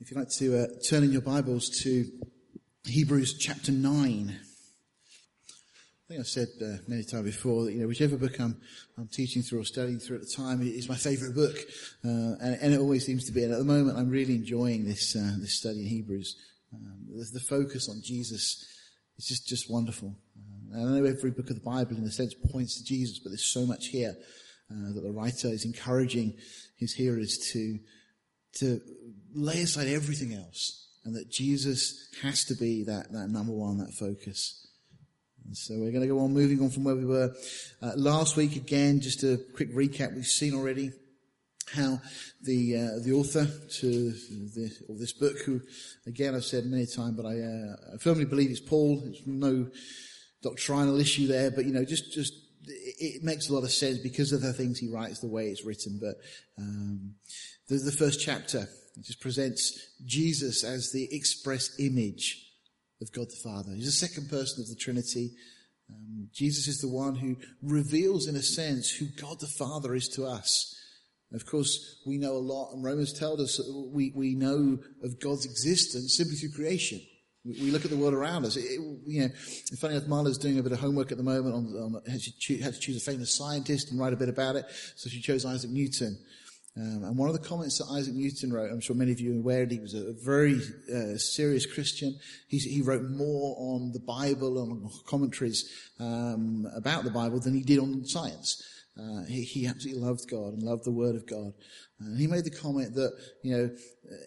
If 0.00 0.10
you'd 0.10 0.16
like 0.16 0.30
to 0.30 0.62
uh, 0.62 0.66
turn 0.82 1.04
in 1.04 1.12
your 1.12 1.20
Bibles 1.20 1.68
to 1.82 2.06
Hebrews 2.86 3.36
chapter 3.36 3.70
9. 3.70 4.30
I 4.30 5.52
think 6.08 6.20
I've 6.20 6.26
said 6.26 6.48
uh, 6.62 6.76
many 6.88 7.04
times 7.04 7.24
before 7.24 7.64
that, 7.64 7.74
you 7.74 7.80
know, 7.80 7.86
whichever 7.86 8.16
book 8.16 8.40
I'm, 8.40 8.58
I'm 8.96 9.08
teaching 9.08 9.42
through 9.42 9.60
or 9.60 9.64
studying 9.64 9.98
through 9.98 10.16
at 10.16 10.22
the 10.22 10.34
time 10.34 10.62
is 10.62 10.88
my 10.88 10.94
favourite 10.94 11.34
book. 11.34 11.54
Uh, 12.02 12.34
and, 12.40 12.58
and, 12.62 12.72
it 12.72 12.80
always 12.80 13.04
seems 13.04 13.26
to 13.26 13.32
be. 13.32 13.44
And 13.44 13.52
at 13.52 13.58
the 13.58 13.64
moment, 13.64 13.98
I'm 13.98 14.08
really 14.08 14.36
enjoying 14.36 14.86
this, 14.86 15.14
uh, 15.14 15.36
this 15.38 15.58
study 15.58 15.80
in 15.80 15.86
Hebrews. 15.86 16.34
Um, 16.72 17.04
the, 17.14 17.28
the, 17.34 17.40
focus 17.40 17.90
on 17.90 18.00
Jesus 18.02 18.64
is 19.18 19.26
just, 19.26 19.46
just 19.46 19.70
wonderful. 19.70 20.16
Uh, 20.74 20.78
I 20.78 20.82
know 20.82 21.04
every 21.04 21.30
book 21.30 21.50
of 21.50 21.56
the 21.56 21.70
Bible, 21.70 21.98
in 21.98 22.04
a 22.04 22.10
sense, 22.10 22.32
points 22.50 22.78
to 22.78 22.84
Jesus, 22.84 23.18
but 23.18 23.32
there's 23.32 23.52
so 23.52 23.66
much 23.66 23.88
here 23.88 24.16
uh, 24.70 24.94
that 24.94 25.02
the 25.02 25.12
writer 25.12 25.48
is 25.48 25.66
encouraging 25.66 26.38
his 26.78 26.94
hearers 26.94 27.36
to, 27.52 27.78
to 28.54 28.80
lay 29.34 29.62
aside 29.62 29.88
everything 29.88 30.34
else 30.34 30.88
and 31.04 31.14
that 31.14 31.30
Jesus 31.30 32.08
has 32.22 32.44
to 32.46 32.54
be 32.54 32.84
that, 32.84 33.12
that 33.12 33.28
number 33.28 33.52
one, 33.52 33.78
that 33.78 33.94
focus. 33.94 34.66
And 35.46 35.56
so 35.56 35.74
we're 35.74 35.90
going 35.90 36.02
to 36.02 36.06
go 36.06 36.20
on 36.20 36.32
moving 36.32 36.60
on 36.60 36.70
from 36.70 36.84
where 36.84 36.94
we 36.94 37.04
were 37.04 37.34
uh, 37.82 37.92
last 37.96 38.36
week. 38.36 38.56
Again, 38.56 39.00
just 39.00 39.22
a 39.22 39.40
quick 39.56 39.74
recap. 39.74 40.14
We've 40.14 40.26
seen 40.26 40.54
already 40.54 40.92
how 41.74 42.00
the 42.42 42.76
uh, 42.76 43.04
the 43.04 43.12
author 43.12 43.46
to 43.46 44.10
the, 44.10 44.70
of 44.88 44.98
this 44.98 45.12
book, 45.12 45.38
who 45.46 45.60
again 46.06 46.34
I've 46.34 46.44
said 46.44 46.66
many 46.66 46.86
times, 46.86 47.16
but 47.16 47.26
I, 47.26 47.40
uh, 47.40 47.94
I 47.94 47.98
firmly 47.98 48.24
believe 48.24 48.50
it's 48.50 48.60
Paul. 48.60 49.00
There's 49.04 49.22
no 49.26 49.68
doctrinal 50.42 50.98
issue 50.98 51.26
there, 51.26 51.50
but 51.50 51.64
you 51.64 51.72
know, 51.72 51.84
just 51.84 52.12
just 52.12 52.34
it 52.66 53.22
makes 53.22 53.48
a 53.48 53.54
lot 53.54 53.64
of 53.64 53.70
sense 53.70 53.98
because 53.98 54.32
of 54.32 54.42
the 54.42 54.52
things 54.52 54.78
he 54.78 54.88
writes, 54.88 55.20
the 55.20 55.28
way 55.28 55.48
it's 55.48 55.64
written. 55.64 55.98
But 56.00 56.16
um, 56.58 57.14
the, 57.70 57.76
the 57.76 57.92
first 57.92 58.20
chapter 58.20 58.68
it 58.96 59.04
just 59.04 59.20
presents 59.20 59.78
Jesus 60.04 60.64
as 60.64 60.90
the 60.92 61.08
express 61.14 61.78
image 61.78 62.44
of 63.00 63.12
God 63.12 63.28
the 63.30 63.40
Father. 63.42 63.72
He's 63.74 63.86
the 63.86 64.06
second 64.06 64.28
person 64.28 64.62
of 64.62 64.68
the 64.68 64.74
Trinity. 64.74 65.30
Um, 65.88 66.28
Jesus 66.34 66.66
is 66.66 66.80
the 66.80 66.88
one 66.88 67.14
who 67.14 67.36
reveals, 67.62 68.26
in 68.26 68.36
a 68.36 68.42
sense, 68.42 68.90
who 68.90 69.06
God 69.06 69.40
the 69.40 69.46
Father 69.46 69.94
is 69.94 70.08
to 70.08 70.26
us. 70.26 70.76
Of 71.32 71.46
course, 71.46 72.00
we 72.04 72.18
know 72.18 72.32
a 72.32 72.38
lot, 72.38 72.72
and 72.72 72.82
Romans 72.82 73.12
tells 73.12 73.40
us 73.40 73.56
that 73.56 73.90
we, 73.92 74.12
we 74.16 74.34
know 74.34 74.78
of 75.04 75.20
God's 75.20 75.46
existence 75.46 76.16
simply 76.16 76.34
through 76.34 76.50
creation. 76.50 77.00
We, 77.44 77.52
we 77.52 77.70
look 77.70 77.84
at 77.84 77.90
the 77.90 77.96
world 77.96 78.14
around 78.14 78.44
us. 78.44 78.56
It, 78.56 78.64
it, 78.64 78.80
you 79.06 79.22
know, 79.22 79.28
funny 79.78 79.94
enough, 79.94 80.08
Marla's 80.08 80.38
doing 80.38 80.58
a 80.58 80.62
bit 80.62 80.72
of 80.72 80.80
homework 80.80 81.12
at 81.12 81.18
the 81.18 81.24
moment 81.24 81.54
on, 81.54 81.66
on 81.76 82.02
to 82.02 82.58
had 82.58 82.74
to 82.74 82.80
choose 82.80 82.96
a 82.96 83.10
famous 83.10 83.34
scientist 83.34 83.92
and 83.92 84.00
write 84.00 84.12
a 84.12 84.16
bit 84.16 84.28
about 84.28 84.56
it. 84.56 84.66
So 84.96 85.08
she 85.08 85.20
chose 85.20 85.46
Isaac 85.46 85.70
Newton. 85.70 86.18
Um, 86.76 87.02
and 87.04 87.18
one 87.18 87.28
of 87.28 87.34
the 87.34 87.46
comments 87.46 87.78
that 87.78 87.92
Isaac 87.92 88.14
Newton 88.14 88.52
wrote, 88.52 88.70
I'm 88.70 88.80
sure 88.80 88.94
many 88.94 89.12
of 89.12 89.20
you 89.20 89.34
are 89.34 89.38
aware 89.38 89.66
he 89.66 89.80
was 89.80 89.94
a 89.94 90.12
very 90.24 90.60
uh, 90.94 91.16
serious 91.16 91.66
Christian. 91.66 92.16
He's, 92.48 92.64
he 92.64 92.80
wrote 92.80 93.02
more 93.10 93.56
on 93.58 93.92
the 93.92 94.00
Bible 94.00 94.62
and 94.62 94.88
commentaries 95.06 95.68
um, 95.98 96.66
about 96.74 97.04
the 97.04 97.10
Bible 97.10 97.40
than 97.40 97.54
he 97.54 97.62
did 97.62 97.80
on 97.80 98.04
science. 98.04 98.62
Uh, 98.98 99.24
he, 99.24 99.42
he, 99.42 99.66
absolutely 99.66 100.02
loved 100.02 100.28
God 100.30 100.52
and 100.52 100.62
loved 100.62 100.84
the 100.84 100.92
Word 100.92 101.16
of 101.16 101.26
God. 101.26 101.52
And 101.98 102.18
he 102.18 102.26
made 102.26 102.44
the 102.44 102.50
comment 102.50 102.94
that, 102.94 103.12
you 103.42 103.56
know, 103.56 103.70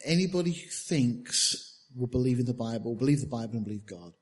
anybody 0.06 0.52
who 0.52 0.70
thinks 0.70 1.82
will 1.96 2.08
believe 2.08 2.40
in 2.40 2.46
the 2.46 2.54
Bible, 2.54 2.96
believe 2.96 3.22
the 3.22 3.28
Bible 3.28 3.56
and 3.56 3.66
believe 3.66 3.86
God. 3.86 4.14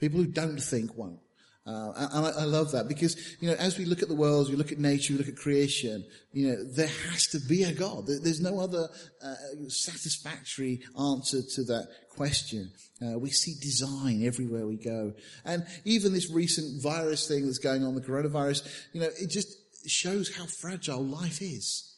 People 0.00 0.20
who 0.20 0.26
don't 0.26 0.60
think 0.60 0.96
won't. 0.96 1.20
Uh, 1.68 1.92
and 1.96 2.26
I, 2.26 2.30
I, 2.30 2.44
love 2.44 2.72
that 2.72 2.88
because, 2.88 3.14
you 3.40 3.48
know, 3.48 3.54
as 3.56 3.76
we 3.76 3.84
look 3.84 4.00
at 4.00 4.08
the 4.08 4.14
world, 4.14 4.48
we 4.48 4.56
look 4.56 4.72
at 4.72 4.78
nature, 4.78 5.12
we 5.12 5.18
look 5.18 5.28
at 5.28 5.36
creation, 5.36 6.02
you 6.32 6.48
know, 6.48 6.64
there 6.64 6.88
has 7.10 7.26
to 7.26 7.40
be 7.40 7.64
a 7.64 7.74
God. 7.74 8.06
There's 8.06 8.40
no 8.40 8.58
other 8.58 8.88
uh, 9.22 9.34
satisfactory 9.68 10.80
answer 10.98 11.42
to 11.42 11.64
that 11.64 11.88
question. 12.08 12.70
Uh, 13.02 13.18
we 13.18 13.28
see 13.28 13.54
design 13.60 14.24
everywhere 14.24 14.66
we 14.66 14.76
go. 14.76 15.12
And 15.44 15.66
even 15.84 16.14
this 16.14 16.30
recent 16.30 16.82
virus 16.82 17.28
thing 17.28 17.44
that's 17.44 17.58
going 17.58 17.84
on, 17.84 17.94
the 17.94 18.00
coronavirus, 18.00 18.66
you 18.94 19.02
know, 19.02 19.10
it 19.20 19.28
just 19.28 19.54
shows 19.86 20.34
how 20.34 20.46
fragile 20.46 21.04
life 21.04 21.42
is. 21.42 21.94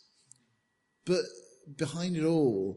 But 1.04 1.22
behind 1.76 2.16
it 2.16 2.24
all, 2.24 2.76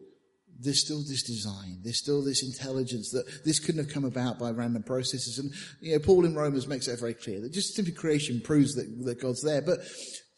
there's 0.59 0.84
still 0.84 1.00
this 1.00 1.24
design, 1.24 1.80
there's 1.84 1.97
still 1.97 2.24
this 2.24 2.44
intelligence 2.44 3.12
that 3.12 3.44
this 3.44 3.59
couldn't 3.59 3.84
have 3.84 3.94
come 3.94 4.06
about 4.06 4.40
by 4.40 4.52
random 4.52 4.84
processes. 4.84 5.40
And, 5.40 5.52
you 5.81 5.94
know, 5.94 6.00
Paul 6.00 6.25
in 6.25 6.36
Romans 6.36 6.68
makes 6.68 6.88
that 6.88 7.00
very 7.00 7.14
clear 7.14 7.41
that 7.41 7.53
just 7.53 7.75
simply 7.75 7.94
creation 7.94 8.41
proves 8.41 8.75
that, 8.75 9.06
that 9.06 9.22
God's 9.22 9.42
there. 9.42 9.62
But 9.62 9.80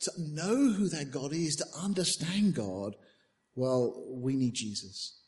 to 0.02 0.12
know 0.18 0.74
who 0.74 0.90
that 0.90 1.12
God 1.12 1.34
is, 1.34 1.56
to 1.58 1.66
understand 1.82 2.56
God, 2.56 2.96
well, 3.56 3.94
we 4.10 4.36
need 4.36 4.54
Jesus. 4.54 5.22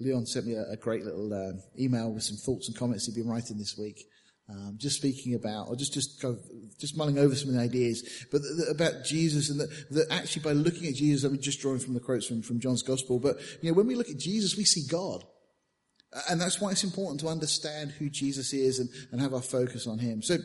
Leon 0.00 0.26
sent 0.26 0.46
me 0.46 0.54
a, 0.54 0.72
a 0.72 0.76
great 0.76 1.04
little 1.04 1.32
uh, 1.32 1.52
email 1.78 2.12
with 2.12 2.22
some 2.22 2.36
thoughts 2.36 2.68
and 2.68 2.76
comments 2.76 3.06
he'd 3.06 3.20
been 3.20 3.30
writing 3.30 3.58
this 3.58 3.76
week. 3.78 4.04
Um, 4.50 4.76
just 4.78 4.96
speaking 4.96 5.34
about, 5.34 5.68
or 5.68 5.76
just 5.76 5.92
just 5.92 6.24
just 6.78 6.96
mulling 6.96 7.18
over 7.18 7.34
some 7.34 7.50
of 7.50 7.56
the 7.56 7.60
ideas, 7.60 8.26
but 8.32 8.40
the, 8.40 8.64
the, 8.64 8.70
about 8.70 9.04
Jesus 9.04 9.50
and 9.50 9.60
that, 9.60 9.68
that 9.90 10.06
actually 10.10 10.40
by 10.40 10.52
looking 10.52 10.88
at 10.88 10.94
Jesus, 10.94 11.22
I'm 11.30 11.38
just 11.38 11.60
drawing 11.60 11.80
from 11.80 11.92
the 11.92 12.00
quotes 12.00 12.26
from, 12.26 12.40
from 12.40 12.58
John's 12.58 12.82
Gospel, 12.82 13.18
but 13.18 13.36
you 13.60 13.68
know 13.68 13.76
when 13.76 13.86
we 13.86 13.94
look 13.94 14.08
at 14.08 14.16
Jesus, 14.16 14.56
we 14.56 14.64
see 14.64 14.86
God, 14.90 15.22
and 16.30 16.40
that's 16.40 16.62
why 16.62 16.70
it's 16.70 16.82
important 16.82 17.20
to 17.20 17.28
understand 17.28 17.90
who 17.90 18.08
Jesus 18.08 18.54
is 18.54 18.78
and, 18.78 18.88
and 19.12 19.20
have 19.20 19.34
our 19.34 19.42
focus 19.42 19.86
on 19.86 19.98
Him. 19.98 20.22
So. 20.22 20.38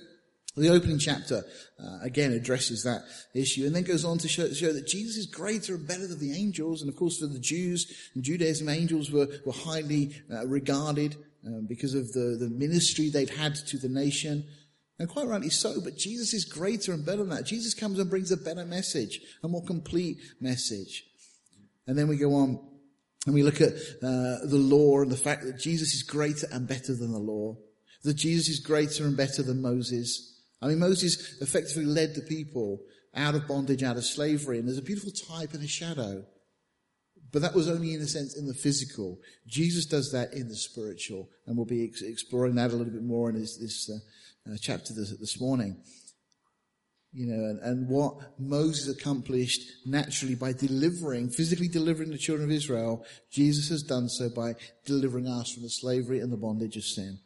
The 0.56 0.70
opening 0.70 1.00
chapter, 1.00 1.44
uh, 1.84 1.98
again, 2.04 2.32
addresses 2.32 2.84
that 2.84 3.02
issue 3.34 3.66
and 3.66 3.76
then 3.76 3.82
goes 3.82 4.06
on 4.06 4.20
to 4.20 4.28
show, 4.28 4.54
show, 4.54 4.72
that 4.72 4.86
Jesus 4.86 5.18
is 5.18 5.26
greater 5.26 5.74
and 5.74 5.88
better 5.88 6.06
than 6.06 6.20
the 6.20 6.38
angels. 6.38 6.84
And 6.84 6.90
of 6.92 6.96
course, 6.96 7.18
for 7.18 7.26
the 7.26 7.40
Jews 7.40 7.92
and 8.14 8.24
Judaism, 8.24 8.70
angels 8.70 9.10
were, 9.10 9.30
were 9.48 9.52
highly 9.52 10.16
uh, 10.32 10.46
regarded 10.46 11.16
um, 11.46 11.66
because 11.68 11.94
of 11.94 12.12
the, 12.14 12.38
the 12.40 12.50
ministry 12.50 13.10
they'd 13.10 13.30
had 13.30 13.56
to 13.56 13.78
the 13.78 13.90
nation. 13.90 14.46
And 15.00 15.10
quite 15.10 15.28
rightly 15.28 15.50
so, 15.50 15.82
but 15.82 15.98
Jesus 15.98 16.34
is 16.34 16.46
greater 16.46 16.94
and 16.94 17.06
better 17.06 17.18
than 17.18 17.30
that. 17.30 17.46
Jesus 17.46 17.74
comes 17.74 18.00
and 18.00 18.10
brings 18.10 18.32
a 18.32 18.38
better 18.38 18.66
message, 18.66 19.20
a 19.44 19.48
more 19.48 19.64
complete 19.64 20.18
message. 20.40 21.04
And 21.88 21.98
then 21.98 22.08
we 22.08 22.18
go 22.18 22.36
on 22.36 22.60
and 23.26 23.34
we 23.34 23.44
look 23.44 23.62
at 23.62 23.74
uh, 23.74 24.46
the 24.46 24.60
law 24.60 25.02
and 25.02 25.12
the 25.12 25.18
fact 25.18 25.44
that 25.44 25.60
Jesus 25.60 25.94
is 25.94 26.04
greater 26.04 26.48
and 26.52 26.68
better 26.68 26.94
than 26.96 27.12
the 27.12 27.20
law. 27.20 27.58
That 28.04 28.16
Jesus 28.16 28.50
is 28.50 28.60
greater 28.60 29.06
and 29.06 29.16
better 29.16 29.42
than 29.42 29.62
Moses. 29.62 30.42
I 30.62 30.68
mean, 30.68 30.80
Moses 30.80 31.42
effectively 31.42 31.86
led 31.86 32.16
the 32.16 32.22
people 32.22 32.82
out 33.16 33.36
of 33.36 33.48
bondage, 33.48 33.84
out 33.84 33.98
of 33.98 34.06
slavery, 34.06 34.60
and 34.60 34.68
there's 34.68 34.78
a 34.78 34.82
beautiful 34.82 35.12
type 35.12 35.54
and 35.54 35.64
a 35.64 35.68
shadow 35.68 36.26
but 37.34 37.42
that 37.42 37.56
was 37.56 37.68
only 37.68 37.96
in 37.96 38.02
a 38.02 38.08
sense 38.08 38.38
in 38.38 38.48
the 38.48 38.54
physical. 38.54 39.20
Jesus 39.48 39.88
does 39.88 40.12
that 40.12 40.34
in 40.34 40.48
the 40.48 40.56
spiritual, 40.56 41.28
and 41.48 41.58
we'll 41.58 41.66
be 41.66 41.84
ex- 41.84 42.04
exploring 42.04 42.56
that 42.56 42.72
a 42.72 42.76
little 42.76 42.94
bit 42.94 43.04
more 43.04 43.30
in 43.30 43.40
this, 43.40 43.58
this 43.58 43.90
uh, 43.90 44.52
uh, 44.52 44.56
chapter 44.62 44.94
this, 44.94 45.18
this, 45.18 45.42
morning. 45.42 45.76
You 47.12 47.28
know, 47.28 47.46
and, 47.46 47.60
and 47.62 47.90
what 47.90 48.40
Moses 48.40 48.96
accomplished 48.96 49.62
naturally 49.86 50.36
by 50.36 50.54
delivering, 50.54 51.30
physically 51.30 51.68
delivering 51.68 52.12
the 52.12 52.20
children 52.20 52.50
of 52.50 52.56
Israel, 52.56 53.04
Jesus 53.32 53.68
has 53.70 53.82
done 53.82 54.10
so 54.10 54.30
by 54.30 54.54
delivering 54.86 55.28
us 55.28 55.52
from 55.52 55.64
the 55.64 55.70
slavery 55.70 56.20
and 56.20 56.32
the 56.32 56.38
bondage 56.38 56.78
of 56.78 56.84
sin. 56.84 57.18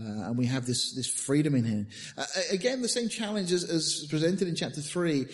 Uh, 0.00 0.26
and 0.26 0.36
we 0.36 0.46
have 0.46 0.66
this, 0.66 0.94
this 0.96 1.06
freedom 1.06 1.54
in 1.54 1.64
him. 1.64 1.86
Uh, 2.18 2.24
again, 2.50 2.82
the 2.82 2.88
same 2.88 3.08
challenge 3.08 3.52
as, 3.52 3.62
as 3.62 4.06
presented 4.10 4.48
in 4.48 4.56
chapter 4.56 4.80
3, 4.80 5.26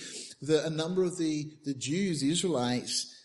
that 0.42 0.66
a 0.66 0.70
number 0.70 1.04
of 1.04 1.16
the, 1.16 1.50
the 1.64 1.72
Jews, 1.74 2.20
the 2.20 2.30
Israelites, 2.30 3.16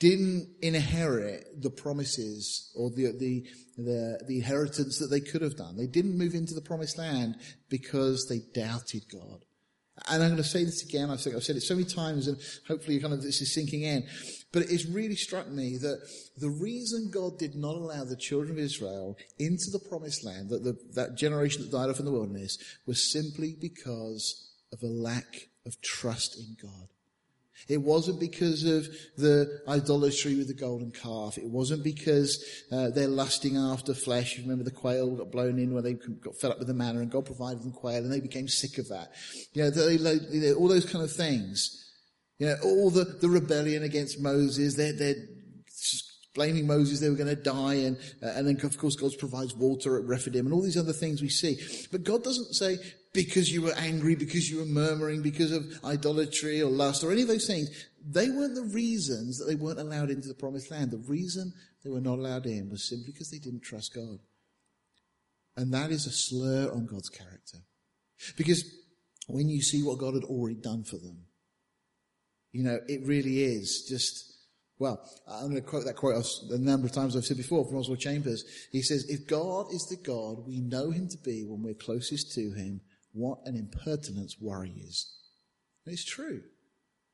didn't 0.00 0.48
inherit 0.62 1.62
the 1.62 1.70
promises 1.70 2.72
or 2.74 2.90
the, 2.90 3.12
the, 3.18 3.46
the, 3.76 4.18
the, 4.26 4.36
inheritance 4.38 4.98
that 4.98 5.08
they 5.08 5.20
could 5.20 5.42
have 5.42 5.56
done. 5.56 5.76
They 5.76 5.86
didn't 5.86 6.18
move 6.18 6.34
into 6.34 6.54
the 6.54 6.62
promised 6.62 6.98
land 6.98 7.36
because 7.68 8.26
they 8.26 8.40
doubted 8.54 9.02
God. 9.12 9.44
And 10.08 10.22
I'm 10.22 10.30
going 10.30 10.42
to 10.42 10.48
say 10.48 10.64
this 10.64 10.82
again. 10.82 11.10
I've 11.10 11.20
said, 11.20 11.34
I've 11.36 11.44
said 11.44 11.56
it 11.56 11.62
so 11.62 11.74
many 11.74 11.86
times 11.86 12.26
and 12.26 12.38
hopefully 12.66 12.98
kind 12.98 13.12
of 13.12 13.22
this 13.22 13.42
is 13.42 13.54
sinking 13.54 13.82
in. 13.82 14.06
But 14.52 14.62
it's 14.70 14.86
really 14.86 15.16
struck 15.16 15.48
me 15.48 15.76
that 15.76 16.00
the 16.38 16.48
reason 16.48 17.10
God 17.12 17.38
did 17.38 17.54
not 17.54 17.76
allow 17.76 18.04
the 18.04 18.16
children 18.16 18.52
of 18.52 18.58
Israel 18.58 19.18
into 19.38 19.70
the 19.70 19.78
promised 19.78 20.24
land, 20.24 20.48
that 20.48 20.64
the, 20.64 20.78
that 20.94 21.18
generation 21.18 21.60
that 21.60 21.70
died 21.70 21.90
off 21.90 21.98
in 21.98 22.06
the 22.06 22.12
wilderness, 22.12 22.56
was 22.86 23.12
simply 23.12 23.54
because 23.60 24.50
of 24.72 24.82
a 24.82 24.86
lack 24.86 25.48
of 25.66 25.78
trust 25.82 26.38
in 26.38 26.56
God. 26.60 26.88
It 27.68 27.82
wasn't 27.82 28.20
because 28.20 28.64
of 28.64 28.88
the 29.16 29.60
idolatry 29.68 30.36
with 30.36 30.48
the 30.48 30.54
golden 30.54 30.90
calf. 30.90 31.38
It 31.38 31.48
wasn't 31.48 31.84
because 31.84 32.44
uh, 32.72 32.90
they're 32.90 33.08
lusting 33.08 33.56
after 33.56 33.94
flesh. 33.94 34.36
You 34.36 34.42
remember 34.42 34.64
the 34.64 34.70
quail 34.70 35.16
got 35.16 35.30
blown 35.30 35.58
in 35.58 35.74
when 35.74 35.84
they 35.84 35.94
got 35.94 36.36
fed 36.36 36.52
up 36.52 36.58
with 36.58 36.68
the 36.68 36.74
manna 36.74 37.00
and 37.00 37.10
God 37.10 37.26
provided 37.26 37.62
them 37.62 37.72
quail 37.72 38.02
and 38.02 38.12
they 38.12 38.20
became 38.20 38.48
sick 38.48 38.78
of 38.78 38.88
that. 38.88 39.12
You 39.52 39.64
know, 39.64 39.70
they, 39.70 39.96
they, 39.96 40.52
all 40.52 40.68
those 40.68 40.90
kind 40.90 41.04
of 41.04 41.12
things. 41.12 41.76
You 42.38 42.46
know, 42.46 42.56
all 42.64 42.90
the, 42.90 43.04
the 43.04 43.28
rebellion 43.28 43.82
against 43.82 44.18
Moses, 44.18 44.74
they're, 44.74 44.94
they're 44.94 45.26
blaming 46.34 46.66
Moses 46.66 47.00
they 47.00 47.10
were 47.10 47.16
going 47.16 47.34
to 47.34 47.42
die, 47.42 47.74
and 47.74 47.96
uh, 48.22 48.28
and 48.28 48.46
then 48.46 48.64
of 48.64 48.78
course 48.78 48.96
God 48.96 49.12
provides 49.18 49.54
water 49.54 49.98
at 49.98 50.04
Rephidim, 50.04 50.46
and 50.46 50.54
all 50.54 50.62
these 50.62 50.76
other 50.76 50.92
things 50.92 51.20
we 51.20 51.28
see. 51.28 51.58
But 51.90 52.04
God 52.04 52.22
doesn't 52.22 52.54
say 52.54 52.78
because 53.12 53.50
you 53.50 53.62
were 53.62 53.74
angry, 53.76 54.14
because 54.14 54.48
you 54.48 54.58
were 54.58 54.64
murmuring, 54.64 55.22
because 55.22 55.50
of 55.50 55.66
idolatry 55.84 56.62
or 56.62 56.70
lust 56.70 57.02
or 57.02 57.10
any 57.10 57.22
of 57.22 57.28
those 57.28 57.46
things. 57.46 57.68
They 58.08 58.30
weren't 58.30 58.54
the 58.54 58.70
reasons 58.72 59.38
that 59.38 59.46
they 59.46 59.56
weren't 59.56 59.80
allowed 59.80 60.10
into 60.10 60.28
the 60.28 60.34
promised 60.34 60.70
land. 60.70 60.90
The 60.90 60.98
reason 60.98 61.52
they 61.84 61.90
were 61.90 62.00
not 62.00 62.18
allowed 62.18 62.46
in 62.46 62.70
was 62.70 62.88
simply 62.88 63.12
because 63.12 63.30
they 63.30 63.38
didn't 63.38 63.62
trust 63.62 63.94
God. 63.94 64.20
And 65.56 65.74
that 65.74 65.90
is 65.90 66.06
a 66.06 66.12
slur 66.12 66.70
on 66.72 66.86
God's 66.86 67.08
character. 67.08 67.58
Because 68.36 68.64
when 69.26 69.48
you 69.48 69.60
see 69.60 69.82
what 69.82 69.98
God 69.98 70.14
had 70.14 70.24
already 70.24 70.56
done 70.56 70.84
for 70.84 70.96
them, 70.96 71.24
you 72.52 72.62
know, 72.62 72.78
it 72.88 73.06
really 73.06 73.42
is 73.42 73.86
just 73.88 74.30
well, 74.78 74.98
I'm 75.28 75.50
going 75.50 75.56
to 75.56 75.60
quote 75.60 75.84
that 75.84 75.96
quote 75.96 76.24
a 76.50 76.58
number 76.58 76.86
of 76.86 76.92
times 76.92 77.14
I've 77.14 77.26
said 77.26 77.36
before 77.36 77.66
from 77.66 77.76
Oswald 77.76 78.00
Chambers. 78.00 78.44
He 78.72 78.80
says, 78.80 79.04
if 79.10 79.26
God 79.26 79.66
is 79.74 79.86
the 79.86 80.02
God 80.02 80.46
we 80.46 80.60
know 80.60 80.90
him 80.90 81.06
to 81.08 81.18
be 81.18 81.44
when 81.44 81.62
we're 81.62 81.74
closest 81.74 82.32
to 82.36 82.52
him, 82.52 82.80
what 83.12 83.38
an 83.44 83.56
impertinence 83.56 84.36
worry 84.40 84.72
is. 84.76 85.12
And 85.84 85.92
it's 85.92 86.04
true. 86.04 86.42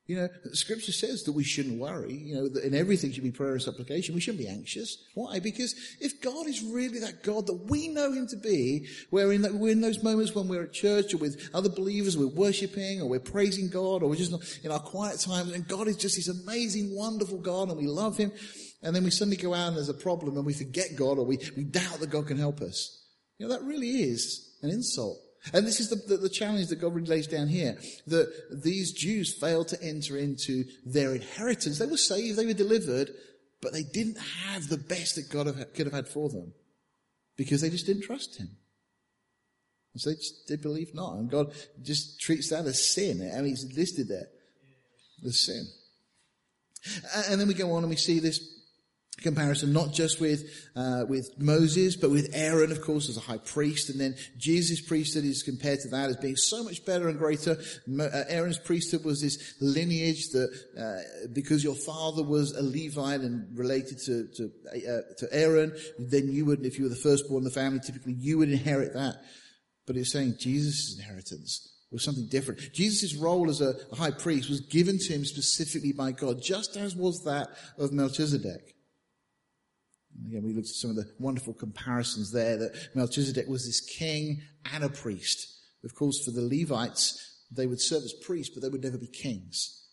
You 0.07 0.17
know, 0.17 0.29
scripture 0.53 0.93
says 0.93 1.25
that 1.25 1.33
we 1.33 1.43
shouldn't 1.43 1.81
worry, 1.81 2.15
you 2.15 2.37
know, 2.37 2.49
that 2.49 2.63
in 2.63 2.77
everything 2.77 3.11
should 3.11 3.25
be 3.25 3.33
prayer 3.33 3.55
and 3.55 3.63
supplication. 3.63 4.15
We 4.15 4.21
shouldn't 4.21 4.45
be 4.45 4.49
anxious. 4.49 4.99
Why? 5.15 5.41
Because 5.41 5.75
if 6.01 6.23
God 6.23 6.47
is 6.47 6.63
really 6.63 7.01
that 7.01 7.25
God 7.25 7.49
that 7.49 7.69
we 7.69 7.89
know 7.89 8.13
Him 8.13 8.29
to 8.29 8.37
be, 8.37 8.87
where 9.11 9.33
in, 9.33 9.59
we're 9.59 9.73
in 9.73 9.81
those 9.81 10.05
moments 10.05 10.33
when 10.33 10.47
we're 10.47 10.63
at 10.63 10.73
church 10.73 11.13
or 11.13 11.17
with 11.17 11.51
other 11.53 11.69
believers, 11.69 12.17
we're 12.17 12.29
worshipping 12.29 13.03
or 13.03 13.09
we're 13.09 13.19
praising 13.19 13.69
God 13.69 14.05
or 14.05 14.09
we're 14.09 14.15
just 14.15 14.65
in 14.65 14.71
our 14.71 14.79
quiet 14.79 15.19
times 15.19 15.53
and 15.53 15.67
God 15.67 15.89
is 15.89 15.97
just 15.97 16.15
this 16.15 16.29
amazing, 16.29 16.95
wonderful 16.95 17.39
God 17.39 17.71
and 17.71 17.77
we 17.79 17.89
love 17.89 18.17
Him. 18.17 18.31
And 18.85 18.95
then 18.95 19.03
we 19.03 19.11
suddenly 19.11 19.37
go 19.37 19.55
out 19.55 19.69
and 19.69 19.77
there's 19.77 19.89
a 19.89 19.95
problem 19.95 20.37
and 20.37 20.47
we 20.47 20.53
forget 20.53 20.95
God 20.95 21.19
or 21.19 21.27
we, 21.27 21.41
we 21.57 21.65
doubt 21.65 21.99
that 21.99 22.11
God 22.11 22.29
can 22.29 22.39
help 22.39 22.61
us. 22.61 23.03
You 23.39 23.49
know, 23.49 23.59
that 23.59 23.65
really 23.65 23.89
is 23.89 24.57
an 24.63 24.71
insult 24.71 25.19
and 25.53 25.67
this 25.67 25.81
is 25.81 25.91
the, 25.91 25.97
the, 25.97 26.17
the, 26.17 26.29
challenge 26.29 26.69
that 26.69 26.81
God 26.81 26.95
really 26.95 27.07
lays 27.07 27.27
down 27.27 27.49
here. 27.49 27.79
That 28.07 28.63
these 28.63 28.93
Jews 28.93 29.33
failed 29.33 29.69
to 29.69 29.83
enter 29.83 30.17
into 30.17 30.65
their 30.85 31.15
inheritance. 31.15 31.79
They 31.79 31.87
were 31.87 31.97
saved, 31.97 32.37
they 32.37 32.47
were 32.47 32.53
delivered, 32.53 33.11
but 33.61 33.73
they 33.73 33.85
didn't 33.85 34.19
have 34.19 34.69
the 34.69 34.79
best 34.79 35.15
that 35.17 35.31
God 35.31 35.47
have, 35.47 35.73
could 35.75 35.87
have 35.87 35.93
had 35.93 36.09
for 36.09 36.29
them. 36.29 36.53
Because 37.37 37.61
they 37.61 37.71
just 37.71 37.87
didn't 37.87 38.03
trust 38.03 38.39
Him. 38.39 38.57
And 39.93 40.01
so 40.01 40.11
they, 40.11 40.17
just, 40.17 40.49
they 40.49 40.57
believe 40.57 40.95
not. 40.95 41.15
And 41.15 41.31
God 41.31 41.53
just 41.83 42.21
treats 42.21 42.51
that 42.51 42.67
as 42.67 42.93
sin. 42.93 43.31
I 43.33 43.37
mean, 43.37 43.51
He's 43.51 43.73
listed 43.77 44.09
there. 44.09 44.29
The 45.23 45.33
sin. 45.33 45.67
And 47.29 47.41
then 47.41 47.49
we 47.49 47.55
go 47.55 47.73
on 47.73 47.83
and 47.83 47.91
we 47.91 47.97
see 47.97 48.19
this 48.19 48.56
comparison, 49.23 49.73
not 49.73 49.93
just 49.93 50.21
with 50.21 50.69
uh, 50.77 51.05
with 51.09 51.31
Moses, 51.39 51.97
but 51.97 52.11
with 52.11 52.31
Aaron, 52.35 52.71
of 52.71 52.83
course, 52.83 53.09
as 53.09 53.17
a 53.17 53.21
high 53.21 53.39
priest, 53.39 53.89
and 53.89 53.99
then 54.01 54.15
Jesus' 54.37 54.81
priesthood 54.81 55.25
is 55.25 55.43
compared 55.43 55.81
to 55.81 55.89
that 55.89 56.11
as 56.11 56.17
being 56.17 56.37
so 56.37 56.63
much 56.63 56.85
better 56.85 57.09
and 57.09 57.19
greater. 57.19 57.57
Uh, 57.99 58.25
Aaron's 58.29 58.59
priesthood 58.59 59.05
was 59.05 59.23
this 59.23 59.55
lineage 59.61 60.29
that, 60.31 60.51
uh, 60.79 61.29
because 61.33 61.65
your 61.65 61.75
father 61.75 62.23
was 62.23 62.53
a 62.53 62.63
Levite 62.63 63.21
and 63.21 63.57
related 63.57 63.99
to 64.05 64.29
to, 64.37 64.51
uh, 64.75 65.15
to 65.19 65.29
Aaron, 65.33 65.75
then 65.99 66.31
you 66.31 66.45
would, 66.45 66.65
if 66.67 66.79
you 66.79 66.85
were 66.85 66.91
the 66.91 66.97
firstborn 66.97 67.41
in 67.41 67.45
the 67.45 67.51
family, 67.51 67.81
typically 67.81 68.15
you 68.15 68.39
would 68.39 68.51
inherit 68.51 68.93
that. 68.93 69.17
But 69.87 69.97
it's 69.97 70.13
saying 70.13 70.37
Jesus' 70.39 70.99
inheritance 70.99 71.73
was 71.91 72.05
something 72.05 72.27
different. 72.27 72.61
Jesus' 72.73 73.15
role 73.15 73.49
as 73.49 73.61
a, 73.61 73.75
a 73.93 73.97
high 73.97 74.11
priest 74.11 74.51
was 74.51 74.61
given 74.61 74.99
to 74.99 75.13
him 75.15 75.25
specifically 75.25 75.93
by 75.93 76.13
God, 76.13 76.43
just 76.43 76.77
as 76.77 76.95
was 76.95 77.23
that 77.25 77.49
of 77.79 77.93
Melchizedek. 77.93 78.76
Again, 80.27 80.43
we 80.43 80.55
looked 80.55 80.69
at 80.69 80.75
some 80.75 80.91
of 80.91 80.97
the 80.97 81.11
wonderful 81.19 81.53
comparisons 81.53 82.33
there 82.33 82.57
that 82.57 82.89
Melchizedek 82.95 83.49
was 83.49 83.67
this 83.67 83.81
king 83.81 84.43
and 84.73 84.85
a 84.85 84.89
priest. 84.89 85.47
Of 85.85 85.95
course, 85.95 86.25
for 86.25 86.31
the 86.31 86.43
Levites, 86.43 87.45
they 87.51 87.67
would 87.67 87.81
serve 87.81 88.03
as 88.03 88.13
priests, 88.13 88.55
but 88.55 88.63
they 88.63 88.69
would 88.69 88.83
never 88.83 88.99
be 88.99 89.07
kings. 89.07 89.85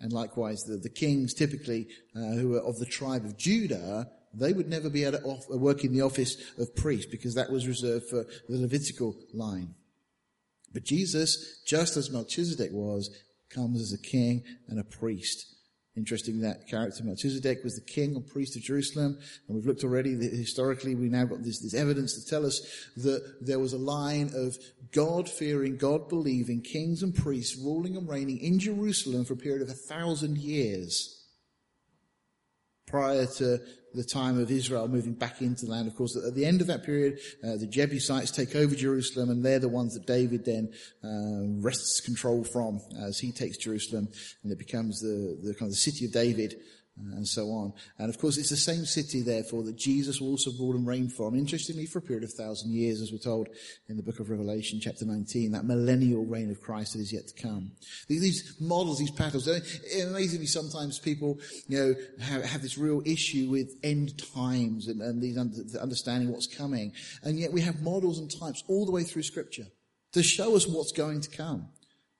And 0.00 0.12
likewise, 0.12 0.64
the, 0.64 0.76
the 0.76 0.90
kings 0.90 1.32
typically, 1.32 1.88
uh, 2.16 2.34
who 2.34 2.50
were 2.50 2.60
of 2.60 2.78
the 2.78 2.86
tribe 2.86 3.24
of 3.24 3.38
Judah, 3.38 4.08
they 4.34 4.52
would 4.52 4.68
never 4.68 4.90
be 4.90 5.04
able 5.04 5.18
to 5.18 5.24
off, 5.24 5.44
uh, 5.52 5.56
work 5.56 5.84
in 5.84 5.92
the 5.92 6.02
office 6.02 6.36
of 6.58 6.74
priest 6.74 7.10
because 7.10 7.34
that 7.34 7.50
was 7.50 7.68
reserved 7.68 8.08
for 8.08 8.24
the 8.48 8.58
Levitical 8.58 9.16
line. 9.32 9.74
But 10.72 10.84
Jesus, 10.84 11.62
just 11.66 11.96
as 11.96 12.10
Melchizedek 12.10 12.72
was, 12.72 13.10
comes 13.48 13.80
as 13.80 13.92
a 13.92 13.98
king 13.98 14.42
and 14.68 14.80
a 14.80 14.84
priest. 14.84 15.46
Interesting 15.96 16.40
that 16.40 16.66
character. 16.66 17.04
Melchizedek 17.04 17.62
was 17.62 17.76
the 17.76 17.80
king 17.80 18.16
and 18.16 18.26
priest 18.26 18.56
of 18.56 18.62
Jerusalem, 18.62 19.16
and 19.46 19.56
we've 19.56 19.66
looked 19.66 19.84
already 19.84 20.14
that 20.14 20.32
historically 20.32 20.96
we 20.96 21.08
now 21.08 21.24
got 21.24 21.44
this, 21.44 21.60
this 21.60 21.74
evidence 21.74 22.14
to 22.14 22.28
tell 22.28 22.44
us 22.44 22.60
that 22.96 23.36
there 23.40 23.60
was 23.60 23.74
a 23.74 23.78
line 23.78 24.32
of 24.34 24.58
God-fearing, 24.90 25.76
God-believing 25.76 26.62
kings 26.62 27.04
and 27.04 27.14
priests 27.14 27.56
ruling 27.56 27.96
and 27.96 28.08
reigning 28.08 28.38
in 28.38 28.58
Jerusalem 28.58 29.24
for 29.24 29.34
a 29.34 29.36
period 29.36 29.62
of 29.62 29.68
a 29.68 29.72
thousand 29.72 30.38
years 30.38 31.24
prior 32.88 33.26
to 33.26 33.60
the 33.94 34.04
time 34.04 34.38
of 34.38 34.50
Israel 34.50 34.88
moving 34.88 35.14
back 35.14 35.40
into 35.40 35.66
the 35.66 35.72
land. 35.72 35.88
Of 35.88 35.96
course, 35.96 36.16
at 36.16 36.34
the 36.34 36.44
end 36.44 36.60
of 36.60 36.66
that 36.66 36.84
period, 36.84 37.18
uh, 37.42 37.56
the 37.56 37.66
Jebusites 37.66 38.30
take 38.30 38.56
over 38.56 38.74
Jerusalem, 38.74 39.30
and 39.30 39.44
they're 39.44 39.58
the 39.58 39.68
ones 39.68 39.94
that 39.94 40.06
David 40.06 40.44
then 40.44 40.72
uh, 41.02 41.62
wrests 41.62 42.00
control 42.00 42.44
from 42.44 42.80
as 43.00 43.18
he 43.18 43.32
takes 43.32 43.58
Jerusalem, 43.58 44.08
and 44.42 44.52
it 44.52 44.58
becomes 44.58 45.00
the, 45.00 45.38
the 45.42 45.54
kind 45.54 45.68
of 45.68 45.70
the 45.70 45.76
city 45.76 46.06
of 46.06 46.12
David 46.12 46.56
and 46.96 47.26
so 47.26 47.48
on. 47.48 47.72
And 47.98 48.08
of 48.08 48.18
course, 48.18 48.36
it's 48.36 48.50
the 48.50 48.56
same 48.56 48.84
city, 48.84 49.22
therefore, 49.22 49.64
that 49.64 49.76
Jesus 49.76 50.20
will 50.20 50.28
also 50.28 50.52
rule 50.52 50.76
and 50.76 50.86
reign 50.86 51.08
from, 51.08 51.34
interestingly, 51.34 51.86
for 51.86 51.98
a 51.98 52.02
period 52.02 52.24
of 52.24 52.32
thousand 52.32 52.72
years, 52.72 53.00
as 53.00 53.10
we're 53.10 53.18
told 53.18 53.48
in 53.88 53.96
the 53.96 54.02
book 54.02 54.20
of 54.20 54.30
Revelation, 54.30 54.78
chapter 54.80 55.04
19, 55.04 55.52
that 55.52 55.64
millennial 55.64 56.24
reign 56.24 56.50
of 56.50 56.60
Christ 56.60 56.92
that 56.92 57.00
is 57.00 57.12
yet 57.12 57.26
to 57.28 57.42
come. 57.42 57.72
These 58.08 58.56
models, 58.60 58.98
these 58.98 59.10
patterns, 59.10 59.48
amazingly, 59.48 60.46
sometimes 60.46 60.98
people, 60.98 61.38
you 61.66 61.78
know, 61.78 61.94
have, 62.20 62.44
have 62.44 62.62
this 62.62 62.78
real 62.78 63.02
issue 63.04 63.48
with 63.50 63.72
end 63.82 64.22
times 64.34 64.88
and, 64.88 65.00
and 65.02 65.20
these 65.20 65.36
understanding 65.76 66.30
what's 66.30 66.46
coming. 66.46 66.92
And 67.22 67.38
yet 67.38 67.52
we 67.52 67.60
have 67.62 67.82
models 67.82 68.18
and 68.18 68.30
types 68.30 68.62
all 68.68 68.86
the 68.86 68.92
way 68.92 69.02
through 69.02 69.22
scripture 69.22 69.66
to 70.12 70.22
show 70.22 70.54
us 70.54 70.66
what's 70.66 70.92
going 70.92 71.20
to 71.22 71.30
come. 71.30 71.68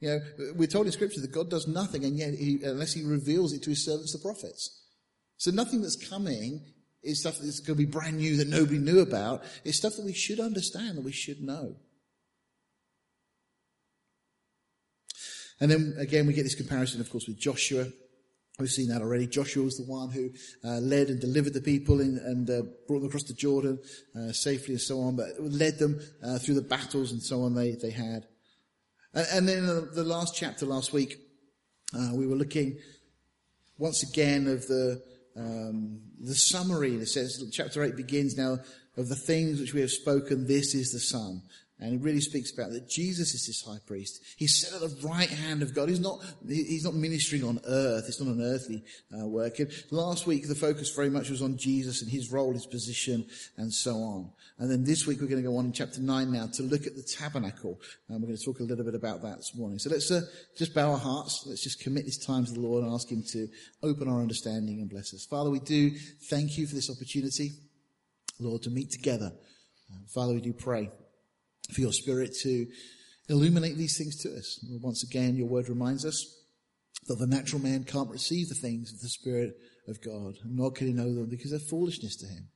You 0.04 0.10
know, 0.10 0.52
we're 0.56 0.68
told 0.68 0.84
in 0.84 0.92
scripture 0.92 1.22
that 1.22 1.32
God 1.32 1.48
does 1.48 1.66
nothing 1.66 2.04
and 2.04 2.18
yet 2.18 2.34
he, 2.34 2.60
unless 2.62 2.92
he 2.92 3.02
reveals 3.02 3.54
it 3.54 3.62
to 3.62 3.70
his 3.70 3.86
servants, 3.86 4.12
the 4.12 4.18
prophets. 4.18 4.82
So 5.38 5.50
nothing 5.50 5.80
that's 5.80 5.96
coming 5.96 6.60
is 7.02 7.20
stuff 7.20 7.38
that's 7.38 7.60
going 7.60 7.78
to 7.78 7.86
be 7.86 7.90
brand 7.90 8.18
new 8.18 8.36
that 8.36 8.48
nobody 8.48 8.76
knew 8.76 9.00
about. 9.00 9.44
It's 9.64 9.78
stuff 9.78 9.94
that 9.96 10.04
we 10.04 10.12
should 10.12 10.40
understand, 10.40 10.98
that 10.98 11.04
we 11.04 11.12
should 11.12 11.40
know. 11.40 11.76
And 15.58 15.70
then 15.70 15.94
again, 15.98 16.26
we 16.26 16.34
get 16.34 16.42
this 16.42 16.54
comparison, 16.54 17.00
of 17.00 17.08
course, 17.08 17.26
with 17.26 17.38
Joshua. 17.38 17.86
We've 18.58 18.68
seen 18.68 18.88
that 18.88 19.00
already. 19.00 19.26
Joshua 19.26 19.64
was 19.64 19.78
the 19.78 19.90
one 19.90 20.10
who 20.10 20.32
uh, 20.62 20.80
led 20.80 21.08
and 21.08 21.18
delivered 21.18 21.54
the 21.54 21.62
people 21.62 22.02
in, 22.02 22.18
and 22.18 22.50
uh, 22.50 22.60
brought 22.86 22.98
them 22.98 23.08
across 23.08 23.24
the 23.24 23.32
Jordan 23.32 23.78
uh, 24.14 24.32
safely 24.32 24.74
and 24.74 24.82
so 24.82 25.00
on, 25.00 25.16
but 25.16 25.28
led 25.40 25.78
them 25.78 25.98
uh, 26.22 26.38
through 26.38 26.56
the 26.56 26.62
battles 26.62 27.10
and 27.10 27.22
so 27.22 27.44
on 27.44 27.54
they, 27.54 27.72
they 27.72 27.90
had. 27.90 28.26
And, 29.14 29.26
and 29.32 29.48
then 29.48 29.66
the, 29.66 29.88
the 29.92 30.04
last 30.04 30.34
chapter 30.34 30.66
last 30.66 30.92
week, 30.92 31.18
uh, 31.96 32.10
we 32.12 32.26
were 32.26 32.36
looking 32.36 32.78
once 33.78 34.02
again 34.02 34.46
of 34.46 34.66
the 34.66 35.02
um, 35.36 36.00
the 36.20 36.34
summary. 36.34 36.94
It 36.94 37.08
says 37.08 37.42
chapter 37.52 37.82
eight 37.82 37.96
begins 37.96 38.36
now 38.36 38.58
of 38.96 39.08
the 39.08 39.16
things 39.16 39.60
which 39.60 39.74
we 39.74 39.80
have 39.80 39.90
spoken. 39.90 40.46
This 40.46 40.74
is 40.74 40.92
the 40.92 41.00
Son. 41.00 41.42
And 41.84 42.00
it 42.00 42.02
really 42.02 42.22
speaks 42.22 42.50
about 42.50 42.70
that 42.70 42.88
Jesus 42.88 43.34
is 43.34 43.46
this 43.46 43.60
high 43.60 43.78
priest. 43.86 44.24
He's 44.38 44.58
set 44.58 44.72
at 44.72 44.80
the 44.80 45.06
right 45.06 45.28
hand 45.28 45.62
of 45.62 45.74
God. 45.74 45.90
He's 45.90 46.00
not, 46.00 46.18
he's 46.48 46.82
not 46.82 46.94
ministering 46.94 47.44
on 47.44 47.60
earth. 47.66 48.06
It's 48.08 48.22
not 48.22 48.34
an 48.34 48.40
earthly 48.40 48.82
uh, 49.12 49.26
work. 49.26 49.58
And 49.58 49.70
last 49.90 50.26
week, 50.26 50.48
the 50.48 50.54
focus 50.54 50.88
very 50.96 51.10
much 51.10 51.28
was 51.28 51.42
on 51.42 51.58
Jesus 51.58 52.00
and 52.00 52.10
his 52.10 52.32
role, 52.32 52.54
his 52.54 52.64
position, 52.64 53.26
and 53.58 53.70
so 53.70 53.96
on. 53.96 54.30
And 54.58 54.70
then 54.70 54.84
this 54.84 55.06
week, 55.06 55.20
we're 55.20 55.26
going 55.26 55.42
to 55.42 55.46
go 55.46 55.58
on 55.58 55.66
in 55.66 55.72
chapter 55.72 56.00
9 56.00 56.32
now 56.32 56.46
to 56.54 56.62
look 56.62 56.86
at 56.86 56.96
the 56.96 57.02
tabernacle. 57.02 57.78
And 58.08 58.18
we're 58.18 58.28
going 58.28 58.38
to 58.38 58.44
talk 58.44 58.60
a 58.60 58.64
little 58.64 58.86
bit 58.86 58.94
about 58.94 59.20
that 59.20 59.36
this 59.36 59.54
morning. 59.54 59.78
So 59.78 59.90
let's 59.90 60.10
uh, 60.10 60.22
just 60.56 60.74
bow 60.74 60.92
our 60.92 60.98
hearts. 60.98 61.44
Let's 61.46 61.62
just 61.62 61.80
commit 61.80 62.06
this 62.06 62.24
time 62.24 62.46
to 62.46 62.52
the 62.52 62.60
Lord 62.60 62.82
and 62.82 62.94
ask 62.94 63.12
him 63.12 63.22
to 63.32 63.46
open 63.82 64.08
our 64.08 64.22
understanding 64.22 64.80
and 64.80 64.88
bless 64.88 65.12
us. 65.12 65.26
Father, 65.26 65.50
we 65.50 65.60
do 65.60 65.90
thank 66.30 66.56
you 66.56 66.66
for 66.66 66.74
this 66.74 66.88
opportunity, 66.88 67.50
Lord, 68.40 68.62
to 68.62 68.70
meet 68.70 68.90
together. 68.90 69.32
Father, 70.08 70.32
we 70.32 70.40
do 70.40 70.54
pray 70.54 70.88
for 71.72 71.80
your 71.80 71.92
spirit 71.92 72.34
to 72.42 72.66
illuminate 73.28 73.76
these 73.76 73.96
things 73.96 74.16
to 74.22 74.36
us. 74.36 74.64
Once 74.82 75.02
again, 75.02 75.36
your 75.36 75.48
word 75.48 75.68
reminds 75.68 76.04
us 76.04 76.40
that 77.06 77.18
the 77.18 77.26
natural 77.26 77.60
man 77.60 77.84
can't 77.84 78.10
receive 78.10 78.48
the 78.48 78.54
things 78.54 78.92
of 78.92 79.00
the 79.00 79.08
Spirit 79.08 79.56
of 79.88 80.00
God, 80.02 80.36
nor 80.44 80.70
can 80.70 80.86
he 80.86 80.92
know 80.92 81.14
them 81.14 81.28
because 81.28 81.50
they're 81.50 81.60
foolishness 81.60 82.16
to 82.16 82.26
him. 82.26 82.48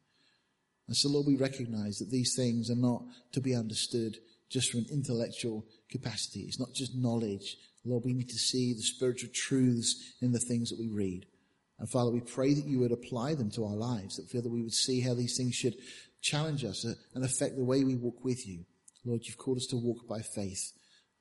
And 0.86 0.96
so, 0.96 1.10
Lord, 1.10 1.26
we 1.26 1.36
recognize 1.36 1.98
that 1.98 2.10
these 2.10 2.34
things 2.34 2.70
are 2.70 2.76
not 2.76 3.02
to 3.32 3.40
be 3.40 3.54
understood 3.54 4.16
just 4.50 4.70
from 4.70 4.80
an 4.80 4.86
intellectual 4.90 5.66
capacity. 5.90 6.40
It's 6.40 6.58
not 6.58 6.72
just 6.74 6.96
knowledge. 6.96 7.56
Lord, 7.84 8.04
we 8.04 8.14
need 8.14 8.30
to 8.30 8.38
see 8.38 8.72
the 8.72 8.82
spiritual 8.82 9.30
truths 9.34 10.14
in 10.22 10.32
the 10.32 10.38
things 10.38 10.70
that 10.70 10.78
we 10.78 10.88
read. 10.88 11.26
And 11.78 11.90
Father, 11.90 12.10
we 12.10 12.20
pray 12.20 12.54
that 12.54 12.66
you 12.66 12.78
would 12.80 12.92
apply 12.92 13.34
them 13.34 13.50
to 13.52 13.64
our 13.66 13.76
lives, 13.76 14.16
that 14.16 14.30
Father, 14.30 14.48
we 14.48 14.62
would 14.62 14.72
see 14.72 15.00
how 15.00 15.14
these 15.14 15.36
things 15.36 15.54
should 15.54 15.74
challenge 16.22 16.64
us 16.64 16.84
and 16.84 17.24
affect 17.24 17.56
the 17.56 17.64
way 17.64 17.84
we 17.84 17.94
walk 17.94 18.24
with 18.24 18.46
you. 18.46 18.64
Lord, 19.08 19.22
you've 19.24 19.38
called 19.38 19.56
us 19.56 19.66
to 19.66 19.76
walk 19.76 20.06
by 20.06 20.20
faith. 20.20 20.72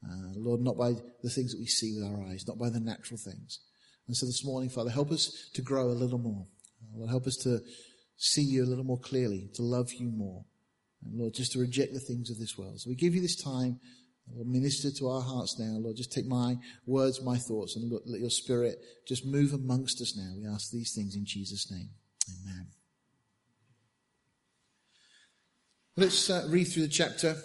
Uh, 0.05 0.33
Lord, 0.35 0.61
not 0.61 0.77
by 0.77 0.93
the 1.23 1.29
things 1.29 1.53
that 1.53 1.59
we 1.59 1.65
see 1.65 1.93
with 1.93 2.03
our 2.03 2.21
eyes, 2.27 2.45
not 2.47 2.59
by 2.59 2.69
the 2.69 2.79
natural 2.79 3.17
things. 3.17 3.59
And 4.07 4.15
so 4.15 4.25
this 4.25 4.45
morning, 4.45 4.69
Father, 4.69 4.91
help 4.91 5.11
us 5.11 5.49
to 5.53 5.61
grow 5.61 5.87
a 5.87 5.97
little 5.97 6.19
more. 6.19 6.45
Uh, 6.83 6.99
Lord, 6.99 7.09
help 7.09 7.27
us 7.27 7.37
to 7.37 7.61
see 8.17 8.43
you 8.43 8.63
a 8.63 8.67
little 8.67 8.83
more 8.83 8.99
clearly, 8.99 9.49
to 9.55 9.63
love 9.63 9.93
you 9.93 10.09
more. 10.09 10.43
And 11.03 11.19
Lord, 11.19 11.33
just 11.33 11.53
to 11.53 11.59
reject 11.59 11.93
the 11.93 11.99
things 11.99 12.29
of 12.29 12.37
this 12.37 12.57
world. 12.57 12.79
So 12.79 12.89
we 12.89 12.95
give 12.95 13.15
you 13.15 13.21
this 13.21 13.41
time. 13.41 13.79
Lord, 14.33 14.47
minister 14.47 14.91
to 14.91 15.07
our 15.07 15.21
hearts 15.21 15.57
now. 15.57 15.77
Lord, 15.79 15.95
just 15.95 16.11
take 16.11 16.25
my 16.25 16.57
words, 16.85 17.21
my 17.21 17.37
thoughts, 17.37 17.77
and 17.77 17.89
let 18.05 18.19
your 18.19 18.29
spirit 18.29 18.77
just 19.07 19.25
move 19.25 19.53
amongst 19.53 20.01
us 20.01 20.17
now. 20.17 20.33
We 20.37 20.45
ask 20.45 20.69
these 20.69 20.93
things 20.93 21.15
in 21.15 21.25
Jesus' 21.25 21.71
name. 21.71 21.89
Amen. 22.41 22.67
Let's 25.95 26.29
uh, 26.29 26.45
read 26.49 26.65
through 26.65 26.83
the 26.83 26.89
chapter. 26.89 27.37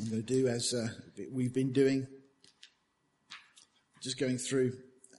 I'm 0.00 0.10
going 0.10 0.22
to 0.22 0.34
do 0.34 0.46
as 0.46 0.72
uh, 0.74 0.88
we've 1.32 1.52
been 1.52 1.72
doing. 1.72 2.06
Just 4.00 4.18
going 4.18 4.38
through 4.38 4.72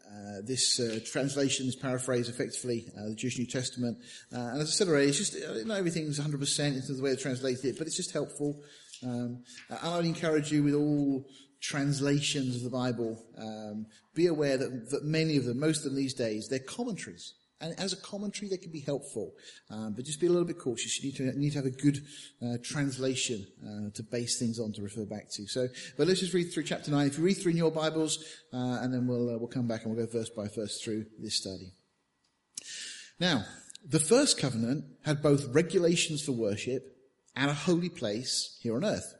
uh, 0.07 0.41
this 0.45 0.79
uh, 0.79 0.99
translation, 1.05 1.65
this 1.65 1.75
paraphrase, 1.75 2.29
effectively 2.29 2.85
uh, 2.97 3.09
the 3.09 3.15
Jewish 3.15 3.37
New 3.37 3.45
Testament. 3.45 3.97
Uh, 4.33 4.39
and 4.39 4.61
as 4.61 4.69
I 4.69 4.71
said 4.71 4.87
already, 4.87 5.09
it's 5.09 5.17
just 5.17 5.35
not 5.65 5.77
everything's 5.77 6.19
100% 6.19 6.23
in 6.31 6.73
terms 6.73 6.89
of 6.89 6.97
the 6.97 7.03
way 7.03 7.09
they 7.09 7.21
translated 7.21 7.65
it, 7.65 7.77
but 7.77 7.87
it's 7.87 7.97
just 7.97 8.13
helpful. 8.13 8.61
Um, 9.03 9.43
and 9.69 9.79
I 9.83 9.97
would 9.97 10.05
encourage 10.05 10.51
you 10.51 10.63
with 10.63 10.75
all 10.75 11.25
translations 11.61 12.55
of 12.55 12.63
the 12.63 12.69
Bible, 12.69 13.21
um, 13.37 13.85
be 14.15 14.27
aware 14.27 14.57
that, 14.57 14.89
that 14.91 15.03
many 15.03 15.35
of 15.35 15.43
them, 15.43 15.59
most 15.59 15.79
of 15.79 15.83
them 15.85 15.95
these 15.95 16.13
days, 16.13 16.47
they're 16.47 16.59
commentaries. 16.59 17.33
And 17.61 17.77
as 17.77 17.91
a 17.91 17.97
commentary, 17.97 18.49
they 18.49 18.57
can 18.57 18.71
be 18.71 18.79
helpful. 18.79 19.33
Um, 19.69 19.93
but 19.93 20.05
just 20.05 20.21
be 20.21 20.27
a 20.27 20.29
little 20.29 20.47
bit 20.47 20.59
cautious. 20.59 20.97
You 20.97 21.09
need 21.09 21.17
to, 21.17 21.37
need 21.37 21.51
to 21.51 21.57
have 21.57 21.65
a 21.65 21.71
good 21.71 21.99
uh, 22.41 22.57
translation 22.63 23.45
uh, 23.63 23.89
to 23.93 24.03
base 24.03 24.39
things 24.39 24.59
on 24.59 24.71
to 24.73 24.81
refer 24.81 25.05
back 25.05 25.29
to. 25.31 25.45
So, 25.47 25.67
but 25.97 26.07
let's 26.07 26.21
just 26.21 26.33
read 26.33 26.53
through 26.53 26.63
chapter 26.63 26.89
9. 26.89 27.07
If 27.07 27.17
you 27.17 27.23
read 27.23 27.35
through 27.35 27.51
in 27.51 27.57
your 27.57 27.71
Bibles, 27.71 28.23
uh, 28.53 28.79
and 28.81 28.93
then 28.93 29.07
we'll, 29.07 29.29
uh, 29.29 29.37
we'll 29.37 29.47
come 29.47 29.67
back 29.67 29.83
and 29.83 29.93
we'll 29.93 30.05
go 30.05 30.11
verse 30.11 30.29
by 30.29 30.47
verse 30.47 30.81
through 30.81 31.05
this 31.19 31.35
study. 31.35 31.73
Now, 33.19 33.43
the 33.85 33.99
first 33.99 34.39
covenant 34.39 34.85
had 35.03 35.21
both 35.21 35.53
regulations 35.53 36.23
for 36.23 36.31
worship 36.31 36.95
and 37.35 37.49
a 37.49 37.53
holy 37.53 37.89
place 37.89 38.57
here 38.61 38.75
on 38.75 38.85
earth. 38.85 39.15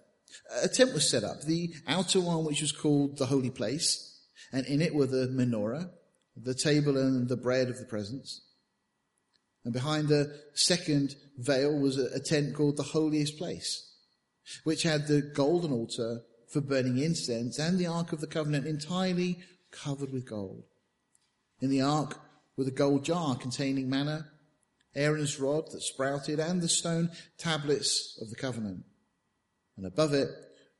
A 0.63 0.67
tent 0.67 0.93
was 0.93 1.10
set 1.10 1.24
up, 1.24 1.41
the 1.41 1.74
outer 1.88 2.22
one 2.22 2.46
which 2.46 2.62
was 2.62 2.72
called 2.72 3.17
the 3.17 3.25
holy 3.25 3.50
place, 3.50 4.19
and 4.51 4.65
in 4.65 4.81
it 4.81 4.93
were 4.93 5.05
the 5.05 5.27
menorah, 5.27 5.89
the 6.43 6.53
table 6.53 6.98
and 6.98 7.27
the 7.27 7.38
bread 7.38 7.69
of 7.69 7.77
the 7.77 7.86
presence. 7.86 8.41
And 9.63 9.74
behind 9.74 10.08
the 10.08 10.39
second 10.53 11.15
veil 11.38 11.77
was 11.77 11.98
a, 11.98 12.19
tent 12.19 12.55
called 12.55 12.77
the 12.77 12.84
holiest 12.84 13.38
place, 13.38 13.93
which 14.63 14.84
had 14.84 15.08
the 15.08 15.22
golden 15.22 15.72
altar 15.72 16.22
for 16.48 16.62
burning 16.62 16.98
incense 16.98 17.60
and 17.60 17.77
the 17.77 17.88
ark 17.88 18.12
of 18.13 18.22
the 18.22 18.27
covenant 18.27 18.65
entirely 18.65 19.39
covered 19.72 20.12
with 20.12 20.27
gold. 20.27 20.63
In 21.62 21.69
the 21.69 21.81
ark 21.81 22.19
were 22.58 22.63
the 22.63 22.72
gold 22.72 23.05
jar 23.05 23.36
containing 23.36 23.89
manna, 23.89 24.27
Aaron's 24.96 25.39
rod 25.39 25.69
that 25.72 25.81
sprouted, 25.81 26.39
and 26.39 26.62
the 26.62 26.69
stone 26.69 27.12
tablets 27.38 28.17
of 28.22 28.29
the 28.29 28.36
covenant. 28.36 28.84
And 29.77 29.86
above 29.86 30.13
it 30.13 30.29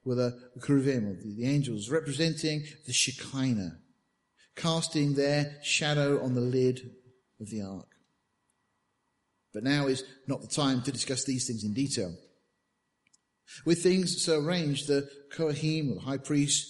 were 0.04 0.16
the 0.16 0.40
cherubim, 0.66 1.20
the 1.24 1.46
angels, 1.46 1.90
representing 1.90 2.64
the 2.88 2.94
Shekinah, 2.94 3.78
casting 4.60 5.14
their 5.14 5.56
shadow 5.64 6.24
on 6.24 6.36
the 6.36 6.42
lid 6.42 6.92
of 7.40 7.50
the 7.50 7.62
ark. 7.62 7.88
But 9.54 9.64
now 9.64 9.88
is 9.88 10.04
not 10.28 10.42
the 10.42 10.48
time 10.48 10.82
to 10.84 10.92
discuss 10.92 11.24
these 11.24 11.48
things 11.48 11.64
in 11.64 11.74
detail. 11.74 12.16
With 13.66 13.82
things 13.82 14.24
so 14.24 14.40
arranged, 14.40 14.88
the 14.88 15.10
Kohanim, 15.36 15.96
the 15.96 16.02
high 16.02 16.18
priest, 16.18 16.68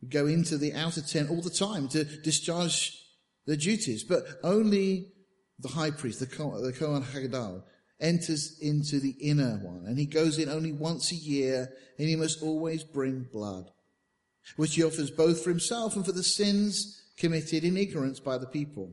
would 0.00 0.10
go 0.10 0.26
into 0.26 0.56
the 0.56 0.72
outer 0.72 1.02
tent 1.02 1.30
all 1.30 1.42
the 1.42 1.50
time 1.50 1.88
to 1.88 2.04
discharge 2.04 2.98
their 3.46 3.56
duties, 3.56 4.04
but 4.04 4.24
only 4.42 5.12
the 5.58 5.68
high 5.68 5.90
priest, 5.90 6.20
the 6.20 6.26
Kohen 6.26 7.02
Hagadol, 7.02 7.64
enters 8.00 8.58
into 8.60 8.98
the 8.98 9.14
inner 9.20 9.58
one, 9.62 9.84
and 9.86 9.98
he 9.98 10.06
goes 10.06 10.38
in 10.38 10.48
only 10.48 10.72
once 10.72 11.12
a 11.12 11.16
year, 11.16 11.68
and 11.98 12.08
he 12.08 12.16
must 12.16 12.42
always 12.42 12.82
bring 12.82 13.28
blood, 13.32 13.70
which 14.56 14.74
he 14.74 14.82
offers 14.82 15.10
both 15.10 15.42
for 15.42 15.50
himself 15.50 15.94
and 15.94 16.06
for 16.06 16.12
the 16.12 16.22
sins 16.22 17.01
committed 17.22 17.62
in 17.62 17.76
ignorance 17.76 18.18
by 18.18 18.36
the 18.36 18.48
people. 18.48 18.92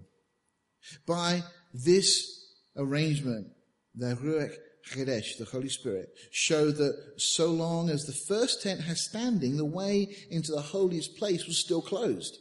By 1.07 1.41
this 1.73 2.45
arrangement, 2.77 3.47
the 3.95 4.15
Ruach 4.15 4.53
HaKodesh, 4.87 5.39
the 5.39 5.45
Holy 5.45 5.67
Spirit, 5.67 6.09
showed 6.29 6.75
that 6.75 6.95
so 7.17 7.47
long 7.47 7.89
as 7.89 8.05
the 8.05 8.13
first 8.13 8.61
tent 8.61 8.81
has 8.81 9.03
standing, 9.03 9.57
the 9.57 9.65
way 9.65 10.15
into 10.29 10.51
the 10.51 10.61
holiest 10.61 11.17
place 11.17 11.47
was 11.47 11.57
still 11.57 11.81
closed. 11.81 12.37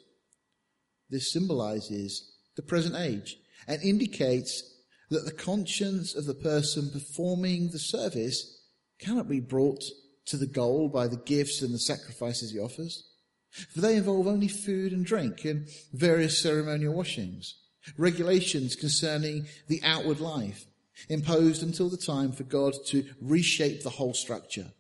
This 1.09 1.33
symbolizes 1.33 2.37
the 2.55 2.63
present 2.63 2.95
age 2.95 3.39
and 3.67 3.83
indicates 3.83 4.63
that 5.09 5.25
the 5.25 5.33
conscience 5.33 6.15
of 6.15 6.27
the 6.27 6.35
person 6.35 6.91
performing 6.91 7.71
the 7.71 7.79
service 7.79 8.61
cannot 9.01 9.27
be 9.27 9.41
brought 9.41 9.83
to 10.27 10.37
the 10.37 10.47
goal 10.47 10.91
by 10.91 11.09
the 11.09 11.17
gifts 11.17 11.63
and 11.63 11.73
the 11.73 11.79
sacrifices 11.79 12.51
he 12.51 12.59
offers. 12.59 13.08
For 13.51 13.81
they 13.81 13.97
involve 13.97 14.27
only 14.27 14.49
food 14.49 14.93
and 14.93 15.05
drink 15.05 15.45
and 15.45 15.69
various 15.93 16.41
ceremonial 16.41 16.95
washings, 16.95 17.55
regulations 17.97 18.77
concerning 18.77 19.47
the 19.69 19.81
outward 19.83 20.21
life, 20.21 20.67
imposed 21.09 21.63
until 21.63 21.89
the 21.89 21.97
time 21.97 22.33
for 22.33 22.45
God 22.45 22.75
to 22.87 23.05
reshape 23.21 23.83
the 23.83 23.91
whole 23.91 24.15
structure. 24.15 24.73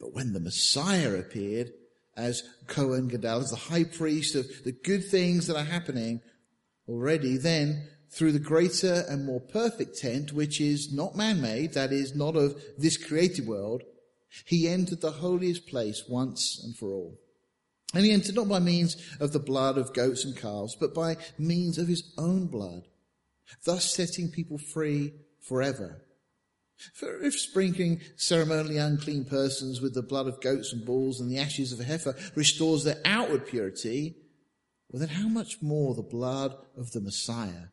But 0.00 0.14
when 0.14 0.32
the 0.32 0.40
Messiah 0.40 1.14
appeared 1.14 1.72
as 2.16 2.42
Cohen 2.66 3.08
Gadol, 3.08 3.42
as 3.42 3.50
the 3.50 3.56
high 3.56 3.84
priest 3.84 4.34
of 4.34 4.46
the 4.64 4.72
good 4.72 5.04
things 5.04 5.46
that 5.46 5.56
are 5.56 5.64
happening 5.64 6.22
already, 6.88 7.36
then 7.36 7.88
through 8.10 8.32
the 8.32 8.38
greater 8.38 9.04
and 9.08 9.26
more 9.26 9.40
perfect 9.40 9.98
tent, 9.98 10.32
which 10.32 10.60
is 10.60 10.92
not 10.92 11.16
man-made, 11.16 11.74
that 11.74 11.92
is 11.92 12.14
not 12.14 12.36
of 12.36 12.60
this 12.78 12.96
created 12.96 13.46
world, 13.46 13.82
he 14.46 14.68
entered 14.68 15.00
the 15.00 15.10
holiest 15.10 15.66
place 15.66 16.04
once 16.08 16.62
and 16.64 16.74
for 16.76 16.90
all. 16.90 17.18
And 17.96 18.04
he 18.04 18.12
entered 18.12 18.34
not 18.34 18.48
by 18.48 18.58
means 18.58 18.94
of 19.20 19.32
the 19.32 19.38
blood 19.38 19.78
of 19.78 19.94
goats 19.94 20.22
and 20.22 20.36
calves, 20.36 20.76
but 20.78 20.92
by 20.92 21.16
means 21.38 21.78
of 21.78 21.88
his 21.88 22.12
own 22.18 22.46
blood, 22.46 22.82
thus 23.64 23.90
setting 23.90 24.30
people 24.30 24.58
free 24.58 25.14
forever. 25.40 26.02
For 26.92 27.22
if 27.22 27.40
sprinkling 27.40 28.02
ceremonially 28.16 28.76
unclean 28.76 29.24
persons 29.24 29.80
with 29.80 29.94
the 29.94 30.02
blood 30.02 30.26
of 30.26 30.42
goats 30.42 30.74
and 30.74 30.84
bulls 30.84 31.20
and 31.20 31.30
the 31.30 31.38
ashes 31.38 31.72
of 31.72 31.80
a 31.80 31.84
heifer 31.84 32.14
restores 32.34 32.84
their 32.84 33.00
outward 33.06 33.46
purity, 33.46 34.16
well 34.90 35.00
then 35.00 35.08
how 35.08 35.28
much 35.28 35.62
more 35.62 35.94
the 35.94 36.02
blood 36.02 36.54
of 36.76 36.90
the 36.90 37.00
Messiah, 37.00 37.68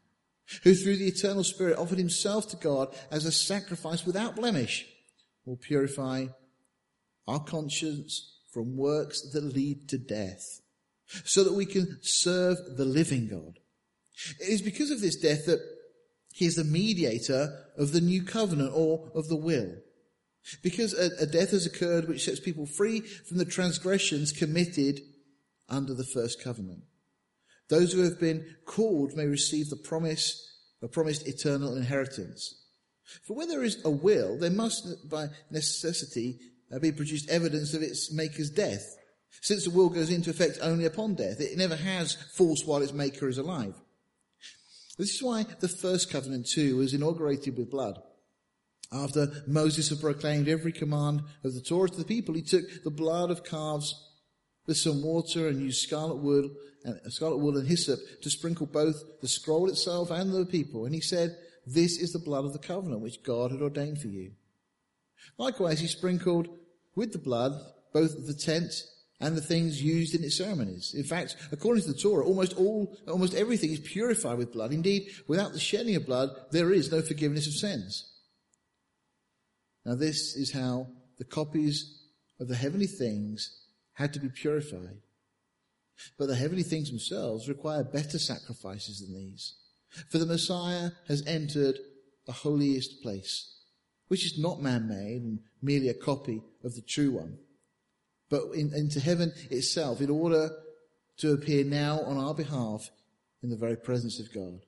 who 0.63 0.74
through 0.74 0.96
the 0.96 1.08
eternal 1.08 1.44
Spirit 1.44 1.77
offered 1.77 1.98
himself 1.98 2.48
to 2.51 2.56
God 2.56 2.96
as 3.12 3.25
a 3.25 3.32
sacrifice 3.34 4.06
without 4.06 4.38
blemish, 4.38 4.86
will 5.46 5.58
purify 5.58 6.27
our 7.27 7.44
conscience 7.44 8.33
from 8.54 8.78
works 8.78 9.22
that 9.32 9.44
lead 9.44 9.90
to 9.90 9.98
death, 9.98 10.62
so 11.26 11.44
that 11.44 11.54
we 11.54 11.66
can 11.66 11.98
serve 12.02 12.58
the 12.78 12.86
living 12.86 13.28
God. 13.28 13.60
It 14.40 14.50
is 14.50 14.62
because 14.62 14.92
of 14.92 15.02
this 15.02 15.16
death 15.16 15.46
that 15.46 15.60
he 16.34 16.46
is 16.46 16.56
the 16.56 16.64
mediator 16.64 17.66
of 17.78 17.92
the 17.92 18.02
new 18.02 18.24
covenant 18.24 18.72
or 18.74 19.12
of 19.16 19.28
the 19.28 19.36
will. 19.36 19.76
Because 20.62 20.94
a, 20.94 21.10
a, 21.22 21.26
death 21.26 21.52
has 21.52 21.66
occurred 21.66 22.08
which 22.08 22.26
sets 22.26 22.40
people 22.40 22.66
free 22.66 23.00
from 23.00 23.38
the 23.38 23.46
transgressions 23.46 24.32
committed 24.32 25.00
under 25.70 25.94
the 25.94 26.04
first 26.04 26.44
covenant. 26.44 26.84
Those 27.70 27.94
who 27.94 28.02
have 28.02 28.20
been 28.20 28.46
called 28.66 29.16
may 29.16 29.26
receive 29.26 29.70
the 29.70 29.78
promise, 29.78 30.60
the 30.82 30.90
promised 30.90 31.28
eternal 31.28 31.78
inheritance. 31.78 32.54
For 33.26 33.36
where 33.36 33.48
there 33.48 33.64
is 33.64 33.84
a 33.86 33.90
will, 33.90 34.38
there 34.38 34.50
must 34.50 35.10
by 35.10 35.28
necessity 35.50 36.40
be 36.80 36.92
produced 36.92 37.30
evidence 37.30 37.74
of 37.74 37.82
its 37.82 38.12
maker's 38.12 38.50
death. 38.50 38.96
Since 39.42 39.65
the 39.65 39.72
will 39.72 39.89
goes 39.89 40.10
into 40.10 40.30
effect 40.30 40.60
only 40.62 40.86
upon 40.86 41.15
death, 41.15 41.42
it 41.42 41.58
never 41.58 41.75
has 41.75 42.13
force 42.13 42.63
while 42.65 42.82
its 42.82 42.94
maker 42.94 43.27
is 43.27 43.38
alive. 43.38 43.75
This 44.98 45.15
is 45.15 45.24
why 45.24 45.46
the 45.60 45.68
first 45.68 46.12
covenant 46.12 46.48
too 46.48 46.77
was 46.77 46.94
inaugurated 46.94 47.58
with 47.58 47.72
blood. 47.72 48.01
After 48.92 49.44
Moses 49.48 49.89
had 49.89 50.00
proclaimed 50.00 50.48
every 50.48 50.72
command 50.72 51.24
of 51.44 51.56
the 51.56 51.62
Torah 51.62 51.89
to 51.89 51.98
the 51.98 52.06
people, 52.06 52.36
he 52.36 52.44
took 52.44 52.84
the 52.84 52.92
blood 52.92 53.32
of 53.32 53.44
calves 53.44 53.94
with 54.68 54.77
some 54.77 55.01
water 55.01 55.48
and 55.48 55.60
used 55.60 55.82
scarlet 55.82 56.18
wool 56.18 56.51
and 56.86 57.00
uh, 57.06 57.10
scarlet 57.10 57.38
wool 57.38 57.58
and 57.58 57.68
hyssop 57.68 58.00
to 58.22 58.30
sprinkle 58.30 58.68
both 58.68 59.20
the 59.22 59.27
scroll 59.27 59.68
itself 59.68 60.12
and 60.12 60.32
the 60.32 60.46
people. 60.46 60.86
And 60.86 60.94
he 60.94 61.01
said, 61.01 61.36
"This 61.65 61.98
is 61.98 62.13
the 62.13 62.20
blood 62.20 62.46
of 62.46 62.53
the 62.53 62.60
covenant 62.60 63.01
which 63.01 63.24
God 63.24 63.51
had 63.51 63.62
ordained 63.62 64.00
for 64.00 64.10
you." 64.10 64.34
Likewise, 65.38 65.80
he 65.80 65.88
sprinkled 65.88 66.48
with 66.96 67.12
the 67.12 67.20
blood 67.20 67.54
both 67.94 68.26
the 68.26 68.34
tent 68.34 68.84
and 69.20 69.38
the 69.38 69.42
things 69.42 69.82
used 69.82 70.16
in 70.16 70.24
its 70.24 70.38
ceremonies. 70.38 70.94
In 70.96 71.04
fact, 71.04 71.38
according 71.52 71.84
to 71.84 71.94
the 71.94 71.98
Torah, 71.98 72.26
almost 72.26 72.54
all, 72.58 72.98
almost 73.08 73.36
everything 73.36 73.72
is 73.72 73.80
purified 73.80 74.38
with 74.38 74.52
blood. 74.52 74.74
Indeed, 74.74 75.12
without 75.28 75.54
the 75.54 75.60
shedding 75.60 75.96
of 75.96 76.06
blood, 76.06 76.30
there 76.52 76.74
is 76.74 76.92
no 76.92 77.02
forgiveness 77.02 77.48
of 77.48 77.54
sins. 77.54 78.12
Now 79.86 79.96
this 79.96 80.36
is 80.36 80.52
how 80.52 80.88
the 81.20 81.24
copies 81.24 82.02
of 82.40 82.48
the 82.48 82.56
heavenly 82.56 82.88
things 82.88 83.62
had 83.94 84.14
to 84.14 84.20
be 84.20 84.30
purified. 84.30 84.98
But 86.18 86.28
the 86.28 86.36
heavenly 86.36 86.64
things 86.64 86.90
themselves 86.90 87.48
require 87.48 87.84
better 87.84 88.20
sacrifices 88.20 89.00
than 89.00 89.14
these. 89.14 89.56
For 90.10 90.18
the 90.18 90.26
Messiah 90.26 90.90
has 91.08 91.26
entered 91.28 91.78
the 92.26 92.32
holiest 92.32 93.02
place, 93.02 93.60
which 94.08 94.26
is 94.26 94.40
not 94.40 94.62
man-made 94.62 95.22
and 95.22 95.40
merely 95.62 95.90
a 95.90 95.94
copy 95.94 96.42
of 96.63 96.75
the 96.75 96.82
true 96.82 97.12
one, 97.12 97.38
but 98.29 98.43
in, 98.53 98.74
into 98.74 99.00
heaven 99.00 99.34
itself 99.50 100.01
in 100.01 100.10
order 100.10 100.51
to 101.17 101.34
appear 101.34 101.63
now 101.63 102.01
on 102.01 102.17
our 102.17 102.34
behalf 102.34 102.89
in 103.41 103.50
the 103.50 103.58
very 103.58 103.75
presence 103.75 104.20
of 104.20 104.34
God. 104.34 104.60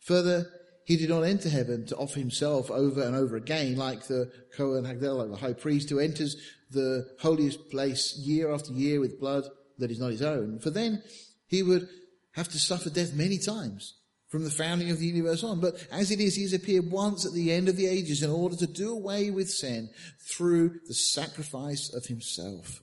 Further, 0.00 0.46
he 0.84 0.96
did 0.96 1.08
not 1.08 1.22
enter 1.22 1.48
heaven 1.48 1.86
to 1.86 1.96
offer 1.96 2.18
himself 2.18 2.70
over 2.70 3.02
and 3.02 3.14
over 3.14 3.36
again 3.36 3.76
like 3.76 4.06
the 4.06 4.30
Kohen 4.56 4.84
Hagadol, 4.84 5.18
like 5.18 5.30
the 5.30 5.46
high 5.46 5.52
priest 5.52 5.90
who 5.90 5.98
enters 5.98 6.36
the 6.70 7.08
holiest 7.20 7.70
place 7.70 8.16
year 8.18 8.52
after 8.52 8.72
year 8.72 9.00
with 9.00 9.20
blood 9.20 9.44
that 9.78 9.90
is 9.90 10.00
not 10.00 10.10
his 10.10 10.22
own. 10.22 10.58
For 10.58 10.70
then 10.70 11.02
he 11.46 11.62
would 11.62 11.88
have 12.32 12.48
to 12.48 12.58
suffer 12.58 12.90
death 12.90 13.14
many 13.14 13.38
times 13.38 13.94
from 14.32 14.44
the 14.44 14.50
founding 14.50 14.90
of 14.90 14.98
the 14.98 15.06
universe 15.06 15.44
on. 15.44 15.60
But 15.60 15.86
as 15.92 16.10
it 16.10 16.18
is, 16.18 16.34
he's 16.34 16.54
appeared 16.54 16.90
once 16.90 17.26
at 17.26 17.34
the 17.34 17.52
end 17.52 17.68
of 17.68 17.76
the 17.76 17.86
ages 17.86 18.22
in 18.22 18.30
order 18.30 18.56
to 18.56 18.66
do 18.66 18.90
away 18.90 19.30
with 19.30 19.50
sin 19.50 19.90
through 20.18 20.80
the 20.88 20.94
sacrifice 20.94 21.92
of 21.92 22.06
himself. 22.06 22.82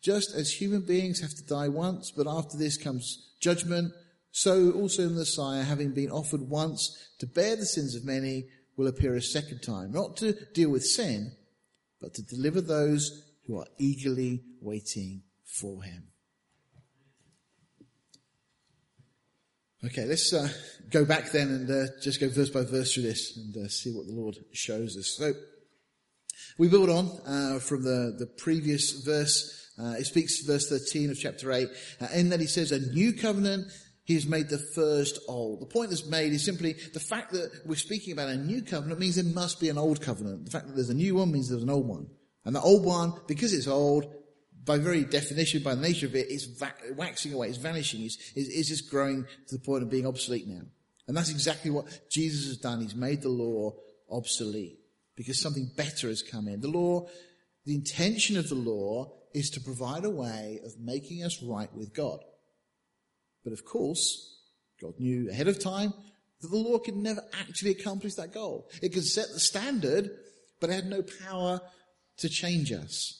Just 0.00 0.32
as 0.32 0.52
human 0.52 0.82
beings 0.82 1.20
have 1.20 1.34
to 1.34 1.44
die 1.44 1.66
once, 1.66 2.12
but 2.16 2.28
after 2.28 2.56
this 2.56 2.76
comes 2.76 3.32
judgment, 3.40 3.92
so 4.30 4.70
also 4.70 5.08
the 5.08 5.14
Messiah, 5.14 5.64
having 5.64 5.90
been 5.90 6.10
offered 6.10 6.42
once 6.42 6.96
to 7.18 7.26
bear 7.26 7.56
the 7.56 7.66
sins 7.66 7.96
of 7.96 8.04
many, 8.04 8.44
will 8.76 8.86
appear 8.86 9.16
a 9.16 9.22
second 9.22 9.62
time, 9.62 9.90
not 9.90 10.16
to 10.18 10.34
deal 10.54 10.70
with 10.70 10.84
sin, 10.84 11.32
but 12.00 12.14
to 12.14 12.22
deliver 12.22 12.60
those 12.60 13.24
who 13.48 13.58
are 13.58 13.66
eagerly 13.78 14.44
waiting 14.60 15.22
for 15.44 15.82
him. 15.82 16.09
Okay, 19.82 20.04
let's 20.04 20.34
uh, 20.34 20.46
go 20.90 21.06
back 21.06 21.30
then 21.32 21.48
and 21.48 21.70
uh, 21.70 21.86
just 22.02 22.20
go 22.20 22.28
verse 22.28 22.50
by 22.50 22.64
verse 22.64 22.92
through 22.92 23.04
this 23.04 23.34
and 23.38 23.56
uh, 23.56 23.68
see 23.68 23.90
what 23.90 24.06
the 24.06 24.12
Lord 24.12 24.36
shows 24.52 24.94
us. 24.98 25.16
So, 25.16 25.32
we 26.58 26.68
build 26.68 26.90
on 26.90 27.06
uh, 27.26 27.58
from 27.60 27.82
the, 27.82 28.14
the 28.18 28.26
previous 28.26 29.02
verse. 29.02 29.70
Uh, 29.80 29.94
it 29.98 30.04
speaks 30.04 30.44
verse 30.44 30.68
13 30.68 31.10
of 31.10 31.18
chapter 31.18 31.50
8, 31.50 31.68
uh, 32.02 32.06
in 32.14 32.28
that 32.28 32.40
he 32.40 32.46
says, 32.46 32.72
a 32.72 32.92
new 32.92 33.14
covenant 33.14 33.72
he 34.04 34.12
has 34.14 34.26
made 34.26 34.50
the 34.50 34.58
first 34.58 35.18
old. 35.28 35.62
The 35.62 35.66
point 35.66 35.88
that's 35.88 36.04
made 36.04 36.34
is 36.34 36.44
simply 36.44 36.74
the 36.92 37.00
fact 37.00 37.32
that 37.32 37.50
we're 37.64 37.76
speaking 37.76 38.12
about 38.12 38.28
a 38.28 38.36
new 38.36 38.60
covenant 38.60 39.00
means 39.00 39.16
there 39.16 39.24
must 39.24 39.60
be 39.60 39.70
an 39.70 39.78
old 39.78 40.02
covenant. 40.02 40.44
The 40.44 40.50
fact 40.50 40.66
that 40.66 40.74
there's 40.74 40.90
a 40.90 40.94
new 40.94 41.14
one 41.14 41.32
means 41.32 41.48
there's 41.48 41.62
an 41.62 41.70
old 41.70 41.88
one. 41.88 42.06
And 42.44 42.54
the 42.54 42.60
old 42.60 42.84
one, 42.84 43.14
because 43.26 43.54
it's 43.54 43.66
old, 43.66 44.12
by 44.64 44.78
very 44.78 45.04
definition, 45.04 45.62
by 45.62 45.74
the 45.74 45.80
nature 45.80 46.06
of 46.06 46.14
it, 46.14 46.26
it's 46.30 46.44
va- 46.44 46.74
waxing 46.94 47.32
away, 47.32 47.48
it's 47.48 47.58
vanishing, 47.58 48.02
it's, 48.02 48.18
it's 48.34 48.68
just 48.68 48.90
growing 48.90 49.26
to 49.48 49.54
the 49.56 49.62
point 49.62 49.82
of 49.82 49.90
being 49.90 50.06
obsolete 50.06 50.46
now. 50.46 50.62
And 51.08 51.16
that's 51.16 51.30
exactly 51.30 51.70
what 51.70 51.86
Jesus 52.10 52.46
has 52.46 52.56
done. 52.58 52.80
He's 52.80 52.94
made 52.94 53.22
the 53.22 53.30
law 53.30 53.74
obsolete 54.10 54.78
because 55.16 55.40
something 55.40 55.70
better 55.76 56.08
has 56.08 56.22
come 56.22 56.46
in. 56.46 56.60
The 56.60 56.68
law, 56.68 57.08
the 57.64 57.74
intention 57.74 58.36
of 58.36 58.48
the 58.48 58.54
law 58.54 59.12
is 59.34 59.50
to 59.50 59.60
provide 59.60 60.04
a 60.04 60.10
way 60.10 60.60
of 60.64 60.78
making 60.78 61.24
us 61.24 61.42
right 61.42 61.72
with 61.74 61.94
God. 61.94 62.20
But 63.44 63.52
of 63.52 63.64
course, 63.64 64.38
God 64.80 64.94
knew 64.98 65.30
ahead 65.30 65.48
of 65.48 65.58
time 65.58 65.94
that 66.40 66.48
the 66.48 66.56
law 66.56 66.78
could 66.78 66.96
never 66.96 67.22
actually 67.40 67.72
accomplish 67.72 68.14
that 68.14 68.32
goal. 68.32 68.68
It 68.82 68.92
could 68.92 69.04
set 69.04 69.28
the 69.32 69.40
standard, 69.40 70.10
but 70.60 70.70
it 70.70 70.74
had 70.74 70.86
no 70.86 71.02
power 71.26 71.60
to 72.18 72.28
change 72.28 72.72
us. 72.72 73.19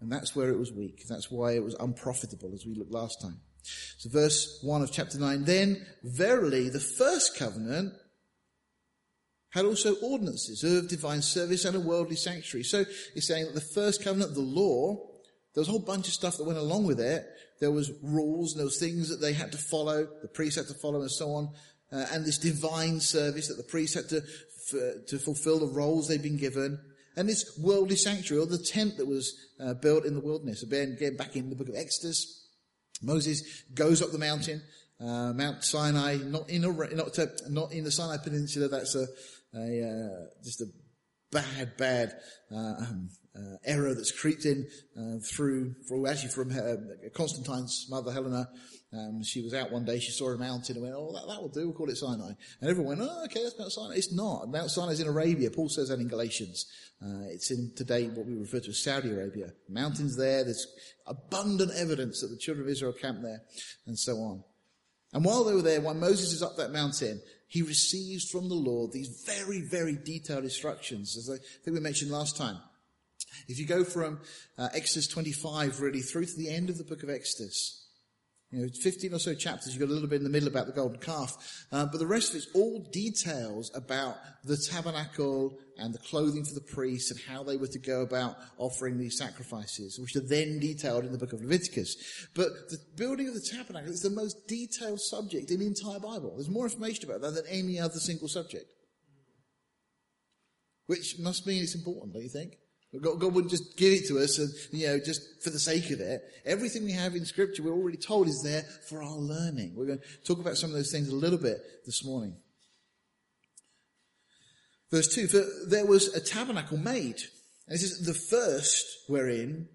And 0.00 0.10
that's 0.10 0.34
where 0.34 0.48
it 0.48 0.58
was 0.58 0.72
weak. 0.72 1.04
That's 1.08 1.30
why 1.30 1.52
it 1.52 1.62
was 1.62 1.74
unprofitable 1.74 2.52
as 2.54 2.64
we 2.64 2.74
looked 2.74 2.92
last 2.92 3.20
time. 3.20 3.40
So 3.98 4.08
verse 4.08 4.58
1 4.62 4.82
of 4.82 4.90
chapter 4.90 5.18
9, 5.18 5.44
then 5.44 5.86
verily 6.02 6.68
the 6.70 6.80
first 6.80 7.36
covenant 7.38 7.92
had 9.50 9.64
also 9.64 9.96
ordinances 9.96 10.62
of 10.64 10.88
divine 10.88 11.22
service 11.22 11.64
and 11.64 11.76
a 11.76 11.80
worldly 11.80 12.16
sanctuary. 12.16 12.64
So 12.64 12.84
he's 13.14 13.26
saying 13.26 13.46
that 13.46 13.54
the 13.54 13.60
first 13.60 14.02
covenant, 14.02 14.34
the 14.34 14.40
law, 14.40 14.96
there 15.54 15.60
was 15.60 15.68
a 15.68 15.72
whole 15.72 15.80
bunch 15.80 16.06
of 16.06 16.14
stuff 16.14 16.36
that 16.36 16.44
went 16.44 16.58
along 16.58 16.86
with 16.86 17.00
it. 17.00 17.26
There 17.60 17.72
was 17.72 17.90
rules 18.02 18.52
and 18.52 18.60
there 18.60 18.66
was 18.66 18.78
things 18.78 19.08
that 19.08 19.20
they 19.20 19.32
had 19.32 19.52
to 19.52 19.58
follow, 19.58 20.08
the 20.22 20.28
priests 20.28 20.56
had 20.56 20.68
to 20.68 20.80
follow 20.80 21.00
and 21.00 21.10
so 21.10 21.32
on. 21.32 21.50
Uh, 21.92 22.06
and 22.12 22.24
this 22.24 22.38
divine 22.38 23.00
service 23.00 23.48
that 23.48 23.56
the 23.56 23.64
priests 23.64 23.96
had 23.96 24.08
to, 24.08 24.18
f- 24.18 25.06
to 25.08 25.18
fulfill 25.18 25.58
the 25.58 25.66
roles 25.66 26.06
they'd 26.06 26.22
been 26.22 26.38
given. 26.38 26.78
And 27.16 27.28
this 27.28 27.58
worldly 27.58 27.96
sanctuary, 27.96 28.42
or 28.42 28.46
the 28.46 28.58
tent 28.58 28.96
that 28.96 29.06
was 29.06 29.34
uh, 29.58 29.74
built 29.74 30.04
in 30.04 30.14
the 30.14 30.20
wilderness. 30.20 30.62
Again, 30.62 30.96
getting 30.98 31.16
back 31.16 31.36
in 31.36 31.50
the 31.50 31.56
book 31.56 31.68
of 31.68 31.74
Exodus, 31.74 32.48
Moses 33.02 33.64
goes 33.74 34.00
up 34.02 34.12
the 34.12 34.18
mountain, 34.18 34.62
uh, 35.00 35.32
Mount 35.32 35.64
Sinai, 35.64 36.16
not 36.16 36.48
in 36.48 36.64
a, 36.64 36.94
not, 36.94 37.14
to, 37.14 37.30
not 37.48 37.72
in 37.72 37.84
the 37.84 37.90
Sinai 37.90 38.18
Peninsula. 38.18 38.68
That's 38.68 38.94
a, 38.94 39.06
a 39.54 39.82
uh, 39.82 40.26
just 40.44 40.60
a 40.60 40.66
bad, 41.30 41.76
bad 41.76 42.12
uh, 42.52 42.56
um, 42.56 43.10
uh, 43.36 43.56
error 43.64 43.94
that's 43.94 44.12
creeped 44.12 44.44
in 44.44 44.66
uh, 44.98 45.18
through, 45.18 45.74
actually 46.08 46.30
from 46.30 46.50
Constantine's 47.14 47.86
mother 47.88 48.12
Helena 48.12 48.48
um, 48.92 49.22
she 49.22 49.40
was 49.40 49.54
out 49.54 49.70
one 49.70 49.84
day, 49.84 50.00
she 50.00 50.10
saw 50.10 50.30
a 50.30 50.36
mountain 50.36 50.76
and 50.76 50.82
went, 50.82 50.96
oh, 50.96 51.12
that, 51.12 51.32
that 51.32 51.40
will 51.40 51.48
do, 51.48 51.66
we'll 51.66 51.76
call 51.76 51.88
it 51.88 51.96
Sinai. 51.96 52.32
And 52.60 52.70
everyone 52.70 52.98
went, 52.98 53.10
oh, 53.10 53.24
okay, 53.26 53.42
that's 53.42 53.56
Mount 53.56 53.70
Sinai. 53.70 53.94
It's 53.94 54.12
not. 54.12 54.50
Mount 54.50 54.70
Sinai 54.70 54.92
is 54.92 55.00
in 55.00 55.06
Arabia. 55.06 55.50
Paul 55.50 55.68
says 55.68 55.88
that 55.88 56.00
in 56.00 56.08
Galatians. 56.08 56.66
Uh, 57.00 57.22
it's 57.28 57.52
in 57.52 57.72
today 57.76 58.08
what 58.08 58.26
we 58.26 58.34
refer 58.34 58.58
to 58.58 58.70
as 58.70 58.82
Saudi 58.82 59.10
Arabia. 59.10 59.52
Mountains 59.68 60.16
there, 60.16 60.42
there's 60.42 60.66
abundant 61.06 61.70
evidence 61.76 62.20
that 62.20 62.28
the 62.28 62.36
children 62.36 62.66
of 62.66 62.70
Israel 62.70 62.92
camped 62.92 63.22
there, 63.22 63.42
and 63.86 63.96
so 63.96 64.14
on. 64.14 64.42
And 65.12 65.24
while 65.24 65.44
they 65.44 65.54
were 65.54 65.62
there, 65.62 65.80
while 65.80 65.94
Moses 65.94 66.32
is 66.32 66.42
up 66.42 66.56
that 66.56 66.72
mountain, 66.72 67.22
he 67.50 67.62
receives 67.62 68.30
from 68.30 68.48
the 68.48 68.54
Lord 68.54 68.92
these 68.92 69.24
very, 69.26 69.60
very 69.60 69.96
detailed 69.96 70.44
instructions, 70.44 71.16
as 71.16 71.28
I 71.28 71.42
think 71.64 71.74
we 71.74 71.80
mentioned 71.80 72.12
last 72.12 72.36
time. 72.36 72.58
If 73.48 73.58
you 73.58 73.66
go 73.66 73.82
from 73.82 74.20
uh, 74.56 74.68
Exodus 74.72 75.08
25 75.08 75.80
really 75.80 76.00
through 76.00 76.26
to 76.26 76.36
the 76.36 76.48
end 76.48 76.70
of 76.70 76.78
the 76.78 76.84
book 76.84 77.02
of 77.02 77.10
Exodus, 77.10 77.79
you 78.50 78.62
know, 78.62 78.68
15 78.82 79.14
or 79.14 79.18
so 79.18 79.34
chapters, 79.34 79.72
you've 79.72 79.80
got 79.80 79.92
a 79.92 79.94
little 79.94 80.08
bit 80.08 80.16
in 80.16 80.24
the 80.24 80.30
middle 80.30 80.48
about 80.48 80.66
the 80.66 80.72
golden 80.72 80.98
calf, 80.98 81.36
uh, 81.70 81.86
but 81.86 81.98
the 81.98 82.06
rest 82.06 82.30
of 82.30 82.36
it's 82.36 82.48
all 82.52 82.80
details 82.90 83.70
about 83.76 84.16
the 84.44 84.56
tabernacle 84.70 85.56
and 85.78 85.94
the 85.94 85.98
clothing 85.98 86.44
for 86.44 86.54
the 86.54 86.74
priests 86.74 87.12
and 87.12 87.20
how 87.20 87.44
they 87.44 87.56
were 87.56 87.68
to 87.68 87.78
go 87.78 88.02
about 88.02 88.36
offering 88.58 88.98
these 88.98 89.16
sacrifices, 89.16 89.98
which 90.00 90.16
are 90.16 90.26
then 90.28 90.58
detailed 90.58 91.04
in 91.04 91.12
the 91.12 91.18
book 91.18 91.32
of 91.32 91.40
Leviticus. 91.40 91.96
But 92.34 92.48
the 92.70 92.78
building 92.96 93.28
of 93.28 93.34
the 93.34 93.48
tabernacle 93.52 93.92
is 93.92 94.00
the 94.00 94.10
most 94.10 94.48
detailed 94.48 95.00
subject 95.00 95.50
in 95.52 95.60
the 95.60 95.66
entire 95.66 96.00
Bible. 96.00 96.32
There's 96.34 96.50
more 96.50 96.64
information 96.64 97.08
about 97.08 97.20
that 97.20 97.34
than 97.34 97.46
any 97.48 97.78
other 97.78 98.00
single 98.00 98.28
subject. 98.28 98.66
Which 100.86 101.20
must 101.20 101.46
mean 101.46 101.62
it's 101.62 101.76
important, 101.76 102.14
don't 102.14 102.24
you 102.24 102.28
think? 102.28 102.54
God, 102.98 103.20
God 103.20 103.34
wouldn't 103.34 103.52
just 103.52 103.76
give 103.76 103.92
it 103.92 104.08
to 104.08 104.18
us 104.18 104.38
and, 104.38 104.50
you 104.72 104.88
know, 104.88 104.98
just 104.98 105.42
for 105.44 105.50
the 105.50 105.60
sake 105.60 105.90
of 105.90 106.00
it. 106.00 106.22
Everything 106.44 106.84
we 106.84 106.92
have 106.92 107.14
in 107.14 107.24
scripture, 107.24 107.62
we're 107.62 107.72
already 107.72 107.96
told 107.96 108.26
is 108.26 108.42
there 108.42 108.62
for 108.88 109.02
our 109.02 109.16
learning. 109.16 109.74
We're 109.76 109.86
going 109.86 110.00
to 110.00 110.24
talk 110.24 110.40
about 110.40 110.56
some 110.56 110.70
of 110.70 110.76
those 110.76 110.90
things 110.90 111.08
a 111.08 111.14
little 111.14 111.38
bit 111.38 111.58
this 111.86 112.04
morning. 112.04 112.34
Verse 114.90 115.14
2, 115.14 115.28
for 115.28 115.44
there 115.68 115.86
was 115.86 116.14
a 116.16 116.20
tabernacle 116.20 116.78
made. 116.78 117.20
And 117.68 117.74
this 117.76 117.84
is 117.84 118.04
the 118.04 118.14
first 118.14 118.84
wherein 119.06 119.68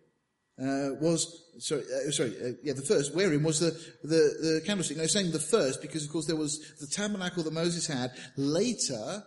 uh, 0.60 0.96
was 1.00 1.44
sorry, 1.60 1.84
uh, 1.84 2.12
sorry, 2.12 2.34
uh, 2.44 2.52
yeah, 2.64 2.74
the 2.74 2.82
first 2.82 3.16
wherein 3.16 3.44
was 3.44 3.60
the 3.60 3.72
the, 4.04 4.10
the 4.42 4.62
candlestick. 4.66 4.98
Now, 4.98 5.06
saying 5.06 5.32
the 5.32 5.40
first 5.40 5.82
because, 5.82 6.04
of 6.04 6.12
course, 6.12 6.28
there 6.28 6.36
was 6.36 6.60
the 6.80 6.88
tabernacle 6.88 7.44
that 7.44 7.54
Moses 7.54 7.88
had. 7.88 8.12
Later, 8.36 9.24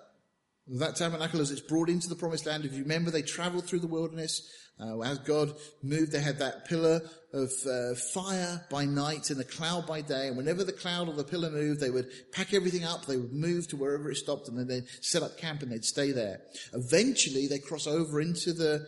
that 0.71 0.97
tabernacle, 0.97 1.41
as 1.41 1.51
it's 1.51 1.61
brought 1.61 1.89
into 1.89 2.09
the 2.09 2.17
promised 2.17 2.47
land, 2.47 2.65
if 2.65 2.75
you 2.75 2.83
remember, 2.83 3.11
they 3.11 3.23
traveled 3.23 3.65
through 3.65 3.81
the 3.81 3.87
wilderness. 3.87 4.43
Uh, 4.81 5.01
as 5.01 5.19
God 5.19 5.53
moved, 5.83 6.13
they 6.13 6.21
had 6.21 6.39
that 6.39 6.67
pillar 6.67 7.01
of 7.33 7.51
uh, 7.67 7.95
fire 8.13 8.65
by 8.71 8.85
night 8.85 9.31
and 9.31 9.41
a 9.41 9.45
cloud 9.45 9.87
by 9.87 10.01
day. 10.01 10.29
And 10.29 10.37
whenever 10.37 10.63
the 10.63 10.73
cloud 10.73 11.09
or 11.09 11.15
the 11.15 11.25
pillar 11.25 11.51
moved, 11.51 11.81
they 11.81 11.91
would 11.91 12.09
pack 12.33 12.55
everything 12.55 12.85
up. 12.85 13.05
They 13.05 13.17
would 13.17 13.33
move 13.33 13.67
to 13.69 13.77
wherever 13.77 14.11
it 14.11 14.17
stopped, 14.17 14.49
and 14.49 14.59
then 14.59 14.69
they'd 14.69 14.89
set 15.01 15.23
up 15.23 15.37
camp 15.37 15.63
and 15.63 15.73
they'd 15.73 15.85
stay 15.85 16.13
there. 16.13 16.43
Eventually, 16.73 17.49
they 17.49 17.59
cross 17.59 17.87
over 17.87 18.21
into 18.21 18.53
the 18.53 18.87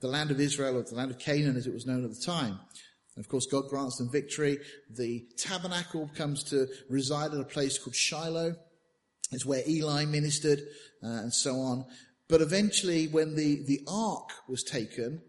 the 0.00 0.08
land 0.08 0.30
of 0.30 0.40
Israel 0.40 0.76
or 0.76 0.82
the 0.82 0.94
land 0.94 1.10
of 1.10 1.18
Canaan, 1.18 1.56
as 1.56 1.66
it 1.66 1.72
was 1.72 1.86
known 1.86 2.04
at 2.04 2.10
the 2.10 2.24
time. 2.24 2.60
And 3.16 3.24
of 3.24 3.28
course, 3.28 3.46
God 3.46 3.68
grants 3.68 3.96
them 3.96 4.10
victory. 4.10 4.58
The 4.90 5.26
tabernacle 5.38 6.10
comes 6.14 6.44
to 6.44 6.66
reside 6.90 7.32
at 7.32 7.40
a 7.40 7.44
place 7.44 7.78
called 7.78 7.96
Shiloh. 7.96 8.56
It's 9.32 9.46
where 9.46 9.62
Eli 9.66 10.04
ministered 10.04 10.60
uh, 11.02 11.22
and 11.22 11.32
so 11.32 11.56
on. 11.56 11.84
But 12.28 12.40
eventually, 12.40 13.08
when 13.08 13.34
the, 13.36 13.64
the 13.66 13.80
ark 13.86 14.30
was 14.48 14.62
taken, 14.62 15.22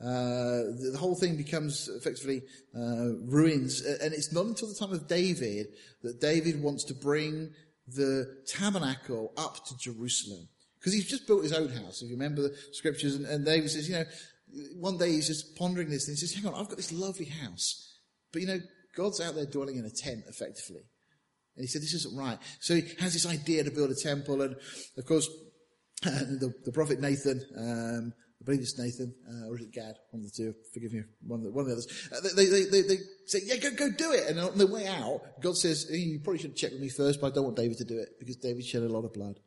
Uh, 0.00 0.74
the, 0.80 0.90
the, 0.92 0.98
whole 0.98 1.14
thing 1.14 1.36
becomes 1.36 1.88
effectively 1.88 2.42
uh, 2.74 3.14
ruins, 3.24 3.80
and 4.02 4.12
it's 4.12 4.32
not 4.32 4.44
until 4.44 4.68
the 4.68 4.74
time 4.74 4.92
of 4.92 5.06
David 5.06 5.66
that 6.02 6.20
David 6.20 6.60
wants 6.60 6.84
to 6.84 6.94
bring 6.94 7.54
the 7.86 8.26
tabernacle 8.44 9.32
up 9.36 9.64
to 9.66 9.78
Jerusalem 9.78 10.48
because 10.76 10.92
he's 10.92 11.08
just 11.08 11.26
built 11.26 11.44
his 11.44 11.52
own 11.52 11.70
house. 11.70 12.02
If 12.02 12.10
you 12.10 12.16
remember 12.16 12.42
the 12.42 12.56
scriptures, 12.72 13.14
and, 13.14 13.24
and 13.24 13.44
David 13.44 13.70
says, 13.70 13.88
you 13.88 13.94
know, 13.94 14.04
one 14.76 14.98
day 14.98 15.12
he's 15.12 15.28
just 15.28 15.56
pondering 15.56 15.88
this, 15.88 16.08
and 16.08 16.18
he 16.18 16.20
says, 16.20 16.34
"Hang 16.34 16.46
on, 16.46 16.58
I've 16.58 16.68
got 16.68 16.76
this 16.76 16.92
lovely 16.92 17.26
house, 17.26 17.68
but 18.32 18.42
you 18.42 18.48
know, 18.48 18.60
God's 18.96 19.20
out 19.20 19.36
there 19.36 19.46
dwelling 19.46 19.78
in 19.78 19.86
a 19.86 19.90
tent, 20.04 20.24
effectively." 20.28 20.84
And 21.56 21.62
he 21.62 21.66
said, 21.66 21.82
"This 21.82 21.94
isn't 21.94 22.16
right." 22.16 22.38
So 22.60 22.74
he 22.74 22.82
has 23.00 23.12
this 23.12 23.26
idea 23.26 23.64
to 23.64 23.70
build 23.70 23.90
a 23.90 23.94
temple, 23.94 24.42
and 24.42 24.56
of 24.96 25.06
course, 25.06 25.28
the, 26.02 26.52
the 26.64 26.72
prophet 26.72 27.00
Nathan. 27.00 27.44
Um, 27.56 28.12
I 28.40 28.44
believe 28.44 28.60
it's 28.60 28.78
Nathan, 28.78 29.14
uh, 29.26 29.48
or 29.48 29.56
is 29.56 29.62
it 29.62 29.72
Gad? 29.72 29.94
One 30.10 30.22
of 30.22 30.30
the 30.30 30.36
two. 30.36 30.54
Forgive 30.74 30.92
me, 30.92 31.02
one 31.26 31.40
of 31.40 31.44
the, 31.44 31.52
one 31.52 31.62
of 31.62 31.66
the 31.68 31.72
others. 31.72 32.08
Uh, 32.12 32.20
they, 32.36 32.44
they, 32.44 32.64
they, 32.64 32.82
they, 32.82 32.98
say, 33.24 33.38
yeah, 33.42 33.56
go, 33.56 33.70
go 33.70 33.90
do 33.90 34.12
it. 34.12 34.28
And 34.28 34.38
on 34.38 34.58
the 34.58 34.66
way 34.66 34.86
out, 34.86 35.22
God 35.40 35.56
says, 35.56 35.86
you 35.90 36.20
probably 36.20 36.40
should 36.40 36.54
check 36.54 36.72
with 36.72 36.80
me 36.80 36.90
first, 36.90 37.22
but 37.22 37.28
I 37.32 37.34
don't 37.34 37.44
want 37.44 37.56
David 37.56 37.78
to 37.78 37.84
do 37.84 37.98
it 37.98 38.18
because 38.18 38.36
David 38.36 38.66
shed 38.66 38.82
a 38.82 38.88
lot 38.88 39.06
of 39.06 39.14
blood 39.14 39.40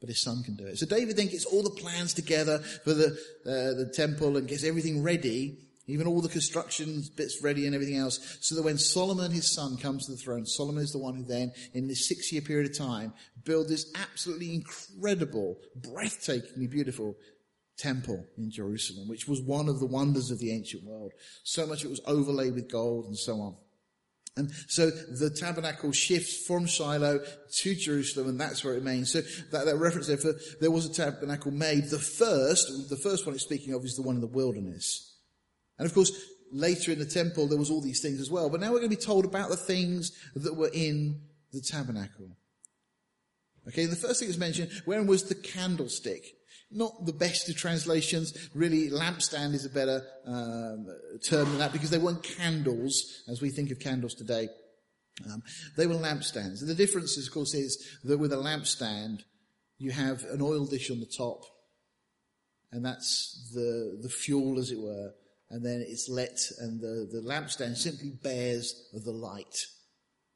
but 0.00 0.08
his 0.08 0.22
son 0.22 0.42
can 0.42 0.54
do 0.54 0.66
it. 0.66 0.78
So 0.78 0.86
David 0.86 1.16
then 1.16 1.26
gets 1.28 1.44
all 1.44 1.62
the 1.62 1.70
plans 1.70 2.14
together 2.14 2.58
for 2.58 2.94
the, 2.94 3.06
uh, 3.46 3.74
the 3.78 3.90
temple 3.94 4.36
and 4.36 4.46
gets 4.46 4.64
everything 4.64 5.02
ready, 5.02 5.58
even 5.88 6.06
all 6.06 6.20
the 6.20 6.28
construction 6.28 7.02
bits 7.16 7.42
ready 7.42 7.66
and 7.66 7.74
everything 7.74 7.96
else, 7.96 8.38
so 8.40 8.54
that 8.54 8.62
when 8.62 8.78
Solomon, 8.78 9.32
his 9.32 9.52
son, 9.52 9.76
comes 9.76 10.06
to 10.06 10.12
the 10.12 10.18
throne, 10.18 10.46
Solomon 10.46 10.82
is 10.82 10.92
the 10.92 10.98
one 10.98 11.14
who 11.14 11.24
then, 11.24 11.52
in 11.74 11.88
this 11.88 12.06
six 12.06 12.30
year 12.30 12.42
period 12.42 12.70
of 12.70 12.76
time, 12.76 13.12
built 13.44 13.68
this 13.68 13.90
absolutely 13.94 14.54
incredible, 14.54 15.58
breathtakingly 15.80 16.70
beautiful 16.70 17.16
temple 17.78 18.26
in 18.36 18.50
Jerusalem, 18.50 19.08
which 19.08 19.26
was 19.26 19.40
one 19.40 19.68
of 19.68 19.80
the 19.80 19.86
wonders 19.86 20.30
of 20.30 20.38
the 20.38 20.52
ancient 20.52 20.84
world. 20.84 21.12
So 21.44 21.66
much 21.66 21.84
it 21.84 21.90
was 21.90 22.00
overlaid 22.06 22.54
with 22.54 22.70
gold 22.70 23.06
and 23.06 23.16
so 23.16 23.40
on. 23.40 23.56
And 24.36 24.52
so 24.68 24.90
the 24.90 25.30
tabernacle 25.30 25.90
shifts 25.90 26.46
from 26.46 26.66
Shiloh 26.66 27.20
to 27.58 27.74
Jerusalem, 27.74 28.28
and 28.28 28.40
that's 28.40 28.62
where 28.62 28.74
it 28.74 28.78
remains. 28.78 29.12
So 29.12 29.20
that, 29.50 29.64
that 29.64 29.76
reference 29.76 30.06
there, 30.06 30.16
for, 30.16 30.34
there 30.60 30.70
was 30.70 30.86
a 30.86 30.92
tabernacle 30.92 31.50
made. 31.50 31.84
The 31.90 31.98
first, 31.98 32.88
the 32.88 32.96
first 32.96 33.26
one 33.26 33.34
it's 33.34 33.42
speaking 33.42 33.74
of 33.74 33.84
is 33.84 33.96
the 33.96 34.02
one 34.02 34.14
in 34.14 34.20
the 34.20 34.28
wilderness. 34.28 35.07
And 35.78 35.86
of 35.86 35.94
course, 35.94 36.12
later 36.52 36.92
in 36.92 36.98
the 36.98 37.06
temple, 37.06 37.46
there 37.46 37.58
was 37.58 37.70
all 37.70 37.80
these 37.80 38.00
things 38.00 38.20
as 38.20 38.30
well. 38.30 38.50
But 38.50 38.60
now 38.60 38.72
we're 38.72 38.80
going 38.80 38.90
to 38.90 38.96
be 38.96 39.02
told 39.02 39.24
about 39.24 39.50
the 39.50 39.56
things 39.56 40.12
that 40.34 40.54
were 40.54 40.70
in 40.72 41.20
the 41.52 41.60
tabernacle. 41.60 42.30
Okay, 43.68 43.84
the 43.84 43.96
first 43.96 44.20
thing 44.20 44.28
is 44.28 44.38
mentioned, 44.38 44.70
where 44.86 45.02
was 45.02 45.24
the 45.24 45.34
candlestick? 45.34 46.24
Not 46.70 47.06
the 47.06 47.12
best 47.12 47.48
of 47.48 47.56
translations. 47.56 48.50
Really, 48.54 48.90
lampstand 48.90 49.54
is 49.54 49.64
a 49.64 49.70
better 49.70 50.02
um, 50.26 50.86
term 51.22 51.48
than 51.48 51.58
that 51.58 51.72
because 51.72 51.90
they 51.90 51.98
weren't 51.98 52.22
candles 52.22 53.22
as 53.28 53.40
we 53.40 53.50
think 53.50 53.70
of 53.70 53.78
candles 53.78 54.14
today. 54.14 54.48
Um, 55.26 55.42
they 55.76 55.86
were 55.86 55.94
lampstands. 55.94 56.60
And 56.60 56.68
the 56.68 56.74
difference, 56.74 57.16
of 57.18 57.32
course, 57.32 57.54
is 57.54 57.98
that 58.04 58.18
with 58.18 58.32
a 58.32 58.36
lampstand, 58.36 59.22
you 59.78 59.90
have 59.90 60.24
an 60.24 60.42
oil 60.42 60.64
dish 60.66 60.90
on 60.90 61.00
the 61.00 61.06
top, 61.06 61.44
and 62.72 62.84
that's 62.84 63.50
the 63.54 63.98
the 64.02 64.08
fuel, 64.08 64.58
as 64.58 64.70
it 64.70 64.78
were. 64.78 65.12
And 65.50 65.64
then 65.64 65.84
it's 65.86 66.08
lit, 66.08 66.40
and 66.60 66.80
the, 66.80 67.08
the 67.10 67.26
lampstand 67.26 67.76
simply 67.76 68.10
bears 68.22 68.88
the 68.92 69.10
light. 69.10 69.56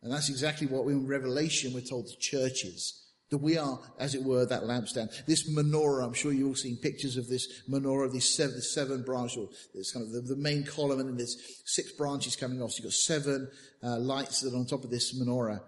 And 0.03 0.13
that's 0.13 0.31
exactly 0.31 0.67
what 0.67 0.87
in 0.89 1.07
Revelation 1.07 1.73
we're 1.73 1.81
told 1.81 2.07
the 2.07 2.17
churches. 2.19 2.99
That 3.31 3.39
we 3.39 3.57
are, 3.57 3.81
as 3.99 4.15
it 4.15 4.23
were, 4.23 4.45
that 4.45 4.65
lampstand. 4.65 5.25
This 5.27 5.51
menorah, 5.51 6.05
I'm 6.05 6.13
sure 6.13 6.33
you've 6.33 6.49
all 6.49 6.55
seen 6.55 6.77
pictures 6.77 7.17
of 7.17 7.29
this 7.29 7.63
menorah, 7.71 8.13
these 8.13 8.35
seven, 8.35 8.61
seven 8.61 9.03
branches, 9.05 9.49
it's 9.75 9.93
kind 9.93 10.05
of 10.05 10.13
the, 10.13 10.35
the, 10.35 10.41
main 10.41 10.65
column 10.65 11.01
and 11.01 11.09
then 11.09 11.17
there's 11.17 11.39
six 11.65 11.93
branches 11.93 12.37
coming 12.37 12.61
off. 12.61 12.73
So 12.73 12.79
you've 12.79 12.91
got 12.91 12.93
seven 12.93 13.49
uh, 13.83 13.99
lights 13.99 14.41
that 14.41 14.53
are 14.53 14.57
on 14.59 14.67
top 14.67 14.85
of 14.85 14.91
this 14.91 15.19
menorah. 15.19 15.61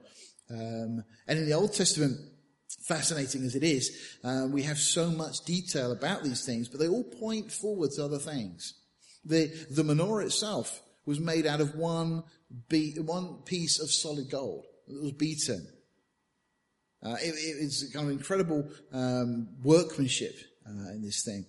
Um, 0.50 1.04
and 1.26 1.38
in 1.38 1.46
the 1.46 1.54
Old 1.54 1.72
Testament, 1.72 2.18
fascinating 2.86 3.44
as 3.44 3.54
it 3.54 3.64
is, 3.64 4.18
uh, 4.24 4.46
we 4.50 4.62
have 4.64 4.78
so 4.78 5.10
much 5.10 5.40
detail 5.46 5.90
about 5.92 6.22
these 6.22 6.44
things, 6.44 6.68
but 6.68 6.80
they 6.80 6.88
all 6.88 7.04
point 7.04 7.50
forward 7.50 7.92
to 7.92 8.04
other 8.04 8.18
things. 8.18 8.74
The, 9.24 9.46
the 9.70 9.82
menorah 9.82 10.26
itself 10.26 10.82
was 11.06 11.20
made 11.20 11.46
out 11.46 11.60
of 11.60 11.74
one, 11.74 12.24
be, 12.68 12.94
one 12.98 13.42
piece 13.44 13.80
of 13.80 13.90
solid 13.90 14.30
gold 14.30 14.64
that 14.88 15.02
was 15.02 15.12
beaten. 15.12 15.66
Uh, 17.02 17.16
it, 17.20 17.34
it's 17.36 17.92
kind 17.92 18.06
of 18.06 18.12
incredible 18.12 18.68
um, 18.92 19.48
workmanship 19.62 20.34
uh, 20.66 20.90
in 20.92 21.02
this 21.02 21.22
thing. 21.24 21.44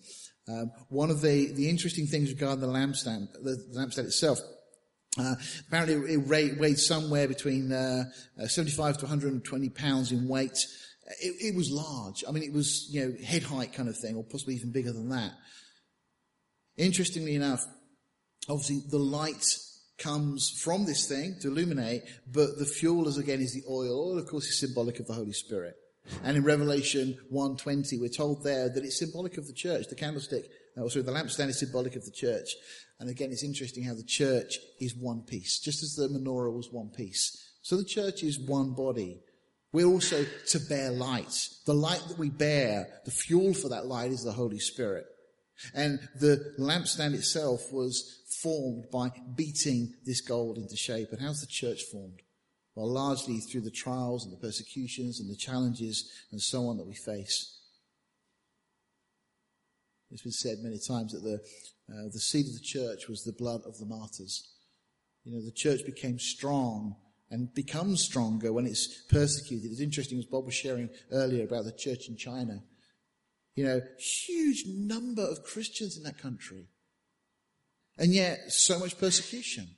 Um, 0.48 0.72
one 0.90 1.10
of 1.10 1.22
the, 1.22 1.52
the 1.54 1.70
interesting 1.70 2.06
things 2.06 2.30
regarding 2.30 2.60
the 2.60 2.68
lampstand, 2.68 3.32
the, 3.42 3.56
the 3.72 3.80
lampstand 3.80 4.06
itself, 4.06 4.40
uh, 5.18 5.36
apparently 5.68 6.14
it 6.14 6.28
weighed, 6.28 6.60
weighed 6.60 6.78
somewhere 6.78 7.28
between 7.28 7.72
uh, 7.72 8.04
uh, 8.42 8.48
75 8.48 8.98
to 8.98 9.06
120 9.06 9.70
pounds 9.70 10.12
in 10.12 10.28
weight. 10.28 10.58
It, 11.22 11.54
it, 11.54 11.56
was 11.56 11.72
large. 11.72 12.24
I 12.28 12.32
mean, 12.32 12.44
it 12.44 12.52
was 12.52 12.88
you 12.90 13.06
know 13.06 13.16
head 13.24 13.44
height 13.44 13.74
kind 13.74 13.88
of 13.88 13.98
thing, 13.98 14.16
or 14.16 14.24
possibly 14.24 14.56
even 14.56 14.72
bigger 14.72 14.92
than 14.92 15.10
that. 15.10 15.32
Interestingly 16.78 17.36
enough, 17.36 17.66
obviously 18.50 18.82
the 18.90 18.98
light 18.98 19.46
comes 19.98 20.50
from 20.50 20.86
this 20.86 21.08
thing 21.08 21.38
to 21.42 21.48
illuminate, 21.48 22.04
but 22.32 22.58
the 22.58 22.66
fuel 22.66 23.08
is 23.08 23.18
again 23.18 23.42
is 23.42 23.54
the 23.54 23.64
oil. 23.70 24.10
Oil, 24.10 24.20
of 24.20 24.28
course, 24.28 24.46
is 24.48 24.60
symbolic 24.60 25.00
of 25.00 25.08
the 25.08 25.14
Holy 25.14 25.34
Spirit. 25.34 25.76
And 26.24 26.38
in 26.38 26.44
Revelation 26.44 27.18
1.20, 27.34 28.00
we're 28.00 28.10
told 28.10 28.44
there 28.44 28.70
that 28.70 28.84
it's 28.84 29.00
symbolic 29.00 29.38
of 29.38 29.48
the 29.48 29.54
church. 29.54 29.88
The 29.88 29.96
candlestick, 29.96 30.46
uh, 30.78 30.84
oh, 30.84 30.88
sorry, 30.88 31.04
the 31.04 31.12
lampstand 31.12 31.50
is 31.50 31.60
symbolic 31.60 31.96
of 31.96 32.06
the 32.06 32.12
church. 32.12 32.50
And 33.00 33.10
again, 33.10 33.32
it's 33.32 33.44
interesting 33.44 33.84
how 33.84 33.96
the 33.96 34.04
church 34.04 34.60
is 34.80 34.96
one 34.96 35.22
piece, 35.22 35.60
just 35.60 35.82
as 35.82 35.96
the 35.96 36.08
menorah 36.08 36.56
was 36.56 36.70
one 36.72 36.90
piece. 36.90 37.54
So 37.62 37.78
the 37.78 37.86
church 37.86 38.22
is 38.24 38.40
one 38.40 38.74
body. 38.74 39.22
We're 39.72 39.88
also 39.88 40.26
to 40.50 40.60
bear 40.60 40.92
light. 40.92 41.50
The 41.66 41.74
light 41.74 42.04
that 42.08 42.20
we 42.20 42.30
bear, 42.30 42.88
the 43.04 43.12
fuel 43.12 43.54
for 43.54 43.70
that 43.70 43.88
light 43.88 44.12
is 44.12 44.24
the 44.24 44.32
Holy 44.32 44.60
Spirit. 44.60 45.06
And 45.74 46.00
the 46.20 46.54
lampstand 46.60 47.13
itself 47.13 47.72
was 47.72 48.24
formed 48.41 48.86
by 48.91 49.12
beating 49.36 49.94
this 50.06 50.22
gold 50.22 50.58
into 50.58 50.76
shape. 50.76 51.10
And 51.12 51.22
how's 51.22 51.41
the 51.41 51.48
church 51.48 51.84
formed? 51.84 52.22
Well, 52.76 52.91
largely 52.91 53.39
through 53.39 53.62
the 53.62 53.72
trials 53.72 54.26
and 54.26 54.34
the 54.34 54.41
persecutions 54.41 55.20
and 55.20 55.30
the 55.30 55.38
challenges 55.38 56.12
and 56.32 56.41
so 56.41 56.68
on 56.68 56.78
that 56.78 56.88
we 56.88 56.94
face. 56.94 57.60
It's 60.12 60.24
been 60.24 60.32
said 60.32 60.60
many 60.62 60.78
times 60.78 61.13
that 61.13 61.24
the, 61.24 61.41
uh, 61.94 62.10
the 62.12 62.20
seed 62.20 62.48
of 62.48 62.54
the 62.54 62.60
church 62.60 63.08
was 63.08 63.24
the 63.24 63.34
blood 63.34 63.62
of 63.65 63.78
the 63.78 63.86
martyrs. 63.86 64.48
You 65.24 65.34
know, 65.34 65.44
the 65.44 65.52
church 65.52 65.86
became 65.86 66.20
strong 66.20 66.96
and 67.32 67.54
becomes 67.54 68.04
stronger 68.04 68.54
when 68.54 68.68
it's 68.68 69.04
persecuted. 69.10 69.72
It's 69.72 69.82
interesting, 69.82 70.20
as 70.20 70.26
Bob 70.26 70.46
was 70.46 70.54
sharing 70.54 70.89
earlier 71.12 71.44
about 71.44 71.65
the 71.65 71.72
church 71.72 72.08
in 72.08 72.15
China. 72.15 72.62
You 73.56 73.65
know, 73.65 73.82
huge 73.98 74.65
number 74.68 75.24
of 75.24 75.44
Christians 75.44 75.98
in 75.98 76.04
that 76.04 76.18
country. 76.18 76.68
And 77.98 78.13
yet, 78.13 78.52
so 78.52 78.78
much 78.80 78.98
persecution. 78.98 79.70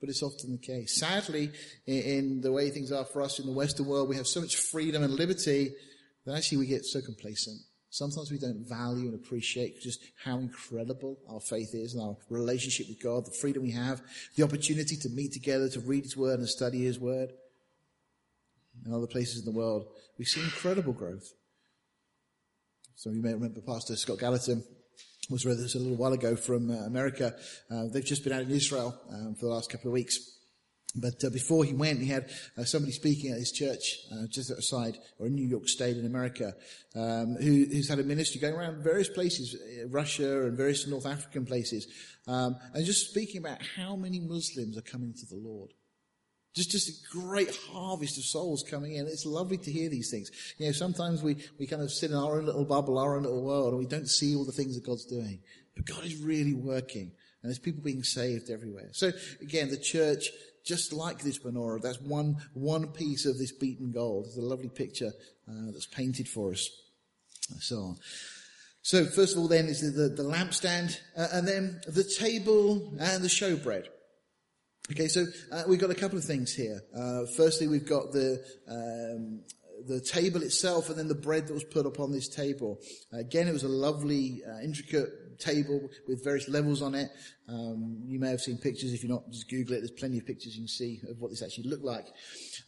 But 0.00 0.08
it's 0.08 0.22
often 0.22 0.52
the 0.52 0.58
case. 0.58 0.98
Sadly, 0.98 1.50
in, 1.86 2.02
in 2.02 2.40
the 2.40 2.52
way 2.52 2.70
things 2.70 2.92
are 2.92 3.04
for 3.04 3.22
us 3.22 3.38
in 3.38 3.46
the 3.46 3.52
Western 3.52 3.86
world, 3.86 4.08
we 4.08 4.16
have 4.16 4.28
so 4.28 4.40
much 4.40 4.56
freedom 4.56 5.02
and 5.02 5.14
liberty 5.14 5.72
that 6.24 6.36
actually 6.36 6.58
we 6.58 6.66
get 6.66 6.84
so 6.84 7.00
complacent. 7.00 7.60
Sometimes 7.90 8.30
we 8.30 8.38
don't 8.38 8.68
value 8.68 9.06
and 9.06 9.14
appreciate 9.14 9.80
just 9.80 10.00
how 10.24 10.38
incredible 10.38 11.16
our 11.28 11.40
faith 11.40 11.74
is 11.74 11.94
and 11.94 12.02
our 12.02 12.16
relationship 12.28 12.88
with 12.88 13.00
God, 13.00 13.24
the 13.24 13.30
freedom 13.30 13.62
we 13.62 13.70
have, 13.70 14.02
the 14.36 14.42
opportunity 14.42 14.96
to 14.96 15.08
meet 15.10 15.32
together, 15.32 15.68
to 15.68 15.80
read 15.80 16.02
His 16.02 16.16
Word 16.16 16.40
and 16.40 16.48
study 16.48 16.84
His 16.84 16.98
Word. 16.98 17.30
In 18.84 18.92
other 18.92 19.06
places 19.06 19.38
in 19.38 19.44
the 19.44 19.56
world, 19.56 19.86
we 20.18 20.24
see 20.24 20.40
incredible 20.40 20.92
growth. 20.92 21.32
Some 22.96 23.10
of 23.10 23.16
you 23.16 23.22
may 23.22 23.34
remember 23.34 23.60
Pastor 23.60 23.96
Scott 23.96 24.18
Gallatin 24.18 24.62
was 25.28 25.44
with 25.44 25.58
us 25.58 25.74
a 25.74 25.78
little 25.78 25.96
while 25.96 26.12
ago 26.12 26.36
from 26.36 26.70
uh, 26.70 26.74
America. 26.86 27.34
Uh, 27.70 27.84
they've 27.92 28.04
just 28.04 28.22
been 28.22 28.32
out 28.32 28.42
in 28.42 28.50
Israel 28.50 28.98
um, 29.10 29.34
for 29.34 29.46
the 29.46 29.52
last 29.52 29.70
couple 29.70 29.88
of 29.88 29.94
weeks. 29.94 30.18
But 30.94 31.24
uh, 31.24 31.30
before 31.30 31.64
he 31.64 31.72
went, 31.72 32.00
he 32.00 32.06
had 32.06 32.30
uh, 32.56 32.62
somebody 32.64 32.92
speaking 32.92 33.32
at 33.32 33.38
his 33.38 33.50
church 33.50 33.98
uh, 34.12 34.26
just 34.30 34.52
outside, 34.52 34.96
or 35.18 35.26
in 35.26 35.34
New 35.34 35.46
York 35.46 35.68
State 35.68 35.96
in 35.96 36.06
America, 36.06 36.54
um, 36.94 37.34
who, 37.34 37.64
who's 37.64 37.88
had 37.88 37.98
a 37.98 38.04
ministry 38.04 38.40
going 38.40 38.54
around 38.54 38.84
various 38.84 39.08
places, 39.08 39.56
uh, 39.56 39.88
Russia 39.88 40.46
and 40.46 40.56
various 40.56 40.86
North 40.86 41.06
African 41.06 41.46
places, 41.46 41.88
um, 42.28 42.56
and 42.74 42.86
just 42.86 43.10
speaking 43.10 43.38
about 43.38 43.58
how 43.76 43.96
many 43.96 44.20
Muslims 44.20 44.78
are 44.78 44.82
coming 44.82 45.12
to 45.14 45.26
the 45.26 45.40
Lord. 45.42 45.72
Just, 46.54 46.70
just 46.70 46.88
a 46.88 47.10
great 47.10 47.54
harvest 47.72 48.16
of 48.16 48.24
souls 48.24 48.62
coming 48.62 48.94
in. 48.94 49.06
It's 49.06 49.26
lovely 49.26 49.58
to 49.58 49.72
hear 49.72 49.88
these 49.88 50.10
things. 50.10 50.30
You 50.58 50.66
know, 50.66 50.72
sometimes 50.72 51.22
we, 51.22 51.36
we 51.58 51.66
kind 51.66 51.82
of 51.82 51.90
sit 51.90 52.10
in 52.10 52.16
our 52.16 52.38
own 52.38 52.46
little 52.46 52.64
bubble, 52.64 52.98
our 52.98 53.16
own 53.16 53.24
little 53.24 53.42
world, 53.42 53.70
and 53.70 53.78
we 53.78 53.86
don't 53.86 54.08
see 54.08 54.36
all 54.36 54.44
the 54.44 54.52
things 54.52 54.76
that 54.76 54.86
God's 54.86 55.04
doing. 55.04 55.40
But 55.74 55.86
God 55.86 56.04
is 56.04 56.16
really 56.16 56.54
working. 56.54 57.10
And 57.42 57.50
there's 57.50 57.58
people 57.58 57.82
being 57.82 58.04
saved 58.04 58.50
everywhere. 58.50 58.88
So 58.92 59.10
again, 59.42 59.68
the 59.68 59.76
church, 59.76 60.30
just 60.64 60.92
like 60.92 61.22
this 61.22 61.40
menorah, 61.40 61.82
that's 61.82 62.00
one, 62.00 62.36
one 62.54 62.86
piece 62.86 63.26
of 63.26 63.36
this 63.36 63.52
beaten 63.52 63.90
gold. 63.90 64.26
It's 64.26 64.38
a 64.38 64.40
lovely 64.40 64.70
picture 64.70 65.12
uh, 65.48 65.72
that's 65.72 65.86
painted 65.86 66.28
for 66.28 66.52
us. 66.52 66.70
And 67.50 67.60
so 67.60 67.76
on. 67.78 67.96
So 68.82 69.06
first 69.06 69.34
of 69.34 69.40
all 69.40 69.48
then 69.48 69.66
is 69.66 69.80
the, 69.80 70.08
the, 70.08 70.22
the 70.22 70.22
lampstand, 70.22 71.00
uh, 71.16 71.28
and 71.32 71.48
then 71.48 71.80
the 71.88 72.04
table 72.04 72.94
and 73.00 73.24
the 73.24 73.28
showbread. 73.28 73.86
Okay, 74.92 75.08
so 75.08 75.24
uh, 75.50 75.62
we've 75.66 75.78
got 75.78 75.90
a 75.90 75.94
couple 75.94 76.18
of 76.18 76.24
things 76.24 76.54
here. 76.54 76.82
Uh, 76.94 77.24
firstly, 77.38 77.68
we've 77.68 77.88
got 77.88 78.12
the 78.12 78.44
um, 78.68 79.40
the 79.88 79.98
table 79.98 80.42
itself, 80.42 80.90
and 80.90 80.98
then 80.98 81.08
the 81.08 81.14
bread 81.14 81.46
that 81.46 81.54
was 81.54 81.64
put 81.64 81.86
upon 81.86 82.12
this 82.12 82.28
table. 82.28 82.78
Again, 83.10 83.48
it 83.48 83.52
was 83.52 83.62
a 83.62 83.68
lovely, 83.68 84.42
uh, 84.46 84.60
intricate 84.60 85.38
table 85.38 85.88
with 86.06 86.22
various 86.22 86.50
levels 86.50 86.82
on 86.82 86.94
it. 86.94 87.10
Um, 87.48 88.02
you 88.04 88.20
may 88.20 88.28
have 88.28 88.42
seen 88.42 88.58
pictures. 88.58 88.92
If 88.92 89.02
you're 89.02 89.12
not, 89.12 89.30
just 89.30 89.48
Google 89.48 89.76
it. 89.76 89.78
There's 89.78 89.90
plenty 89.90 90.18
of 90.18 90.26
pictures 90.26 90.54
you 90.54 90.64
can 90.64 90.68
see 90.68 91.00
of 91.08 91.18
what 91.18 91.30
this 91.30 91.42
actually 91.42 91.70
looked 91.70 91.84
like. 91.84 92.06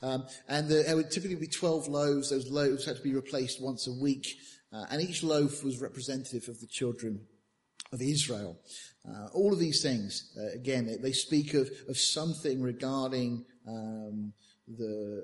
Um, 0.01 0.25
and 0.49 0.71
the, 0.71 0.91
it 0.91 0.95
would 0.95 1.11
typically 1.11 1.37
be 1.37 1.47
12 1.47 1.87
loaves. 1.87 2.31
Those 2.31 2.51
loaves 2.51 2.87
had 2.87 2.97
to 2.97 3.03
be 3.03 3.15
replaced 3.15 3.63
once 3.63 3.87
a 3.87 3.93
week, 3.93 4.27
uh, 4.73 4.87
and 4.91 5.03
each 5.03 5.23
loaf 5.23 5.63
was 5.63 5.83
representative 5.83 6.49
of 6.49 6.61
the 6.61 6.67
children 6.67 7.27
of 7.93 8.01
Israel. 8.01 8.59
Uh, 9.09 9.29
all 9.35 9.53
of 9.53 9.59
these 9.59 9.83
things, 9.83 10.33
uh, 10.37 10.55
again, 10.55 10.87
they, 10.87 10.97
they, 10.97 11.13
speak 11.13 11.55
of, 11.55 11.71
of 11.89 11.97
something 11.97 12.61
regarding 12.61 13.45
um, 13.69 14.33
the 14.67 15.23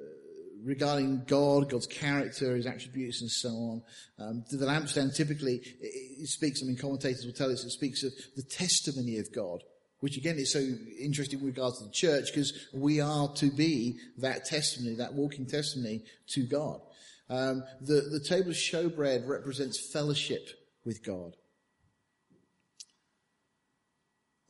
regarding 0.65 1.25
God, 1.27 1.71
God's 1.71 1.87
character, 1.87 2.55
His 2.55 2.67
attributes, 2.67 3.21
and 3.21 3.31
so 3.31 3.49
on. 3.49 3.83
Um, 4.19 4.45
the 4.51 4.67
lampstand 4.67 5.17
typically 5.17 5.57
it, 5.81 6.21
it 6.23 6.29
speaks. 6.29 6.63
I 6.63 6.67
mean, 6.67 6.77
commentators 6.77 7.25
will 7.25 7.33
tell 7.33 7.51
us 7.51 7.65
it 7.65 7.71
speaks 7.71 8.05
of 8.05 8.13
the 8.37 8.45
testimony 8.45 9.19
of 9.19 9.33
God, 9.35 9.63
which 10.01 10.17
again 10.17 10.37
is 10.37 10.53
so 10.53 10.61
interesting 11.01 11.41
with 11.41 11.57
regards 11.57 11.79
to 11.79 11.85
the 11.85 11.91
church 11.91 12.27
because 12.27 12.69
we 12.73 13.01
are 13.01 13.33
to 13.35 13.51
be 13.51 13.99
that 14.19 14.45
testimony, 14.45 14.97
that 14.97 15.15
walking 15.15 15.47
testimony 15.47 16.05
to 16.29 16.47
God. 16.47 16.81
Um, 17.29 17.65
the 17.81 18.03
the 18.13 18.25
table 18.29 18.51
of 18.51 18.57
showbread 18.57 19.27
represents 19.27 19.91
fellowship 19.93 20.49
with 20.85 21.05
God. 21.05 21.37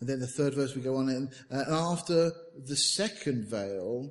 And 0.03 0.09
then 0.09 0.19
the 0.19 0.27
third 0.27 0.55
verse 0.55 0.75
we 0.75 0.83
go 0.83 0.97
on 0.97 1.09
in, 1.09 1.31
uh, 1.49 1.63
and 1.65 1.75
after 1.77 2.33
the 2.67 2.75
second 2.75 3.45
veil, 3.45 4.11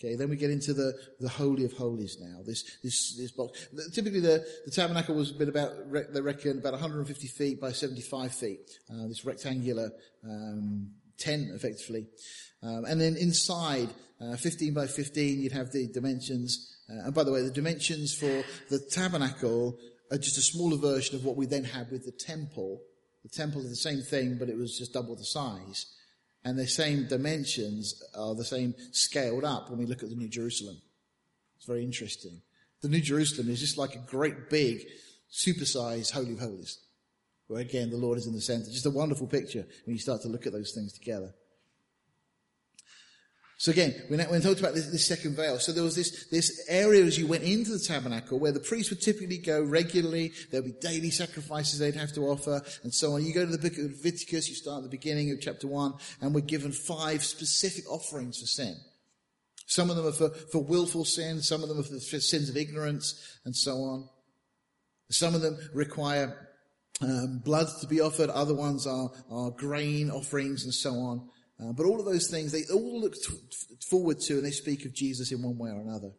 okay, 0.00 0.16
then 0.16 0.30
we 0.30 0.36
get 0.36 0.50
into 0.50 0.72
the, 0.72 0.94
the 1.20 1.28
Holy 1.28 1.66
of 1.66 1.74
Holies 1.74 2.16
now, 2.18 2.38
this, 2.46 2.78
this, 2.82 3.14
this 3.14 3.30
box. 3.32 3.68
Typically 3.92 4.20
the, 4.20 4.42
the 4.64 4.70
tabernacle 4.70 5.14
was 5.14 5.30
been 5.30 5.50
about, 5.50 5.92
they 6.14 6.22
reckon, 6.22 6.60
about 6.60 6.72
150 6.72 7.26
feet 7.26 7.60
by 7.60 7.72
75 7.72 8.32
feet, 8.32 8.70
uh, 8.90 9.06
this 9.06 9.26
rectangular, 9.26 9.90
um, 10.24 10.92
tent 11.18 11.50
effectively. 11.50 12.06
Um, 12.62 12.86
and 12.86 12.98
then 12.98 13.14
inside, 13.14 13.90
uh, 14.22 14.36
15 14.36 14.72
by 14.72 14.86
15, 14.86 15.42
you'd 15.42 15.52
have 15.52 15.72
the 15.72 15.88
dimensions. 15.88 16.74
Uh, 16.88 17.04
and 17.04 17.14
by 17.14 17.22
the 17.22 17.32
way, 17.32 17.42
the 17.42 17.50
dimensions 17.50 18.14
for 18.14 18.44
the 18.70 18.78
tabernacle 18.78 19.78
are 20.10 20.16
just 20.16 20.38
a 20.38 20.40
smaller 20.40 20.78
version 20.78 21.16
of 21.16 21.26
what 21.26 21.36
we 21.36 21.44
then 21.44 21.64
had 21.64 21.90
with 21.90 22.06
the 22.06 22.12
temple 22.12 22.80
the 23.30 23.36
temple 23.36 23.60
is 23.62 23.70
the 23.70 23.76
same 23.76 24.00
thing, 24.00 24.36
but 24.38 24.48
it 24.48 24.56
was 24.56 24.78
just 24.78 24.92
double 24.92 25.16
the 25.16 25.24
size. 25.24 25.86
And 26.44 26.58
the 26.58 26.66
same 26.66 27.06
dimensions 27.08 28.02
are 28.14 28.34
the 28.34 28.44
same 28.44 28.74
scaled 28.92 29.44
up 29.44 29.68
when 29.68 29.78
we 29.78 29.86
look 29.86 30.02
at 30.02 30.08
the 30.08 30.16
New 30.16 30.28
Jerusalem. 30.28 30.80
It's 31.56 31.66
very 31.66 31.84
interesting. 31.84 32.40
The 32.80 32.88
New 32.88 33.00
Jerusalem 33.00 33.50
is 33.50 33.60
just 33.60 33.76
like 33.76 33.94
a 33.94 34.06
great 34.06 34.48
big, 34.48 34.86
supersized 35.30 36.12
Holy 36.12 36.32
of 36.32 36.38
Holies. 36.38 36.78
Where 37.48 37.60
again, 37.60 37.90
the 37.90 37.96
Lord 37.96 38.18
is 38.18 38.26
in 38.26 38.34
the 38.34 38.40
center. 38.40 38.70
Just 38.70 38.86
a 38.86 38.90
wonderful 38.90 39.26
picture 39.26 39.66
when 39.84 39.96
you 39.96 40.00
start 40.00 40.22
to 40.22 40.28
look 40.28 40.46
at 40.46 40.52
those 40.52 40.72
things 40.72 40.92
together. 40.92 41.34
So 43.60 43.72
again, 43.72 43.92
when 44.06 44.20
we 44.30 44.38
talked 44.38 44.60
about 44.60 44.74
this, 44.74 44.86
this, 44.86 45.04
second 45.04 45.34
veil, 45.34 45.58
so 45.58 45.72
there 45.72 45.82
was 45.82 45.96
this, 45.96 46.26
this 46.26 46.64
area 46.68 47.04
as 47.04 47.18
you 47.18 47.26
went 47.26 47.42
into 47.42 47.72
the 47.72 47.80
tabernacle 47.80 48.38
where 48.38 48.52
the 48.52 48.60
priests 48.60 48.90
would 48.90 49.02
typically 49.02 49.38
go 49.38 49.60
regularly. 49.60 50.30
There'd 50.52 50.64
be 50.64 50.74
daily 50.80 51.10
sacrifices 51.10 51.80
they'd 51.80 51.96
have 51.96 52.12
to 52.12 52.28
offer 52.28 52.62
and 52.84 52.94
so 52.94 53.14
on. 53.14 53.26
You 53.26 53.34
go 53.34 53.44
to 53.44 53.50
the 53.50 53.58
book 53.58 53.76
of 53.76 53.90
Leviticus, 53.90 54.48
you 54.48 54.54
start 54.54 54.78
at 54.78 54.82
the 54.84 54.96
beginning 54.96 55.32
of 55.32 55.40
chapter 55.40 55.66
one, 55.66 55.94
and 56.20 56.32
we're 56.32 56.40
given 56.42 56.70
five 56.70 57.24
specific 57.24 57.90
offerings 57.90 58.38
for 58.38 58.46
sin. 58.46 58.76
Some 59.66 59.90
of 59.90 59.96
them 59.96 60.06
are 60.06 60.12
for, 60.12 60.30
for 60.30 60.62
willful 60.62 61.04
sin, 61.04 61.42
some 61.42 61.64
of 61.64 61.68
them 61.68 61.80
are 61.80 61.82
for, 61.82 61.98
for 61.98 62.20
sins 62.20 62.48
of 62.48 62.56
ignorance, 62.56 63.40
and 63.44 63.56
so 63.56 63.72
on. 63.72 64.08
Some 65.10 65.34
of 65.34 65.40
them 65.40 65.58
require 65.74 66.48
um, 67.00 67.42
blood 67.44 67.66
to 67.80 67.88
be 67.88 68.00
offered, 68.00 68.30
other 68.30 68.54
ones 68.54 68.86
are, 68.86 69.10
are 69.28 69.50
grain 69.50 70.12
offerings, 70.12 70.62
and 70.62 70.72
so 70.72 70.92
on. 70.92 71.28
Uh, 71.60 71.72
but 71.72 71.86
all 71.86 71.98
of 71.98 72.06
those 72.06 72.28
things, 72.28 72.52
they 72.52 72.62
all 72.72 73.00
look 73.00 73.14
th- 73.14 73.40
forward 73.88 74.20
to 74.20 74.34
and 74.34 74.44
they 74.44 74.50
speak 74.50 74.84
of 74.84 74.94
Jesus 74.94 75.32
in 75.32 75.42
one 75.42 75.58
way 75.58 75.70
or 75.70 75.80
another. 75.80 76.12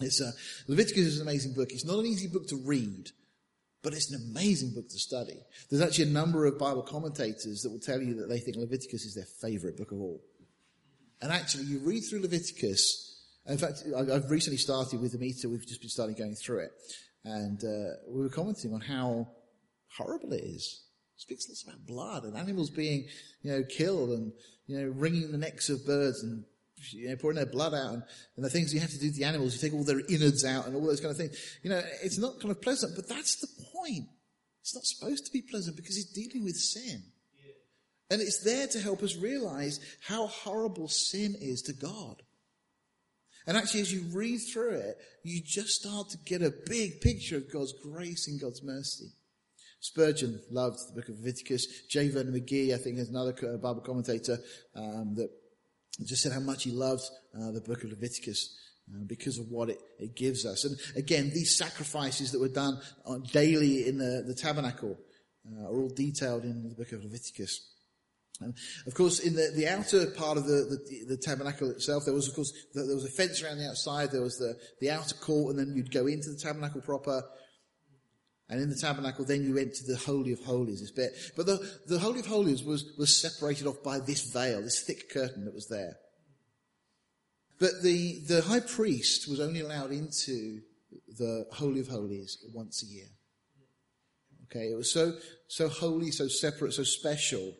It's, 0.00 0.20
uh, 0.20 0.32
Leviticus 0.66 1.06
is 1.06 1.20
an 1.20 1.28
amazing 1.28 1.52
book. 1.52 1.72
It's 1.72 1.84
not 1.84 1.98
an 1.98 2.06
easy 2.06 2.26
book 2.26 2.46
to 2.48 2.56
read, 2.56 3.10
but 3.82 3.92
it's 3.92 4.10
an 4.10 4.20
amazing 4.30 4.72
book 4.74 4.88
to 4.88 4.98
study. 4.98 5.38
There's 5.70 5.82
actually 5.82 6.10
a 6.10 6.12
number 6.12 6.46
of 6.46 6.58
Bible 6.58 6.82
commentators 6.82 7.62
that 7.62 7.70
will 7.70 7.80
tell 7.80 8.00
you 8.00 8.14
that 8.14 8.28
they 8.28 8.38
think 8.38 8.56
Leviticus 8.56 9.04
is 9.04 9.14
their 9.14 9.24
favorite 9.24 9.76
book 9.76 9.92
of 9.92 10.00
all. 10.00 10.22
And 11.20 11.32
actually, 11.32 11.64
you 11.64 11.78
read 11.78 12.00
through 12.00 12.20
Leviticus. 12.20 13.24
In 13.46 13.58
fact, 13.58 13.84
I've 13.96 14.30
recently 14.30 14.58
started 14.58 15.00
with 15.00 15.12
the 15.12 15.18
meter. 15.18 15.48
We've 15.48 15.66
just 15.66 15.80
been 15.80 15.90
starting 15.90 16.16
going 16.16 16.34
through 16.34 16.64
it. 16.64 16.72
And 17.24 17.62
uh, 17.64 17.96
we 18.08 18.22
were 18.22 18.28
commenting 18.28 18.74
on 18.74 18.80
how 18.80 19.28
horrible 19.96 20.32
it 20.32 20.44
is 20.44 20.85
speaks 21.16 21.48
lots 21.48 21.62
about 21.62 21.86
blood 21.86 22.24
and 22.24 22.36
animals 22.36 22.70
being, 22.70 23.06
you 23.42 23.52
know, 23.52 23.62
killed 23.64 24.10
and, 24.10 24.32
you 24.66 24.78
know, 24.78 24.88
wringing 24.88 25.32
the 25.32 25.38
necks 25.38 25.68
of 25.68 25.84
birds 25.86 26.22
and, 26.22 26.44
you 26.92 27.08
know, 27.08 27.16
pouring 27.16 27.36
their 27.36 27.46
blood 27.46 27.74
out 27.74 27.94
and, 27.94 28.02
and 28.36 28.44
the 28.44 28.50
things 28.50 28.72
you 28.72 28.80
have 28.80 28.90
to 28.90 28.98
do 28.98 29.10
to 29.10 29.16
the 29.16 29.24
animals. 29.24 29.54
You 29.54 29.68
take 29.68 29.76
all 29.76 29.84
their 29.84 30.02
innards 30.08 30.44
out 30.44 30.66
and 30.66 30.76
all 30.76 30.86
those 30.86 31.00
kind 31.00 31.10
of 31.10 31.16
things. 31.16 31.36
You 31.62 31.70
know, 31.70 31.82
it's 32.02 32.18
not 32.18 32.40
kind 32.40 32.50
of 32.50 32.60
pleasant, 32.60 32.94
but 32.94 33.08
that's 33.08 33.36
the 33.36 33.48
point. 33.72 34.08
It's 34.60 34.74
not 34.74 34.84
supposed 34.84 35.26
to 35.26 35.32
be 35.32 35.42
pleasant 35.42 35.76
because 35.76 35.96
it's 35.96 36.12
dealing 36.12 36.44
with 36.44 36.56
sin. 36.56 37.02
And 38.10 38.20
it's 38.20 38.44
there 38.44 38.68
to 38.68 38.80
help 38.80 39.02
us 39.02 39.16
realize 39.16 39.80
how 40.06 40.26
horrible 40.26 40.88
sin 40.88 41.34
is 41.40 41.62
to 41.62 41.72
God. 41.72 42.22
And 43.46 43.56
actually, 43.56 43.80
as 43.80 43.92
you 43.92 44.04
read 44.12 44.38
through 44.52 44.74
it, 44.74 44.96
you 45.22 45.40
just 45.44 45.80
start 45.80 46.10
to 46.10 46.18
get 46.18 46.42
a 46.42 46.52
big 46.66 47.00
picture 47.00 47.36
of 47.36 47.52
God's 47.52 47.72
grace 47.72 48.28
and 48.28 48.40
God's 48.40 48.62
mercy. 48.62 49.12
Spurgeon 49.80 50.40
loved 50.50 50.78
the 50.88 51.00
book 51.00 51.08
of 51.08 51.18
Leviticus. 51.18 51.66
J. 51.88 52.08
Vernon 52.08 52.32
McGee, 52.32 52.74
I 52.74 52.78
think, 52.78 52.98
is 52.98 53.08
another 53.08 53.32
Bible 53.58 53.82
commentator 53.82 54.38
um, 54.74 55.14
that 55.16 55.30
just 56.04 56.22
said 56.22 56.32
how 56.32 56.40
much 56.40 56.64
he 56.64 56.70
loved 56.70 57.04
uh, 57.34 57.52
the 57.52 57.60
book 57.60 57.84
of 57.84 57.90
Leviticus. 57.90 58.54
Uh, 58.88 59.02
because 59.04 59.36
of 59.40 59.50
what 59.50 59.68
it, 59.68 59.80
it, 59.98 60.14
gives 60.14 60.46
us. 60.46 60.64
And 60.64 60.76
again, 60.94 61.30
these 61.34 61.56
sacrifices 61.56 62.30
that 62.30 62.40
were 62.40 62.46
done 62.46 62.80
daily 63.32 63.88
in 63.88 63.98
the, 63.98 64.22
the 64.24 64.32
tabernacle 64.32 64.96
uh, 65.44 65.64
are 65.64 65.80
all 65.80 65.88
detailed 65.88 66.44
in 66.44 66.68
the 66.68 66.74
book 66.76 66.92
of 66.92 67.02
Leviticus. 67.02 67.68
And 68.40 68.54
of 68.86 68.94
course, 68.94 69.18
in 69.18 69.34
the, 69.34 69.50
the 69.56 69.66
outer 69.66 70.06
part 70.10 70.38
of 70.38 70.44
the, 70.44 70.78
the, 70.88 71.16
the, 71.16 71.16
tabernacle 71.16 71.70
itself, 71.70 72.04
there 72.04 72.14
was, 72.14 72.28
of 72.28 72.34
course, 72.34 72.52
there 72.74 72.84
was 72.84 73.04
a 73.04 73.10
fence 73.10 73.42
around 73.42 73.58
the 73.58 73.68
outside, 73.68 74.12
there 74.12 74.22
was 74.22 74.38
the, 74.38 74.54
the 74.80 74.90
outer 74.90 75.16
court, 75.16 75.50
and 75.50 75.58
then 75.58 75.74
you'd 75.76 75.92
go 75.92 76.06
into 76.06 76.30
the 76.30 76.38
tabernacle 76.38 76.80
proper, 76.80 77.24
and 78.48 78.60
in 78.60 78.68
the 78.68 78.76
tabernacle, 78.76 79.24
then 79.24 79.44
you 79.44 79.54
went 79.54 79.74
to 79.74 79.84
the 79.84 79.96
Holy 79.96 80.32
of 80.32 80.44
Holies, 80.44 80.80
this 80.80 80.92
bit. 80.92 81.12
But 81.36 81.46
the, 81.46 81.68
the 81.86 81.98
Holy 81.98 82.20
of 82.20 82.26
Holies 82.26 82.62
was, 82.62 82.84
was 82.96 83.20
separated 83.20 83.66
off 83.66 83.82
by 83.82 83.98
this 83.98 84.30
veil, 84.30 84.62
this 84.62 84.82
thick 84.82 85.10
curtain 85.10 85.44
that 85.44 85.54
was 85.54 85.68
there. 85.68 85.96
But 87.58 87.82
the, 87.82 88.22
the 88.28 88.42
high 88.42 88.60
priest 88.60 89.28
was 89.28 89.40
only 89.40 89.60
allowed 89.60 89.90
into 89.90 90.60
the 91.18 91.46
Holy 91.52 91.80
of 91.80 91.88
Holies 91.88 92.38
once 92.52 92.82
a 92.82 92.86
year. 92.86 93.08
Okay, 94.44 94.70
it 94.70 94.76
was 94.76 94.92
so, 94.92 95.14
so 95.48 95.68
holy, 95.68 96.12
so 96.12 96.28
separate, 96.28 96.72
so 96.72 96.84
special 96.84 97.52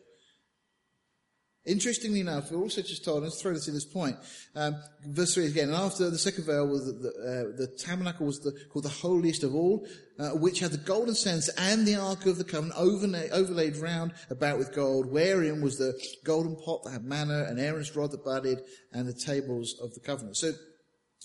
Interestingly 1.67 2.21
enough, 2.21 2.49
we're 2.49 2.61
also 2.61 2.81
just 2.81 3.03
told, 3.03 3.23
let's 3.23 3.41
throw 3.41 3.53
this 3.53 3.67
in 3.67 3.73
this 3.73 3.83
point, 3.83 4.15
um, 4.55 4.81
verse 5.05 5.33
3 5.33 5.47
again, 5.47 5.67
and 5.67 5.75
after 5.75 6.09
the 6.09 6.17
second 6.17 6.45
veil 6.45 6.65
was 6.65 6.85
the, 6.85 6.93
the, 6.93 7.09
uh, 7.09 7.57
the 7.57 7.67
tabernacle 7.77 8.25
was 8.25 8.39
the, 8.39 8.53
called 8.69 8.85
the 8.85 8.89
holiest 8.89 9.43
of 9.43 9.53
all, 9.53 9.85
uh, 10.17 10.29
which 10.29 10.61
had 10.61 10.71
the 10.71 10.77
golden 10.77 11.13
censer 11.13 11.51
and 11.57 11.85
the 11.85 11.95
ark 11.95 12.25
of 12.25 12.37
the 12.37 12.45
covenant 12.45 12.73
overlaid, 12.79 13.31
overlaid 13.31 13.75
round 13.75 14.13
about 14.29 14.57
with 14.57 14.73
gold, 14.73 15.11
wherein 15.11 15.61
was 15.61 15.77
the 15.77 15.93
golden 16.23 16.55
pot 16.55 16.83
that 16.85 16.91
had 16.91 17.03
manna 17.03 17.43
and 17.49 17.59
Aaron's 17.59 17.93
rod 17.97 18.11
that 18.11 18.23
budded 18.23 18.61
and 18.93 19.05
the 19.05 19.13
tables 19.13 19.77
of 19.81 19.93
the 19.93 19.99
covenant. 19.99 20.37
So, 20.37 20.53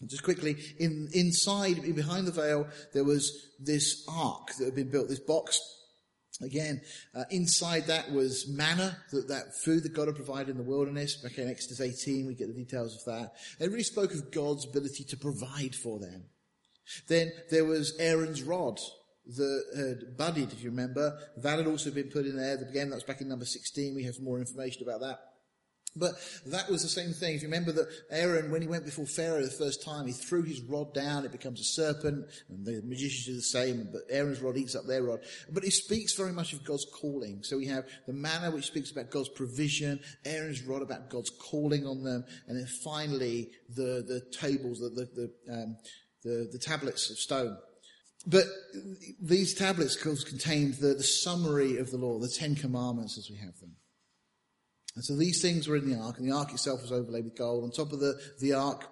just 0.07 0.25
quickly, 0.25 0.57
in, 0.81 1.09
inside, 1.13 1.83
behind 1.95 2.27
the 2.27 2.33
veil, 2.33 2.67
there 2.93 3.05
was 3.05 3.53
this 3.61 4.05
ark 4.09 4.49
that 4.59 4.65
had 4.65 4.75
been 4.75 4.91
built, 4.91 5.09
this 5.09 5.21
box 5.21 5.61
Again, 6.41 6.81
uh, 7.15 7.25
inside 7.31 7.87
that 7.87 8.11
was 8.11 8.49
manna, 8.49 8.97
that, 9.13 9.29
that 9.29 9.55
food 9.63 9.83
that 9.83 9.93
God 9.93 10.09
had 10.09 10.17
provided 10.17 10.49
in 10.49 10.57
the 10.57 10.63
wilderness. 10.63 11.17
Back 11.17 11.39
in 11.39 11.49
Exodus 11.49 11.81
18, 11.81 12.27
we 12.27 12.35
get 12.35 12.49
the 12.49 12.55
details 12.55 12.97
of 12.97 13.05
that. 13.05 13.35
It 13.61 13.71
really 13.71 13.83
spoke 13.83 14.13
of 14.13 14.31
God's 14.31 14.65
ability 14.65 15.05
to 15.05 15.17
provide 15.17 15.75
for 15.75 15.99
them. 15.99 16.25
Then 17.07 17.33
there 17.51 17.65
was 17.65 17.97
Aaron's 17.99 18.43
rod 18.43 18.81
that 19.27 19.65
had 19.77 20.17
budded, 20.17 20.53
if 20.53 20.63
you 20.63 20.71
remember. 20.71 21.19
That 21.37 21.59
had 21.59 21.67
also 21.67 21.91
been 21.91 22.09
put 22.09 22.27
in 22.27 22.37
there. 22.37 22.57
Again, 22.57 22.91
that 22.91 22.97
was 22.97 23.05
back 23.05 23.21
in 23.21 23.29
number 23.29 23.45
16. 23.45 23.95
We 23.95 24.05
have 24.05 24.21
more 24.21 24.39
information 24.39 24.83
about 24.83 25.01
that. 25.01 25.21
But 25.95 26.15
that 26.47 26.71
was 26.71 26.83
the 26.83 26.89
same 26.89 27.13
thing. 27.13 27.35
If 27.35 27.43
you 27.43 27.49
remember 27.49 27.73
that 27.73 27.89
Aaron, 28.11 28.51
when 28.51 28.63
he 28.63 28.69
went 28.69 28.87
before 28.87 29.05
Pharaoh 29.05 29.43
the 29.43 29.51
first 29.51 29.85
time, 29.85 30.07
he 30.07 30.13
threw 30.13 30.43
his 30.43 30.63
rod 30.63 30.95
down, 30.95 31.27
it 31.27 31.33
becomes 31.33 31.61
a 31.61 31.65
serpent, 31.65 32.27
and 32.49 32.65
the 32.65 32.81
magicians 32.83 33.27
do 33.27 33.35
the 33.35 33.43
same, 33.43 33.89
but 33.93 34.03
Aaron's 34.09 34.41
rod 34.41 34.57
eats 34.57 34.75
up 34.75 34.87
their 34.87 35.03
rod. 35.03 35.21
But 35.51 35.65
it 35.65 35.73
speaks 35.73 36.15
very 36.15 36.33
much 36.33 36.55
of 36.55 36.65
God's 36.65 36.87
calling. 36.87 37.43
So 37.43 37.59
we 37.59 37.67
have 37.67 37.85
the 38.07 38.15
manna 38.15 38.51
which 38.51 38.67
speaks 38.67 38.91
about 38.91 39.11
God's 39.11 39.29
provision, 39.29 40.01
Aaron's 40.25 40.63
rod 40.63 40.81
about 40.81 41.11
God's 41.11 41.31
calling 41.31 41.87
on 41.87 42.03
them, 42.03 42.25
and 42.49 42.57
then 42.57 42.67
finally 42.83 43.51
the, 43.69 44.03
the 44.07 44.23
tables, 44.33 44.81
the, 44.81 44.89
the, 44.89 45.31
the, 45.47 45.53
um, 45.53 45.77
the, 46.25 46.49
the 46.53 46.59
tablets 46.59 47.11
of 47.11 47.19
stone. 47.19 47.59
But 48.27 48.45
these 49.21 49.53
tablets 49.53 49.97
contained 49.97 50.75
the, 50.75 50.95
the 50.95 51.03
summary 51.03 51.77
of 51.77 51.91
the 51.91 51.99
law, 51.99 52.19
the 52.19 52.29
Ten 52.29 52.55
Commandments 52.55 53.19
as 53.19 53.29
we 53.29 53.37
have 53.39 53.59
them. 53.61 53.77
And 54.95 55.05
so 55.05 55.17
these 55.17 55.41
things 55.41 55.69
were 55.69 55.77
in 55.77 55.89
the 55.89 55.99
ark, 55.99 56.19
and 56.19 56.29
the 56.29 56.35
ark 56.35 56.53
itself 56.53 56.83
was 56.83 56.93
overlaid 56.93 57.25
with 57.25 57.37
gold. 57.37 57.65
On 57.65 57.71
top 57.71 57.93
of 57.93 58.01
the, 58.01 58.21
the 58.41 58.53
ark, 58.53 58.87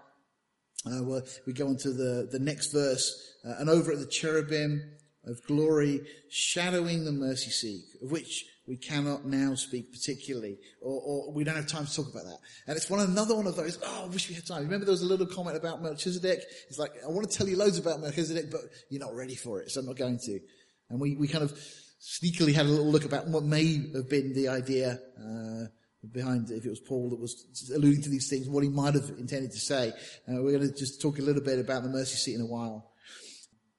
uh, 0.86 1.20
we 1.46 1.52
go 1.52 1.68
on 1.68 1.76
to 1.78 1.92
the, 1.92 2.28
the 2.30 2.38
next 2.38 2.72
verse, 2.72 3.36
uh, 3.44 3.54
and 3.58 3.68
over 3.68 3.92
at 3.92 3.98
the 3.98 4.06
cherubim 4.06 4.82
of 5.26 5.44
glory, 5.46 6.00
shadowing 6.30 7.04
the 7.04 7.12
mercy 7.12 7.50
seat, 7.50 7.84
of 8.02 8.10
which 8.10 8.46
we 8.66 8.76
cannot 8.76 9.26
now 9.26 9.54
speak 9.54 9.92
particularly, 9.92 10.56
or, 10.80 11.02
or, 11.04 11.32
we 11.32 11.44
don't 11.44 11.56
have 11.56 11.66
time 11.66 11.84
to 11.84 11.94
talk 11.94 12.08
about 12.08 12.24
that. 12.24 12.38
And 12.66 12.76
it's 12.76 12.88
one 12.88 13.00
another 13.00 13.34
one 13.34 13.46
of 13.46 13.56
those. 13.56 13.78
Oh, 13.84 14.04
I 14.04 14.08
wish 14.08 14.28
we 14.28 14.34
had 14.36 14.46
time. 14.46 14.62
Remember, 14.62 14.86
there 14.86 14.92
was 14.92 15.02
a 15.02 15.06
little 15.06 15.26
comment 15.26 15.56
about 15.56 15.82
Melchizedek. 15.82 16.40
It's 16.68 16.78
like 16.78 16.92
I 17.04 17.08
want 17.08 17.28
to 17.28 17.36
tell 17.36 17.48
you 17.48 17.56
loads 17.56 17.78
about 17.78 18.00
Melchizedek, 18.00 18.50
but 18.50 18.60
you're 18.88 19.00
not 19.00 19.14
ready 19.14 19.34
for 19.34 19.60
it, 19.60 19.70
so 19.70 19.80
I'm 19.80 19.86
not 19.86 19.96
going 19.96 20.18
to. 20.18 20.40
And 20.88 21.00
we 21.00 21.16
we 21.16 21.28
kind 21.28 21.44
of 21.44 21.52
sneakily 22.00 22.54
had 22.54 22.66
a 22.66 22.68
little 22.68 22.90
look 22.90 23.04
about 23.04 23.26
what 23.28 23.44
may 23.44 23.74
have 23.94 24.08
been 24.08 24.32
the 24.34 24.48
idea. 24.48 24.98
Uh, 25.18 25.66
behind 26.12 26.50
if 26.50 26.64
it 26.64 26.70
was 26.70 26.80
Paul 26.80 27.10
that 27.10 27.20
was 27.20 27.70
alluding 27.74 28.02
to 28.02 28.08
these 28.08 28.28
things, 28.28 28.48
what 28.48 28.64
he 28.64 28.70
might 28.70 28.94
have 28.94 29.10
intended 29.18 29.52
to 29.52 29.60
say. 29.60 29.92
Uh, 30.28 30.42
we're 30.42 30.56
going 30.56 30.68
to 30.68 30.74
just 30.74 31.00
talk 31.00 31.18
a 31.18 31.22
little 31.22 31.42
bit 31.42 31.58
about 31.58 31.82
the 31.82 31.88
mercy 31.88 32.16
seat 32.16 32.34
in 32.34 32.40
a 32.40 32.46
while. 32.46 32.90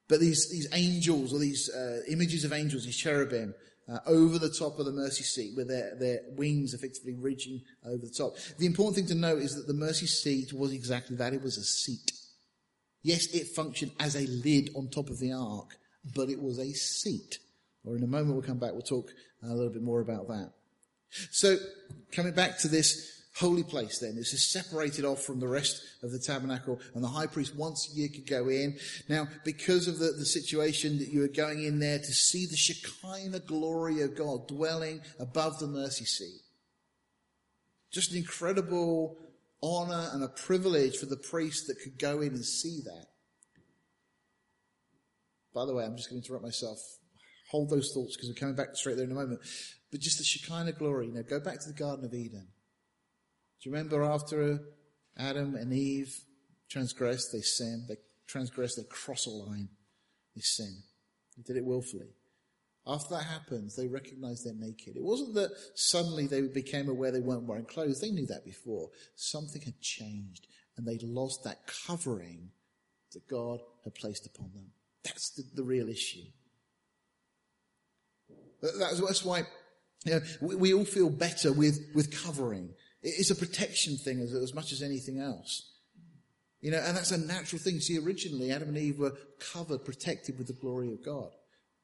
But 0.08 0.20
these, 0.20 0.50
these 0.50 0.68
angels 0.72 1.32
or 1.32 1.38
these 1.38 1.70
uh, 1.70 2.00
images 2.08 2.44
of 2.44 2.52
angels, 2.52 2.84
these 2.84 2.96
cherubim, 2.96 3.54
uh, 3.88 3.98
over 4.06 4.38
the 4.38 4.50
top 4.50 4.78
of 4.78 4.86
the 4.86 4.92
mercy 4.92 5.24
seat 5.24 5.56
with 5.56 5.68
their, 5.68 5.96
their 5.98 6.20
wings 6.36 6.74
effectively 6.74 7.14
reaching 7.14 7.60
over 7.84 8.04
the 8.04 8.12
top. 8.12 8.36
The 8.58 8.66
important 8.66 8.96
thing 8.96 9.06
to 9.06 9.14
note 9.14 9.42
is 9.42 9.56
that 9.56 9.66
the 9.66 9.74
mercy 9.74 10.06
seat 10.06 10.52
was 10.52 10.72
exactly 10.72 11.16
that. 11.16 11.34
It 11.34 11.42
was 11.42 11.56
a 11.56 11.64
seat. 11.64 12.12
Yes, 13.02 13.26
it 13.34 13.48
functioned 13.48 13.92
as 13.98 14.14
a 14.14 14.26
lid 14.26 14.70
on 14.76 14.88
top 14.88 15.10
of 15.10 15.18
the 15.18 15.32
ark, 15.32 15.76
but 16.14 16.30
it 16.30 16.40
was 16.40 16.58
a 16.58 16.72
seat. 16.72 17.38
Or 17.84 17.96
in 17.96 18.04
a 18.04 18.06
moment 18.06 18.34
we'll 18.34 18.42
come 18.42 18.58
back, 18.58 18.72
we'll 18.72 18.82
talk 18.82 19.10
a 19.42 19.48
little 19.48 19.72
bit 19.72 19.82
more 19.82 20.00
about 20.00 20.28
that. 20.28 20.52
So, 21.30 21.56
coming 22.12 22.32
back 22.32 22.58
to 22.60 22.68
this 22.68 23.22
holy 23.36 23.62
place 23.62 23.98
then, 23.98 24.16
this 24.16 24.32
is 24.32 24.50
separated 24.50 25.04
off 25.04 25.22
from 25.22 25.40
the 25.40 25.48
rest 25.48 25.82
of 26.02 26.10
the 26.10 26.18
tabernacle 26.18 26.80
and 26.94 27.02
the 27.02 27.08
high 27.08 27.26
priest 27.26 27.56
once 27.56 27.90
a 27.90 27.96
year 27.96 28.08
could 28.08 28.26
go 28.26 28.48
in. 28.48 28.76
Now, 29.08 29.28
because 29.44 29.88
of 29.88 29.98
the, 29.98 30.12
the 30.12 30.26
situation 30.26 30.98
that 30.98 31.08
you 31.08 31.20
were 31.20 31.28
going 31.28 31.62
in 31.62 31.78
there 31.78 31.98
to 31.98 32.12
see 32.12 32.46
the 32.46 32.56
Shekinah 32.56 33.40
glory 33.40 34.02
of 34.02 34.16
God 34.16 34.48
dwelling 34.48 35.00
above 35.18 35.58
the 35.58 35.66
mercy 35.66 36.04
seat. 36.04 36.40
Just 37.90 38.12
an 38.12 38.18
incredible 38.18 39.18
honor 39.62 40.08
and 40.12 40.24
a 40.24 40.28
privilege 40.28 40.96
for 40.96 41.06
the 41.06 41.16
priest 41.16 41.66
that 41.66 41.80
could 41.82 41.98
go 41.98 42.20
in 42.20 42.28
and 42.28 42.44
see 42.44 42.80
that. 42.84 43.06
By 45.54 45.66
the 45.66 45.74
way, 45.74 45.84
I'm 45.84 45.96
just 45.96 46.08
going 46.08 46.20
to 46.20 46.26
interrupt 46.26 46.44
myself. 46.44 46.78
Hold 47.50 47.68
those 47.68 47.92
thoughts 47.92 48.16
because 48.16 48.30
we're 48.30 48.40
coming 48.40 48.54
back 48.54 48.74
straight 48.74 48.96
there 48.96 49.04
in 49.04 49.12
a 49.12 49.14
moment. 49.14 49.40
But 49.92 50.00
just 50.00 50.18
the 50.18 50.24
Shekinah 50.24 50.72
glory. 50.72 51.08
Now 51.08 51.22
go 51.22 51.38
back 51.38 51.60
to 51.60 51.68
the 51.68 51.78
Garden 51.78 52.04
of 52.04 52.14
Eden. 52.14 52.48
Do 53.60 53.68
you 53.68 53.72
remember 53.76 54.02
after 54.02 54.58
Adam 55.16 55.54
and 55.54 55.72
Eve 55.72 56.12
transgressed, 56.68 57.30
they 57.32 57.42
sinned, 57.42 57.88
they 57.88 57.98
transgressed, 58.26 58.78
they 58.78 58.84
cross 58.84 59.26
a 59.26 59.30
line, 59.30 59.68
they 60.34 60.40
sin. 60.40 60.82
They 61.36 61.42
did 61.42 61.58
it 61.58 61.64
willfully. 61.64 62.08
After 62.86 63.14
that 63.14 63.24
happens, 63.24 63.76
they 63.76 63.86
recognize 63.86 64.42
they're 64.42 64.54
naked. 64.54 64.96
It 64.96 65.04
wasn't 65.04 65.34
that 65.34 65.50
suddenly 65.74 66.26
they 66.26 66.40
became 66.40 66.88
aware 66.88 67.12
they 67.12 67.20
weren't 67.20 67.46
wearing 67.46 67.66
clothes. 67.66 68.00
They 68.00 68.10
knew 68.10 68.26
that 68.26 68.44
before. 68.44 68.88
Something 69.14 69.62
had 69.62 69.80
changed 69.80 70.48
and 70.76 70.86
they 70.86 70.98
lost 71.02 71.44
that 71.44 71.60
covering 71.86 72.50
that 73.12 73.28
God 73.28 73.60
had 73.84 73.94
placed 73.94 74.26
upon 74.26 74.50
them. 74.54 74.72
That's 75.04 75.30
the, 75.30 75.44
the 75.54 75.62
real 75.62 75.88
issue. 75.88 76.24
That's, 78.60 79.00
that's 79.00 79.24
why 79.24 79.42
you 80.04 80.12
know, 80.12 80.20
we, 80.40 80.56
we, 80.56 80.74
all 80.74 80.84
feel 80.84 81.10
better 81.10 81.52
with, 81.52 81.78
with 81.94 82.24
covering. 82.24 82.70
It's 83.02 83.30
a 83.30 83.36
protection 83.36 83.96
thing 83.96 84.20
as, 84.20 84.32
as 84.32 84.54
much 84.54 84.72
as 84.72 84.82
anything 84.82 85.20
else. 85.20 85.70
You 86.60 86.70
know, 86.70 86.78
and 86.78 86.96
that's 86.96 87.10
a 87.10 87.18
natural 87.18 87.60
thing. 87.60 87.80
See, 87.80 87.98
originally 87.98 88.52
Adam 88.52 88.68
and 88.68 88.78
Eve 88.78 88.98
were 88.98 89.16
covered, 89.52 89.84
protected 89.84 90.38
with 90.38 90.46
the 90.46 90.52
glory 90.52 90.92
of 90.92 91.04
God. 91.04 91.30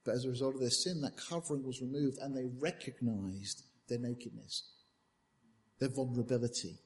But 0.04 0.14
as 0.14 0.24
a 0.24 0.31
result 0.31 0.54
of 0.54 0.61
their 0.61 0.70
sin, 0.70 1.00
that 1.02 1.16
covering 1.16 1.66
was 1.66 1.83
removed 1.83 2.18
and 2.18 2.37
they 2.37 2.46
recognized 2.61 3.64
their 3.88 3.98
nakedness, 3.98 4.70
their 5.81 5.88
vulnerability. 5.88 6.78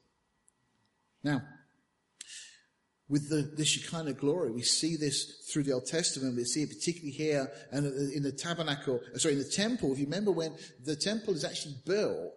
Now, 1.23 1.43
with 3.09 3.29
the, 3.29 3.53
the 3.55 3.65
Shekinah 3.65 4.13
glory. 4.13 4.51
We 4.51 4.61
see 4.61 4.95
this 4.95 5.47
through 5.51 5.63
the 5.63 5.73
Old 5.73 5.85
Testament. 5.85 6.35
We 6.35 6.45
see 6.45 6.63
it 6.63 6.69
particularly 6.69 7.11
here 7.11 7.51
and 7.71 7.85
in 8.13 8.23
the 8.23 8.31
tabernacle, 8.31 9.01
uh, 9.13 9.17
sorry, 9.17 9.35
in 9.35 9.39
the 9.39 9.49
temple. 9.49 9.91
If 9.91 9.99
you 9.99 10.05
remember 10.05 10.31
when 10.31 10.55
the 10.83 10.95
temple 10.95 11.33
is 11.33 11.43
actually 11.43 11.75
built, 11.85 12.33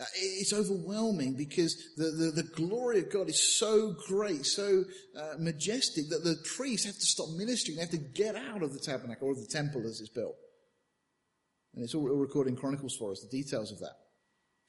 uh, 0.00 0.04
it's 0.16 0.52
overwhelming 0.52 1.34
because 1.36 1.76
the, 1.96 2.04
the, 2.04 2.42
the, 2.42 2.48
glory 2.54 2.98
of 2.98 3.12
God 3.12 3.28
is 3.28 3.56
so 3.56 3.94
great, 4.08 4.46
so 4.46 4.84
uh, 5.16 5.34
majestic 5.38 6.08
that 6.08 6.24
the 6.24 6.36
priests 6.56 6.86
have 6.86 6.94
to 6.94 7.06
stop 7.06 7.28
ministering. 7.36 7.76
They 7.76 7.82
have 7.82 7.90
to 7.90 7.98
get 7.98 8.34
out 8.34 8.62
of 8.62 8.72
the 8.72 8.80
tabernacle 8.80 9.28
or 9.28 9.34
the 9.34 9.46
temple 9.46 9.82
as 9.86 10.00
it's 10.00 10.08
built. 10.08 10.34
And 11.74 11.84
it's 11.84 11.94
all 11.94 12.02
recorded 12.02 12.50
in 12.50 12.56
Chronicles 12.56 12.96
for 12.96 13.12
us, 13.12 13.20
the 13.20 13.28
details 13.28 13.70
of 13.70 13.78
that. 13.80 14.01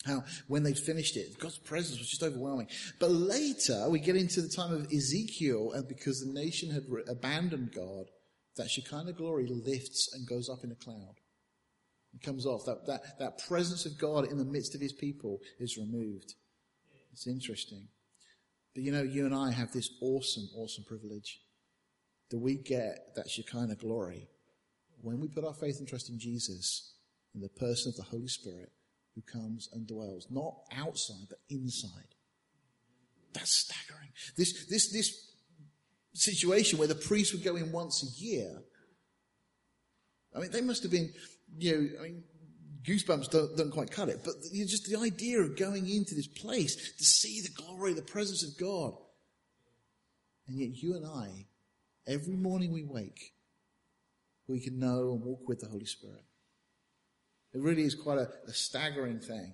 How 0.05 0.23
when 0.47 0.63
they 0.63 0.73
finished 0.73 1.15
it, 1.15 1.39
God's 1.39 1.57
presence 1.59 1.97
was 1.97 2.09
just 2.09 2.23
overwhelming. 2.23 2.67
But 2.99 3.11
later, 3.11 3.89
we 3.89 3.99
get 3.99 4.17
into 4.17 4.41
the 4.41 4.49
time 4.49 4.73
of 4.73 4.91
Ezekiel, 4.91 5.71
and 5.71 5.87
because 5.87 6.19
the 6.19 6.33
nation 6.33 6.71
had 6.71 6.83
re- 6.89 7.03
abandoned 7.07 7.71
God, 7.73 8.07
that 8.57 8.69
Shekinah 8.69 9.13
glory 9.13 9.47
lifts 9.47 10.13
and 10.13 10.27
goes 10.27 10.49
up 10.49 10.63
in 10.63 10.71
a 10.71 10.75
cloud. 10.75 11.15
It 12.13 12.21
comes 12.21 12.45
off. 12.45 12.65
That, 12.65 12.85
that, 12.85 13.17
that 13.19 13.47
presence 13.47 13.85
of 13.85 13.97
God 13.97 14.29
in 14.29 14.37
the 14.37 14.45
midst 14.45 14.75
of 14.75 14.81
his 14.81 14.93
people 14.93 15.39
is 15.59 15.77
removed. 15.77 16.33
It's 17.11 17.25
interesting. 17.25 17.87
But 18.75 18.83
you 18.83 18.91
know, 18.91 19.03
you 19.03 19.25
and 19.25 19.33
I 19.33 19.51
have 19.51 19.71
this 19.71 19.89
awesome, 20.01 20.49
awesome 20.55 20.83
privilege 20.83 21.39
that 22.29 22.39
we 22.39 22.55
get 22.55 23.15
that 23.15 23.29
Shekinah 23.29 23.75
glory 23.75 24.27
when 25.01 25.19
we 25.19 25.27
put 25.27 25.45
our 25.45 25.53
faith 25.53 25.79
and 25.79 25.87
trust 25.87 26.09
in 26.09 26.19
Jesus, 26.19 26.95
in 27.33 27.41
the 27.41 27.49
person 27.49 27.89
of 27.89 27.95
the 27.95 28.03
Holy 28.03 28.27
Spirit 28.27 28.71
who 29.15 29.21
comes 29.21 29.69
and 29.73 29.87
dwells, 29.87 30.27
not 30.29 30.55
outside, 30.75 31.27
but 31.29 31.39
inside. 31.49 32.15
That's 33.33 33.53
staggering. 33.53 34.09
This, 34.37 34.65
this, 34.67 34.91
this 34.91 35.31
situation 36.13 36.79
where 36.79 36.87
the 36.87 36.95
priest 36.95 37.33
would 37.33 37.43
go 37.43 37.55
in 37.55 37.71
once 37.71 38.03
a 38.03 38.23
year, 38.23 38.63
I 40.35 40.39
mean, 40.39 40.51
they 40.51 40.61
must 40.61 40.83
have 40.83 40.91
been, 40.91 41.11
you 41.57 41.71
know, 41.71 41.99
I 41.99 42.03
mean, 42.03 42.23
goosebumps 42.83 43.29
don't, 43.29 43.55
don't 43.55 43.71
quite 43.71 43.91
cut 43.91 44.09
it, 44.09 44.21
but 44.23 44.33
you 44.51 44.61
know, 44.61 44.67
just 44.67 44.89
the 44.89 44.97
idea 44.97 45.39
of 45.39 45.57
going 45.57 45.89
into 45.89 46.15
this 46.15 46.27
place 46.27 46.75
to 46.97 47.03
see 47.03 47.41
the 47.41 47.49
glory, 47.49 47.93
the 47.93 48.01
presence 48.01 48.43
of 48.43 48.57
God. 48.59 48.93
And 50.47 50.59
yet 50.59 50.81
you 50.81 50.95
and 50.95 51.05
I, 51.05 51.45
every 52.07 52.35
morning 52.35 52.73
we 52.73 52.83
wake, 52.83 53.33
we 54.47 54.59
can 54.59 54.79
know 54.79 55.13
and 55.13 55.21
walk 55.21 55.47
with 55.47 55.61
the 55.61 55.67
Holy 55.67 55.85
Spirit. 55.85 56.23
It 57.53 57.61
really 57.61 57.83
is 57.83 57.95
quite 57.95 58.17
a, 58.17 58.29
a 58.47 58.53
staggering 58.53 59.19
thing. 59.19 59.53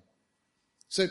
So, 0.88 1.06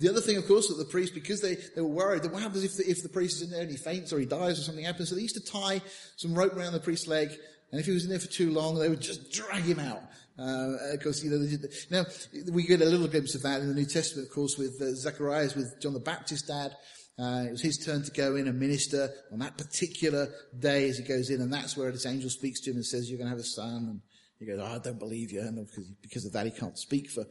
the 0.00 0.08
other 0.08 0.20
thing, 0.20 0.36
of 0.36 0.46
course, 0.46 0.68
that 0.68 0.74
the 0.74 0.84
priest, 0.84 1.14
because 1.14 1.40
they, 1.40 1.56
they 1.74 1.80
were 1.80 1.88
worried 1.88 2.22
that 2.22 2.32
what 2.32 2.42
happens 2.42 2.64
if 2.64 2.76
the, 2.76 2.90
if 2.90 3.02
the 3.02 3.08
priest 3.08 3.36
is 3.36 3.42
in 3.42 3.50
there 3.50 3.62
and 3.62 3.70
he 3.70 3.76
faints 3.76 4.12
or 4.12 4.18
he 4.18 4.26
dies 4.26 4.58
or 4.58 4.62
something 4.62 4.84
happens, 4.84 5.08
so 5.08 5.14
they 5.14 5.22
used 5.22 5.36
to 5.36 5.52
tie 5.52 5.80
some 6.16 6.34
rope 6.34 6.56
around 6.56 6.72
the 6.72 6.80
priest's 6.80 7.06
leg, 7.06 7.30
and 7.70 7.80
if 7.80 7.86
he 7.86 7.92
was 7.92 8.04
in 8.04 8.10
there 8.10 8.18
for 8.18 8.28
too 8.28 8.50
long, 8.50 8.76
they 8.76 8.88
would 8.88 9.00
just 9.00 9.30
drag 9.32 9.62
him 9.62 9.78
out. 9.78 10.02
Uh, 10.38 10.76
you 11.22 11.30
know, 11.30 11.58
now, 11.90 12.04
we 12.52 12.62
get 12.62 12.80
a 12.80 12.84
little 12.84 13.08
glimpse 13.08 13.34
of 13.34 13.42
that 13.42 13.60
in 13.60 13.68
the 13.68 13.74
New 13.74 13.84
Testament, 13.84 14.28
of 14.28 14.34
course, 14.34 14.56
with 14.56 14.80
uh, 14.80 14.94
Zacharias, 14.94 15.56
with 15.56 15.80
John 15.80 15.94
the 15.94 16.00
Baptist's 16.00 16.46
dad. 16.46 16.76
Uh, 17.18 17.46
it 17.48 17.50
was 17.50 17.60
his 17.60 17.84
turn 17.84 18.04
to 18.04 18.12
go 18.12 18.36
in 18.36 18.46
and 18.46 18.60
minister 18.60 19.10
on 19.32 19.40
that 19.40 19.58
particular 19.58 20.28
day 20.56 20.88
as 20.88 20.98
he 20.98 21.04
goes 21.04 21.30
in, 21.30 21.40
and 21.40 21.52
that's 21.52 21.76
where 21.76 21.90
this 21.90 22.06
angel 22.06 22.30
speaks 22.30 22.60
to 22.60 22.70
him 22.70 22.76
and 22.76 22.86
says, 22.86 23.10
you're 23.10 23.18
going 23.18 23.26
to 23.26 23.36
have 23.36 23.40
a 23.40 23.42
son, 23.42 24.00
he 24.38 24.46
goes, 24.46 24.60
oh, 24.60 24.64
I 24.64 24.78
don't 24.78 24.98
believe 24.98 25.32
you. 25.32 25.40
And 25.40 25.66
because, 25.66 25.88
because 26.00 26.24
of 26.24 26.32
that, 26.32 26.46
he 26.46 26.52
can't 26.52 26.78
speak 26.78 27.10
for 27.10 27.22
uh, 27.22 27.24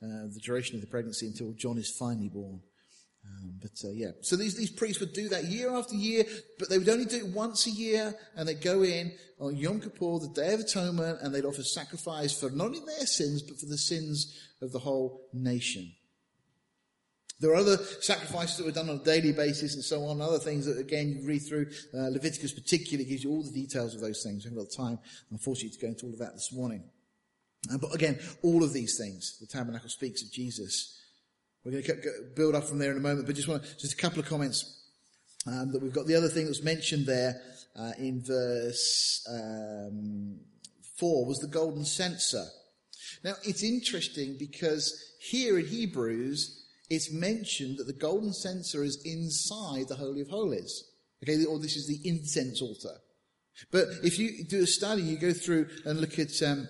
the 0.00 0.40
duration 0.42 0.76
of 0.76 0.80
the 0.80 0.86
pregnancy 0.86 1.26
until 1.26 1.52
John 1.52 1.78
is 1.78 1.90
finally 1.90 2.28
born. 2.28 2.60
Um, 3.26 3.54
but 3.60 3.72
uh, 3.82 3.90
yeah, 3.92 4.10
so 4.20 4.36
these 4.36 4.54
these 4.54 4.70
priests 4.70 5.00
would 5.00 5.14
do 5.14 5.30
that 5.30 5.44
year 5.44 5.74
after 5.74 5.94
year, 5.94 6.24
but 6.58 6.68
they 6.68 6.76
would 6.76 6.88
only 6.88 7.06
do 7.06 7.16
it 7.16 7.28
once 7.28 7.66
a 7.66 7.70
year, 7.70 8.14
and 8.36 8.46
they'd 8.46 8.60
go 8.60 8.82
in 8.82 9.12
on 9.40 9.56
Yom 9.56 9.80
Kippur, 9.80 10.18
the 10.18 10.32
Day 10.34 10.52
of 10.52 10.60
Atonement, 10.60 11.20
and 11.22 11.34
they'd 11.34 11.46
offer 11.46 11.62
sacrifice 11.62 12.38
for 12.38 12.50
not 12.50 12.66
only 12.66 12.80
their 12.80 13.06
sins 13.06 13.40
but 13.40 13.58
for 13.58 13.64
the 13.64 13.78
sins 13.78 14.38
of 14.60 14.72
the 14.72 14.78
whole 14.78 15.26
nation. 15.32 15.90
There 17.40 17.50
are 17.50 17.56
other 17.56 17.78
sacrifices 18.00 18.56
that 18.56 18.64
were 18.64 18.72
done 18.72 18.88
on 18.88 19.00
a 19.00 19.04
daily 19.04 19.32
basis 19.32 19.74
and 19.74 19.84
so 19.84 20.04
on, 20.06 20.20
other 20.20 20.38
things 20.38 20.66
that, 20.66 20.78
again, 20.78 21.08
you 21.08 21.26
read 21.26 21.40
through. 21.40 21.66
Uh, 21.92 22.08
Leviticus 22.08 22.52
particularly 22.52 23.08
gives 23.08 23.24
you 23.24 23.30
all 23.30 23.42
the 23.42 23.50
details 23.50 23.94
of 23.94 24.00
those 24.00 24.22
things. 24.22 24.44
I 24.44 24.50
haven't 24.50 24.64
got 24.64 24.84
time, 24.84 24.98
unfortunately, 25.30 25.76
to 25.76 25.80
go 25.80 25.88
into 25.88 26.06
all 26.06 26.12
of 26.12 26.18
that 26.20 26.34
this 26.34 26.52
morning. 26.52 26.84
Uh, 27.72 27.78
but 27.78 27.94
again, 27.94 28.20
all 28.42 28.62
of 28.62 28.72
these 28.72 28.96
things, 28.98 29.38
the 29.40 29.46
tabernacle 29.46 29.88
speaks 29.88 30.22
of 30.22 30.30
Jesus. 30.30 31.00
We're 31.64 31.72
going 31.72 31.84
to 31.84 32.10
build 32.36 32.54
up 32.54 32.64
from 32.64 32.78
there 32.78 32.92
in 32.92 32.98
a 32.98 33.00
moment, 33.00 33.26
but 33.26 33.34
just 33.34 33.48
want 33.48 33.64
to, 33.64 33.78
just 33.78 33.94
a 33.94 33.96
couple 33.96 34.20
of 34.20 34.26
comments 34.26 34.82
um, 35.46 35.72
that 35.72 35.82
we've 35.82 35.92
got. 35.92 36.06
The 36.06 36.14
other 36.14 36.28
thing 36.28 36.46
that's 36.46 36.62
mentioned 36.62 37.06
there 37.06 37.40
uh, 37.78 37.92
in 37.98 38.22
verse 38.22 39.26
um, 39.30 40.38
four 40.98 41.26
was 41.26 41.38
the 41.38 41.48
golden 41.48 41.84
censer. 41.84 42.44
Now 43.22 43.34
it's 43.44 43.62
interesting 43.62 44.36
because 44.38 45.14
here 45.20 45.58
in 45.58 45.66
Hebrews 45.66 46.63
it's 46.90 47.12
mentioned 47.12 47.78
that 47.78 47.86
the 47.86 47.92
golden 47.92 48.32
censer 48.32 48.84
is 48.84 49.02
inside 49.04 49.88
the 49.88 49.96
Holy 49.96 50.20
of 50.20 50.28
Holies. 50.28 50.84
Okay, 51.22 51.44
or 51.44 51.58
this 51.58 51.76
is 51.76 51.86
the 51.86 52.06
incense 52.08 52.60
altar. 52.60 52.96
But 53.70 53.86
if 54.02 54.18
you 54.18 54.44
do 54.44 54.62
a 54.62 54.66
study, 54.66 55.02
you 55.02 55.18
go 55.18 55.32
through 55.32 55.68
and 55.86 56.00
look 56.00 56.18
at 56.18 56.42
um, 56.42 56.68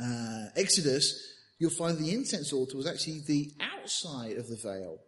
uh, 0.00 0.46
Exodus, 0.56 1.18
you'll 1.58 1.70
find 1.70 1.98
the 1.98 2.12
incense 2.12 2.52
altar 2.52 2.76
was 2.76 2.86
actually 2.86 3.20
the 3.26 3.52
outside 3.60 4.36
of 4.36 4.48
the 4.48 4.56
veil. 4.62 4.98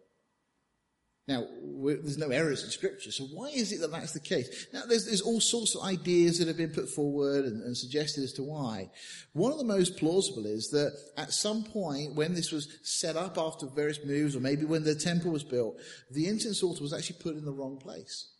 Now, 1.27 1.45
there's 1.83 2.17
no 2.17 2.29
errors 2.29 2.63
in 2.63 2.69
scripture, 2.69 3.11
so 3.11 3.25
why 3.25 3.49
is 3.49 3.73
it 3.73 3.81
that 3.81 3.91
that's 3.91 4.13
the 4.13 4.19
case? 4.21 4.67
Now, 4.71 4.83
there's, 4.87 5.05
there's 5.05 5.19
all 5.19 5.41
sorts 5.41 5.75
of 5.75 5.83
ideas 5.83 6.39
that 6.39 6.47
have 6.47 6.55
been 6.55 6.71
put 6.71 6.87
forward 6.87 7.43
and, 7.43 7.61
and, 7.63 7.75
suggested 7.75 8.23
as 8.23 8.31
to 8.33 8.43
why. 8.43 8.89
One 9.33 9.51
of 9.51 9.57
the 9.57 9.65
most 9.65 9.97
plausible 9.97 10.45
is 10.45 10.69
that 10.69 10.97
at 11.17 11.33
some 11.33 11.65
point, 11.65 12.15
when 12.15 12.33
this 12.33 12.53
was 12.53 12.69
set 12.83 13.17
up 13.17 13.37
after 13.37 13.65
various 13.65 13.99
moves, 14.05 14.37
or 14.37 14.39
maybe 14.39 14.63
when 14.63 14.85
the 14.85 14.95
temple 14.95 15.31
was 15.31 15.43
built, 15.43 15.77
the 16.11 16.27
incense 16.27 16.63
altar 16.63 16.81
was 16.81 16.93
actually 16.93 17.19
put 17.19 17.35
in 17.35 17.43
the 17.43 17.51
wrong 17.51 17.77
place. 17.77 18.31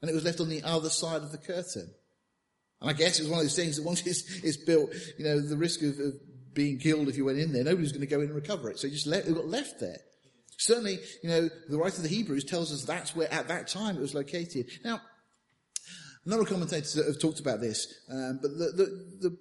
And 0.00 0.08
it 0.08 0.14
was 0.14 0.24
left 0.24 0.40
on 0.40 0.48
the 0.48 0.62
other 0.62 0.90
side 0.90 1.22
of 1.22 1.32
the 1.32 1.38
curtain. 1.38 1.90
And 2.80 2.90
I 2.90 2.92
guess 2.92 3.18
it 3.18 3.22
was 3.22 3.30
one 3.30 3.40
of 3.40 3.44
those 3.44 3.56
things 3.56 3.76
that 3.76 3.84
once 3.84 4.06
it's, 4.06 4.44
it's 4.44 4.56
built, 4.56 4.90
you 5.18 5.24
know, 5.24 5.40
the 5.40 5.56
risk 5.56 5.82
of, 5.82 5.98
of, 5.98 6.14
being 6.54 6.78
killed 6.78 7.06
if 7.08 7.18
you 7.18 7.24
went 7.26 7.38
in 7.38 7.52
there, 7.52 7.64
nobody's 7.64 7.92
going 7.92 8.00
to 8.00 8.06
go 8.06 8.20
in 8.20 8.28
and 8.28 8.34
recover 8.34 8.70
it. 8.70 8.78
So 8.78 8.86
it 8.86 8.92
just 8.92 9.06
let, 9.06 9.26
it 9.26 9.34
got 9.34 9.46
left 9.46 9.78
there. 9.78 9.98
Certainly, 10.58 10.98
you 11.22 11.28
know, 11.28 11.48
the 11.68 11.78
writer 11.78 11.96
of 11.96 12.02
the 12.02 12.08
Hebrews 12.08 12.44
tells 12.44 12.72
us 12.72 12.84
that's 12.84 13.14
where 13.14 13.32
at 13.32 13.48
that 13.48 13.68
time 13.68 13.96
it 13.96 14.00
was 14.00 14.14
located. 14.14 14.66
Now, 14.84 15.00
a 16.24 16.28
number 16.28 16.42
of 16.42 16.48
commentators 16.48 16.94
have 16.94 17.20
talked 17.20 17.40
about 17.40 17.60
this, 17.60 17.86
um, 18.10 18.38
but 18.40 18.50
the, 18.52 18.72
the, 18.76 19.28
the 19.28 19.36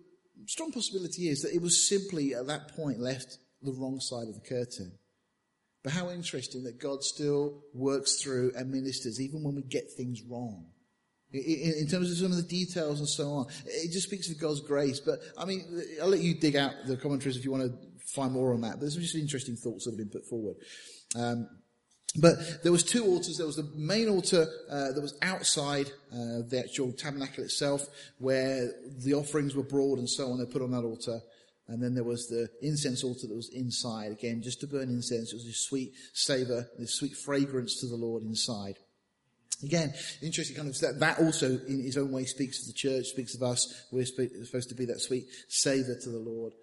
strong 0.48 0.72
possibility 0.72 1.30
is 1.30 1.42
that 1.42 1.54
it 1.54 1.62
was 1.62 1.88
simply 1.88 2.34
at 2.34 2.48
that 2.48 2.76
point 2.76 3.00
left 3.00 3.38
the 3.62 3.72
wrong 3.72 4.00
side 4.00 4.28
of 4.28 4.36
the 4.36 4.48
curtain. 4.48 4.98
But 5.84 5.94
how 5.94 6.10
interesting 6.10 6.64
that 6.64 6.82
God 6.82 7.04
still 7.04 7.62
works 7.74 8.22
through 8.22 8.52
and 8.56 8.72
ministers 8.72 9.22
even 9.22 9.44
when 9.44 9.56
we 9.56 9.62
get 9.62 9.92
things 9.96 10.22
wrong. 10.30 10.66
In, 11.32 11.74
in, 11.82 11.88
terms 11.88 12.10
of 12.10 12.18
some 12.18 12.32
of 12.32 12.38
the 12.38 12.44
details 12.44 13.00
and 13.00 13.10
so 13.10 13.30
on, 13.30 13.48
it 13.66 13.92
just 13.92 14.08
speaks 14.08 14.30
of 14.30 14.40
God's 14.40 14.62
grace. 14.62 15.00
But 15.00 15.20
I 15.38 15.46
mean, 15.46 15.64
I'll 16.02 16.08
let 16.08 16.22
you 16.22 16.40
dig 16.40 16.56
out 16.56 16.72
the 16.88 16.98
commentaries 16.98 17.38
if 17.38 17.44
you 17.44 17.52
want 17.52 17.64
to 17.64 17.78
find 18.16 18.32
more 18.32 18.54
on 18.54 18.62
that. 18.62 18.74
But 18.74 18.82
there's 18.82 18.96
just 18.96 19.16
interesting 19.16 19.56
thoughts 19.56 19.86
that 19.86 19.92
have 19.92 19.98
been 19.98 20.10
put 20.10 20.26
forward. 20.28 20.56
Um, 21.16 21.50
but 22.18 22.64
there 22.64 22.72
was 22.72 22.84
two 22.84 23.04
altars. 23.06 23.38
There 23.38 23.46
was 23.46 23.58
the 23.58 23.70
main 23.76 24.08
altar 24.08 24.48
uh, 24.70 24.92
that 24.94 25.02
was 25.02 25.18
outside 25.22 25.88
uh, 26.12 26.48
the 26.48 26.62
actual 26.64 26.94
tabernacle 26.94 27.44
itself, 27.44 27.88
where 28.20 28.72
the 29.04 29.14
offerings 29.14 29.56
were 29.56 29.64
brought 29.64 30.00
and 30.00 30.10
so 30.10 30.32
on. 30.32 30.38
They're 30.38 30.46
put 30.46 30.62
on 30.62 30.72
that 30.72 30.84
altar. 30.84 31.22
And 31.68 31.82
then 31.82 31.96
there 31.96 32.04
was 32.04 32.28
the 32.28 32.48
incense 32.62 33.04
altar 33.04 33.28
that 33.28 33.36
was 33.36 33.50
inside, 33.50 34.12
again, 34.12 34.42
just 34.42 34.62
to 34.62 34.68
burn 34.68 34.90
incense. 34.90 35.34
It 35.34 35.36
was 35.36 35.46
this 35.46 35.62
sweet 35.62 35.94
savor, 36.14 36.70
this 36.78 36.94
sweet 36.94 37.18
fragrance 37.18 37.80
to 37.80 37.88
the 37.88 37.96
Lord 37.96 38.24
inside. 38.24 38.78
Again, 39.64 39.94
interesting 40.22 40.56
kind 40.56 40.70
of 40.70 40.80
that, 40.82 41.00
that 41.00 41.20
also 41.20 41.58
in 41.68 41.82
his 41.82 41.98
own 41.98 42.12
way 42.12 42.26
speaks 42.26 42.62
of 42.62 42.68
the 42.68 42.74
church, 42.74 43.06
speaks 43.08 43.36
of 43.36 43.42
us. 43.42 43.88
We're 43.92 44.06
supposed 44.06 44.70
to 44.70 44.76
be 44.76 44.86
that 44.86 45.02
sweet 45.02 45.26
savor 45.48 45.98
to 46.02 46.10
the 46.10 46.20
Lord 46.20 46.54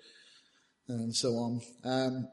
and 0.89 1.15
so 1.15 1.31
on. 1.31 1.61
Um, 1.85 2.29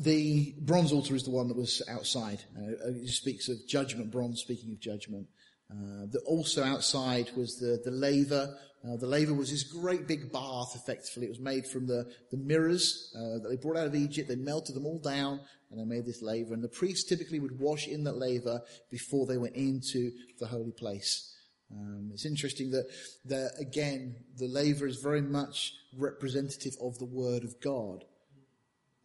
the 0.00 0.54
bronze 0.60 0.92
altar 0.92 1.14
is 1.14 1.24
the 1.24 1.30
one 1.30 1.48
that 1.48 1.56
was 1.56 1.82
outside. 1.88 2.42
Uh, 2.56 2.88
it 2.88 3.08
speaks 3.08 3.48
of 3.48 3.56
judgment, 3.68 4.10
bronze 4.10 4.40
speaking 4.40 4.72
of 4.72 4.80
judgment. 4.80 5.26
Uh, 5.70 6.06
the, 6.10 6.20
also 6.26 6.64
outside 6.64 7.30
was 7.36 7.58
the, 7.58 7.80
the 7.84 7.90
laver. 7.90 8.56
Uh, 8.82 8.96
the 8.96 9.06
laver 9.06 9.34
was 9.34 9.50
this 9.50 9.62
great 9.62 10.08
big 10.08 10.32
bath, 10.32 10.72
effectively. 10.74 11.26
It 11.26 11.30
was 11.30 11.38
made 11.38 11.66
from 11.66 11.86
the, 11.86 12.10
the 12.30 12.38
mirrors 12.38 13.14
uh, 13.14 13.42
that 13.42 13.48
they 13.50 13.56
brought 13.56 13.76
out 13.76 13.86
of 13.86 13.94
Egypt. 13.94 14.28
They 14.28 14.36
melted 14.36 14.74
them 14.74 14.86
all 14.86 14.98
down 14.98 15.40
and 15.70 15.78
they 15.78 15.84
made 15.84 16.06
this 16.06 16.22
laver. 16.22 16.54
And 16.54 16.64
the 16.64 16.68
priests 16.68 17.08
typically 17.08 17.38
would 17.38 17.60
wash 17.60 17.86
in 17.86 18.04
that 18.04 18.16
laver 18.16 18.62
before 18.90 19.26
they 19.26 19.36
went 19.36 19.54
into 19.54 20.10
the 20.38 20.46
holy 20.46 20.72
place. 20.72 21.36
Um, 21.70 22.10
it's 22.12 22.26
interesting 22.26 22.70
that, 22.72 22.88
that, 23.26 23.52
again, 23.60 24.16
the 24.38 24.48
laver 24.48 24.86
is 24.86 24.96
very 24.96 25.22
much 25.22 25.72
representative 25.96 26.72
of 26.82 26.98
the 26.98 27.04
Word 27.04 27.44
of 27.44 27.60
God. 27.60 28.04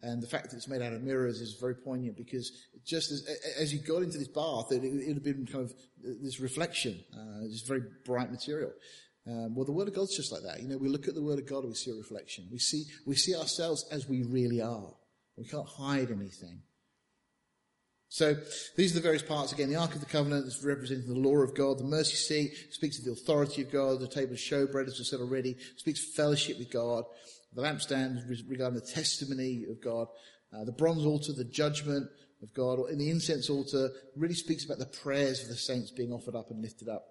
And 0.06 0.22
the 0.22 0.28
fact 0.28 0.50
that 0.50 0.56
it's 0.56 0.68
made 0.68 0.82
out 0.82 0.92
of 0.92 1.02
mirrors 1.02 1.40
is 1.40 1.56
very 1.60 1.74
poignant 1.74 2.16
because 2.16 2.52
just 2.84 3.10
as, 3.10 3.28
as 3.58 3.72
you 3.72 3.80
got 3.80 4.04
into 4.04 4.18
this 4.18 4.28
bath, 4.28 4.70
it, 4.70 4.84
it 4.84 5.14
had 5.14 5.24
been 5.24 5.48
kind 5.50 5.64
of 5.64 5.74
this 6.22 6.38
reflection, 6.38 7.02
uh, 7.12 7.40
this 7.42 7.62
very 7.62 7.82
bright 8.04 8.30
material. 8.30 8.70
Um, 9.26 9.56
well, 9.56 9.64
the 9.64 9.72
Word 9.72 9.88
of 9.88 9.94
God's 9.94 10.16
just 10.16 10.30
like 10.30 10.42
that. 10.44 10.62
You 10.62 10.68
know, 10.68 10.76
we 10.76 10.88
look 10.88 11.08
at 11.08 11.16
the 11.16 11.22
Word 11.24 11.40
of 11.40 11.48
God 11.48 11.64
and 11.64 11.70
we 11.70 11.74
see 11.74 11.90
a 11.90 11.96
reflection. 11.96 12.46
We 12.52 12.58
see, 12.60 12.84
we 13.04 13.16
see 13.16 13.34
ourselves 13.34 13.84
as 13.90 14.08
we 14.08 14.22
really 14.22 14.62
are. 14.62 14.94
We 15.36 15.44
can't 15.44 15.66
hide 15.66 16.12
anything. 16.12 16.62
So 18.08 18.36
these 18.76 18.92
are 18.92 19.00
the 19.00 19.02
various 19.02 19.24
parts. 19.24 19.52
Again, 19.52 19.70
the 19.70 19.80
Ark 19.80 19.92
of 19.92 20.00
the 20.00 20.06
Covenant 20.06 20.46
is 20.46 20.64
representing 20.64 21.12
the 21.12 21.18
law 21.18 21.38
of 21.38 21.56
God. 21.56 21.78
The 21.78 21.84
mercy 21.84 22.14
seat 22.14 22.52
speaks 22.70 23.00
of 23.00 23.04
the 23.04 23.10
authority 23.10 23.62
of 23.62 23.72
God. 23.72 23.98
The 23.98 24.06
table 24.06 24.34
of 24.34 24.38
showbread, 24.38 24.86
as 24.86 25.00
I 25.00 25.02
said 25.02 25.18
already, 25.18 25.56
speaks 25.76 26.14
fellowship 26.14 26.60
with 26.60 26.70
God 26.70 27.02
the 27.52 27.62
lampstand 27.62 28.18
regarding 28.48 28.78
the 28.78 28.86
testimony 28.86 29.64
of 29.70 29.82
God, 29.82 30.08
uh, 30.52 30.64
the 30.64 30.72
bronze 30.72 31.04
altar, 31.04 31.32
the 31.32 31.44
judgment 31.44 32.08
of 32.42 32.52
God, 32.54 32.78
or 32.78 32.90
in 32.90 32.98
the 32.98 33.10
incense 33.10 33.48
altar, 33.48 33.90
really 34.14 34.34
speaks 34.34 34.64
about 34.64 34.78
the 34.78 34.86
prayers 34.86 35.42
of 35.42 35.48
the 35.48 35.56
saints 35.56 35.90
being 35.90 36.12
offered 36.12 36.34
up 36.36 36.50
and 36.50 36.60
lifted 36.60 36.88
up. 36.88 37.04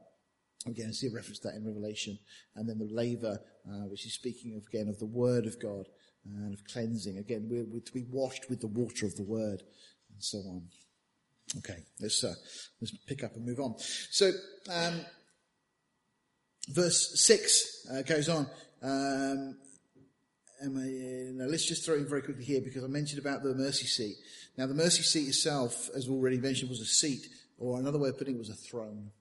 Again, 0.67 0.87
I 0.89 0.91
see 0.91 1.07
a 1.07 1.11
reference 1.11 1.39
to 1.39 1.49
that 1.49 1.55
in 1.55 1.65
Revelation. 1.65 2.17
And 2.55 2.67
then 2.67 2.79
the 2.79 2.89
laver, 2.91 3.39
uh, 3.67 3.87
which 3.87 4.05
is 4.05 4.13
speaking 4.13 4.55
of, 4.55 4.65
again 4.67 4.87
of 4.87 4.99
the 4.99 5.05
word 5.05 5.45
of 5.45 5.59
God 5.61 5.87
and 6.25 6.53
of 6.53 6.63
cleansing. 6.65 7.17
Again, 7.17 7.47
we're, 7.49 7.65
we're, 7.65 7.81
to 7.81 7.93
be 7.93 8.05
washed 8.09 8.49
with 8.49 8.61
the 8.61 8.67
water 8.67 9.05
of 9.05 9.15
the 9.15 9.23
word 9.23 9.61
and 10.11 10.23
so 10.23 10.39
on. 10.39 10.63
Okay, 11.57 11.83
let's, 12.01 12.23
uh, 12.23 12.33
let's 12.81 12.95
pick 13.05 13.23
up 13.23 13.35
and 13.35 13.45
move 13.45 13.59
on. 13.59 13.75
So, 13.77 14.31
um, 14.71 15.01
verse 16.69 17.21
6 17.23 17.87
uh, 17.91 18.01
goes 18.01 18.29
on. 18.29 18.47
Um, 18.81 19.57
Uh, 20.65 21.31
now 21.33 21.45
let's 21.45 21.65
just 21.65 21.85
throw 21.85 21.95
in 21.95 22.07
very 22.07 22.21
quickly 22.21 22.43
here 22.43 22.61
because 22.61 22.83
I 22.83 22.87
mentioned 22.87 23.19
about 23.19 23.43
the 23.43 23.53
mercy 23.53 23.85
seat. 23.85 24.15
Now 24.57 24.65
the 24.65 24.73
mercy 24.73 25.03
seat 25.03 25.27
itself, 25.27 25.89
as 25.95 26.09
already 26.09 26.37
mentioned, 26.37 26.69
was 26.69 26.81
a 26.81 26.85
seat, 26.85 27.27
or 27.59 27.79
another 27.79 27.99
way 27.99 28.09
of 28.09 28.17
putting 28.17 28.35
it 28.35 28.39
was 28.39 28.49
a 28.49 28.55
throne. 28.55 29.11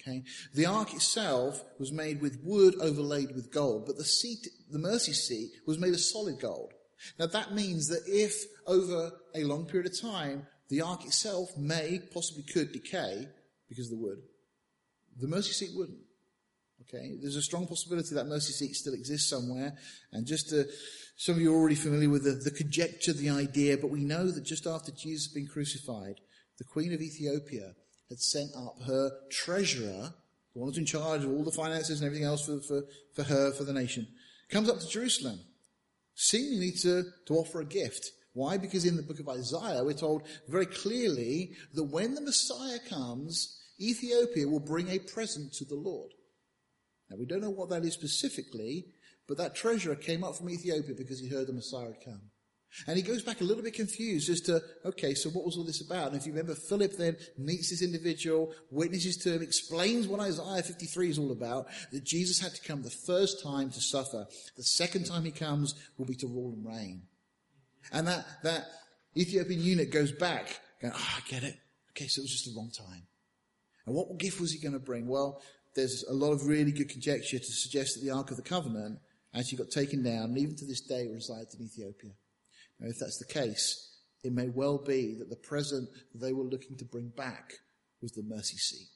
Okay. 0.00 0.24
The 0.54 0.66
ark 0.66 0.94
itself 0.94 1.62
was 1.78 1.92
made 1.92 2.20
with 2.20 2.40
wood 2.42 2.74
overlaid 2.80 3.34
with 3.34 3.52
gold, 3.52 3.86
but 3.86 3.96
the 3.96 4.04
seat, 4.04 4.48
the 4.70 4.78
mercy 4.78 5.12
seat, 5.12 5.50
was 5.66 5.78
made 5.78 5.94
of 5.94 6.00
solid 6.00 6.40
gold. 6.40 6.72
Now 7.18 7.26
that 7.26 7.54
means 7.54 7.88
that 7.88 8.02
if 8.06 8.34
over 8.66 9.12
a 9.34 9.44
long 9.44 9.66
period 9.66 9.92
of 9.92 10.00
time 10.00 10.46
the 10.70 10.80
ark 10.80 11.04
itself 11.04 11.56
may, 11.56 12.00
possibly 12.12 12.44
could 12.44 12.72
decay 12.72 13.28
because 13.68 13.92
of 13.92 13.98
the 13.98 14.04
wood, 14.04 14.22
the 15.20 15.28
mercy 15.28 15.52
seat 15.52 15.70
wouldn't. 15.76 15.98
Okay, 16.82 17.16
there's 17.20 17.36
a 17.36 17.42
strong 17.42 17.66
possibility 17.66 18.14
that 18.14 18.26
mercy 18.26 18.52
seat 18.52 18.74
still 18.74 18.94
exists 18.94 19.30
somewhere. 19.30 19.74
And 20.12 20.26
just 20.26 20.48
to, 20.50 20.66
some 21.16 21.36
of 21.36 21.40
you 21.40 21.52
are 21.52 21.56
already 21.56 21.76
familiar 21.76 22.10
with 22.10 22.24
the, 22.24 22.32
the 22.32 22.50
conjecture, 22.50 23.12
the 23.12 23.30
idea, 23.30 23.76
but 23.76 23.90
we 23.90 24.04
know 24.04 24.30
that 24.30 24.44
just 24.44 24.66
after 24.66 24.90
Jesus 24.90 25.28
had 25.28 25.34
been 25.34 25.46
crucified, 25.46 26.16
the 26.58 26.64
Queen 26.64 26.92
of 26.92 27.00
Ethiopia 27.00 27.74
had 28.08 28.18
sent 28.18 28.50
up 28.56 28.76
her 28.86 29.10
treasurer, 29.30 30.12
the 30.54 30.58
one 30.58 30.68
who's 30.68 30.78
in 30.78 30.86
charge 30.86 31.22
of 31.22 31.30
all 31.30 31.44
the 31.44 31.52
finances 31.52 32.00
and 32.00 32.06
everything 32.06 32.26
else 32.26 32.46
for, 32.46 32.60
for, 32.60 32.82
for 33.14 33.22
her, 33.22 33.52
for 33.52 33.64
the 33.64 33.72
nation, 33.72 34.06
comes 34.50 34.68
up 34.68 34.80
to 34.80 34.88
Jerusalem, 34.88 35.40
seemingly 36.14 36.72
to, 36.82 37.04
to 37.26 37.34
offer 37.34 37.60
a 37.60 37.66
gift. 37.66 38.10
Why? 38.34 38.56
Because 38.56 38.86
in 38.86 38.96
the 38.96 39.02
book 39.02 39.20
of 39.20 39.28
Isaiah, 39.28 39.84
we're 39.84 39.92
told 39.92 40.22
very 40.48 40.66
clearly 40.66 41.52
that 41.74 41.84
when 41.84 42.14
the 42.14 42.20
Messiah 42.22 42.78
comes, 42.88 43.60
Ethiopia 43.80 44.48
will 44.48 44.60
bring 44.60 44.88
a 44.88 44.98
present 44.98 45.52
to 45.54 45.64
the 45.64 45.76
Lord. 45.76 46.12
Now, 47.12 47.18
we 47.18 47.26
don't 47.26 47.42
know 47.42 47.50
what 47.50 47.68
that 47.68 47.84
is 47.84 47.92
specifically, 47.92 48.86
but 49.28 49.36
that 49.36 49.54
treasurer 49.54 49.94
came 49.94 50.24
up 50.24 50.34
from 50.34 50.48
Ethiopia 50.48 50.94
because 50.96 51.20
he 51.20 51.28
heard 51.28 51.46
the 51.46 51.52
Messiah 51.52 51.88
had 51.88 52.02
come. 52.02 52.22
And 52.86 52.96
he 52.96 53.02
goes 53.02 53.22
back 53.22 53.42
a 53.42 53.44
little 53.44 53.62
bit 53.62 53.74
confused 53.74 54.30
as 54.30 54.40
to, 54.42 54.62
okay, 54.86 55.12
so 55.12 55.28
what 55.28 55.44
was 55.44 55.58
all 55.58 55.64
this 55.64 55.82
about? 55.82 56.08
And 56.08 56.16
if 56.16 56.26
you 56.26 56.32
remember, 56.32 56.54
Philip 56.54 56.96
then 56.96 57.18
meets 57.36 57.68
this 57.68 57.82
individual, 57.82 58.54
witnesses 58.70 59.18
to 59.18 59.34
him, 59.34 59.42
explains 59.42 60.08
what 60.08 60.20
Isaiah 60.20 60.62
53 60.62 61.10
is 61.10 61.18
all 61.18 61.32
about, 61.32 61.66
that 61.92 62.04
Jesus 62.04 62.40
had 62.40 62.54
to 62.54 62.66
come 62.66 62.82
the 62.82 62.88
first 62.88 63.42
time 63.42 63.70
to 63.70 63.80
suffer. 63.80 64.26
The 64.56 64.62
second 64.62 65.04
time 65.04 65.26
he 65.26 65.32
comes 65.32 65.74
will 65.98 66.06
be 66.06 66.14
to 66.16 66.26
rule 66.26 66.54
and 66.54 66.66
reign. 66.66 67.02
And 67.92 68.08
that, 68.08 68.24
that 68.42 68.68
Ethiopian 69.14 69.60
eunuch 69.60 69.90
goes 69.90 70.12
back, 70.12 70.58
going, 70.80 70.94
ah, 70.96 70.98
oh, 70.98 71.22
I 71.22 71.30
get 71.30 71.42
it. 71.42 71.58
Okay, 71.90 72.06
so 72.06 72.20
it 72.20 72.24
was 72.24 72.30
just 72.30 72.46
the 72.46 72.56
wrong 72.56 72.70
time. 72.70 73.02
And 73.84 73.94
what 73.94 74.16
gift 74.18 74.40
was 74.40 74.52
he 74.52 74.58
going 74.58 74.72
to 74.72 74.78
bring? 74.78 75.06
Well, 75.06 75.42
there's 75.74 76.04
a 76.08 76.12
lot 76.12 76.32
of 76.32 76.46
really 76.46 76.72
good 76.72 76.88
conjecture 76.88 77.38
to 77.38 77.44
suggest 77.44 77.94
that 77.94 78.04
the 78.04 78.14
Ark 78.14 78.30
of 78.30 78.36
the 78.36 78.42
Covenant 78.42 78.98
actually 79.34 79.58
got 79.58 79.70
taken 79.70 80.02
down 80.02 80.24
and 80.24 80.38
even 80.38 80.56
to 80.56 80.66
this 80.66 80.80
day 80.80 81.08
resides 81.08 81.54
in 81.54 81.64
Ethiopia. 81.64 82.10
Now, 82.78 82.88
if 82.88 82.98
that's 82.98 83.18
the 83.18 83.32
case, 83.32 83.92
it 84.22 84.32
may 84.32 84.48
well 84.48 84.78
be 84.78 85.16
that 85.18 85.30
the 85.30 85.36
present 85.36 85.88
they 86.14 86.32
were 86.32 86.44
looking 86.44 86.76
to 86.76 86.84
bring 86.84 87.08
back 87.08 87.54
was 88.00 88.12
the 88.12 88.22
mercy 88.22 88.56
seat. 88.56 88.88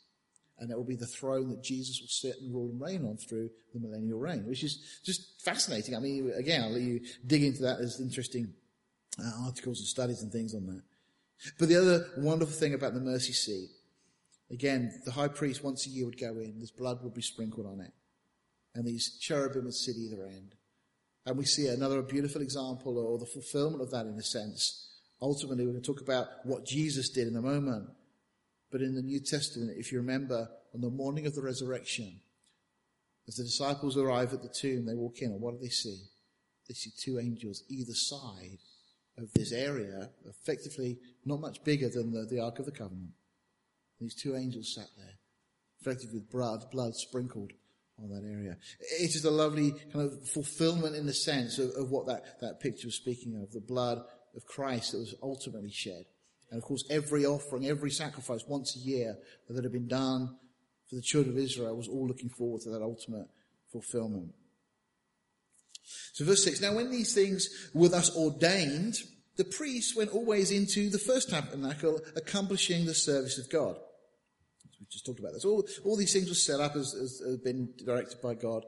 And 0.59 0.71
that 0.71 0.77
will 0.77 0.85
be 0.85 0.97
the 0.97 1.07
throne 1.07 1.51
that 1.51 1.63
Jesus 1.63 2.01
will 2.01 2.09
sit 2.09 2.41
and 2.41 2.55
rule 2.55 2.71
and 2.71 2.81
reign 2.81 3.05
on 3.05 3.19
through 3.19 3.51
the 3.75 3.81
millennial 3.81 4.19
reign, 4.19 4.47
which 4.47 4.65
is 4.65 5.01
just 5.05 5.43
fascinating. 5.45 5.95
I 5.95 5.99
mean, 5.99 6.33
again, 6.35 6.63
I'll 6.63 6.71
let 6.71 6.81
you 6.81 7.01
dig 7.27 7.43
into 7.43 7.63
that. 7.63 7.79
There's 7.79 8.01
interesting 8.01 8.55
uh, 9.19 9.45
articles 9.45 9.81
and 9.81 9.87
studies 9.87 10.23
and 10.23 10.33
things 10.33 10.55
on 10.55 10.67
that. 10.67 10.83
But 11.59 11.69
the 11.69 11.77
other 11.77 12.07
wonderful 12.17 12.55
thing 12.55 12.73
about 12.73 12.95
the 12.95 13.01
mercy 13.01 13.35
seat, 13.35 13.69
again, 14.51 14.93
the 15.05 15.13
high 15.13 15.29
priest 15.29 15.65
once 15.65 15.87
a 15.87 15.91
year 15.91 16.07
would 16.07 16.21
go 16.21 16.39
in, 16.39 16.61
this 16.61 16.71
blood 16.71 17.03
would 17.03 17.15
be 17.15 17.23
sprinkled 17.23 17.67
on 17.67 17.81
it. 17.81 17.93
And 18.75 18.87
these 18.87 19.19
cherubim 19.19 19.65
would 19.65 19.75
sit 19.75 19.97
either 19.97 20.27
end. 20.27 20.55
And 21.25 21.37
we 21.37 21.45
see 21.45 21.67
another 21.67 22.03
beautiful 22.03 22.43
example 22.43 22.99
or 22.99 23.19
the 23.19 23.27
fulfillment 23.27 23.83
of 23.83 23.91
that 23.91 24.07
in 24.07 24.15
a 24.15 24.23
sense. 24.23 24.91
Ultimately, 25.21 25.65
we're 25.65 25.73
going 25.73 25.83
to 25.83 25.93
talk 25.93 26.03
about 26.03 26.29
what 26.45 26.67
Jesus 26.67 27.09
did 27.09 27.27
in 27.27 27.37
a 27.37 27.43
moment. 27.43 27.89
But 28.71 28.83
in 28.83 28.95
the 28.95 29.03
New 29.03 29.21
Testament, 29.21 29.73
if 29.77 29.91
you 29.91 29.99
remember, 29.99 30.49
on 30.75 30.81
the 30.81 30.91
morning 30.91 31.27
of 31.27 31.35
the 31.35 31.43
resurrection, 31.43 32.21
as 33.27 33.37
the 33.37 33.45
disciples 33.45 33.97
arrive 33.97 34.33
at 34.33 34.43
the 34.43 34.49
tomb, 34.49 34.87
they 34.87 34.95
walk 34.95 35.21
in, 35.21 35.33
and 35.33 35.41
what 35.41 35.53
do 35.53 35.59
they 35.61 35.71
see? 35.71 36.03
They 36.69 36.75
see 36.75 36.91
two 36.97 37.19
angels 37.19 37.65
either 37.69 37.95
side 37.95 38.59
of 39.19 39.33
this 39.33 39.53
area, 39.53 40.11
effectively 40.29 40.99
not 41.25 41.41
much 41.41 41.65
bigger 41.65 41.89
than 41.89 42.13
the, 42.13 42.27
the 42.27 42.41
Ark 42.41 42.59
of 42.59 42.67
the 42.67 42.73
Covenant. 42.73 43.11
These 44.01 44.15
two 44.15 44.37
angels 44.37 44.75
sat 44.75 44.89
there, 44.97 45.19
effectively 45.81 46.21
with 46.21 46.31
blood, 46.31 46.65
blood 46.71 46.95
sprinkled 46.95 47.53
on 47.99 48.11
that 48.11 48.29
area. 48.29 48.57
It 49.01 49.15
is 49.15 49.25
a 49.25 49.31
lovely 49.31 49.73
kind 49.93 50.05
of 50.05 50.29
fulfillment 50.29 50.97
in 50.97 51.07
the 51.07 51.15
sense 51.15 51.59
of, 51.59 51.71
of 51.77 51.91
what 51.91 52.07
that, 52.07 52.41
that 52.41 52.61
picture 52.61 52.89
was 52.89 52.97
speaking 52.97 53.41
of, 53.43 53.53
the 53.53 53.61
blood 53.61 54.03
of 54.37 54.45
Christ 54.45 54.93
that 54.93 54.99
was 54.99 55.15
ultimately 55.23 55.71
shed. 55.71 56.05
And 56.51 56.59
of 56.59 56.65
course, 56.65 56.85
every 56.91 57.25
offering, 57.25 57.67
every 57.67 57.91
sacrifice 57.91 58.45
once 58.47 58.77
a 58.77 58.81
year 58.81 59.17
that 59.49 59.63
had 59.63 59.73
been 59.73 59.89
done 59.89 60.37
for 60.89 60.97
the 60.97 61.03
children 61.03 61.37
of 61.37 61.43
Israel 61.43 61.77
was 61.77 61.89
all 61.89 62.07
looking 62.07 62.29
forward 62.29 62.61
to 62.63 62.71
that 62.71 62.83
ultimate 62.83 63.29
fulfillment. 63.73 64.33
So 66.13 66.25
verse 66.25 66.45
6, 66.45 66.61
now 66.61 66.75
when 66.75 66.91
these 66.91 67.15
things 67.15 67.49
were 67.75 67.89
thus 67.89 68.15
ordained, 68.17 68.97
the 69.37 69.45
priests 69.45 69.97
went 69.97 70.11
always 70.11 70.51
into 70.51 70.91
the 70.91 70.99
first 70.99 71.31
tabernacle, 71.31 72.01
accomplishing 72.15 72.87
the 72.87 72.95
service 72.95 73.39
of 73.39 73.51
God. 73.51 73.77
We 74.87 74.93
just 74.93 75.05
talked 75.05 75.19
about 75.19 75.33
this. 75.33 75.45
All, 75.45 75.67
all 75.85 75.97
these 75.97 76.13
things 76.13 76.29
were 76.29 76.35
set 76.35 76.61
up 76.61 76.77
as, 76.77 76.95
as, 76.95 77.21
as 77.27 77.39
been 77.39 77.75
directed 77.85 78.21
by 78.23 78.35
God. 78.35 78.65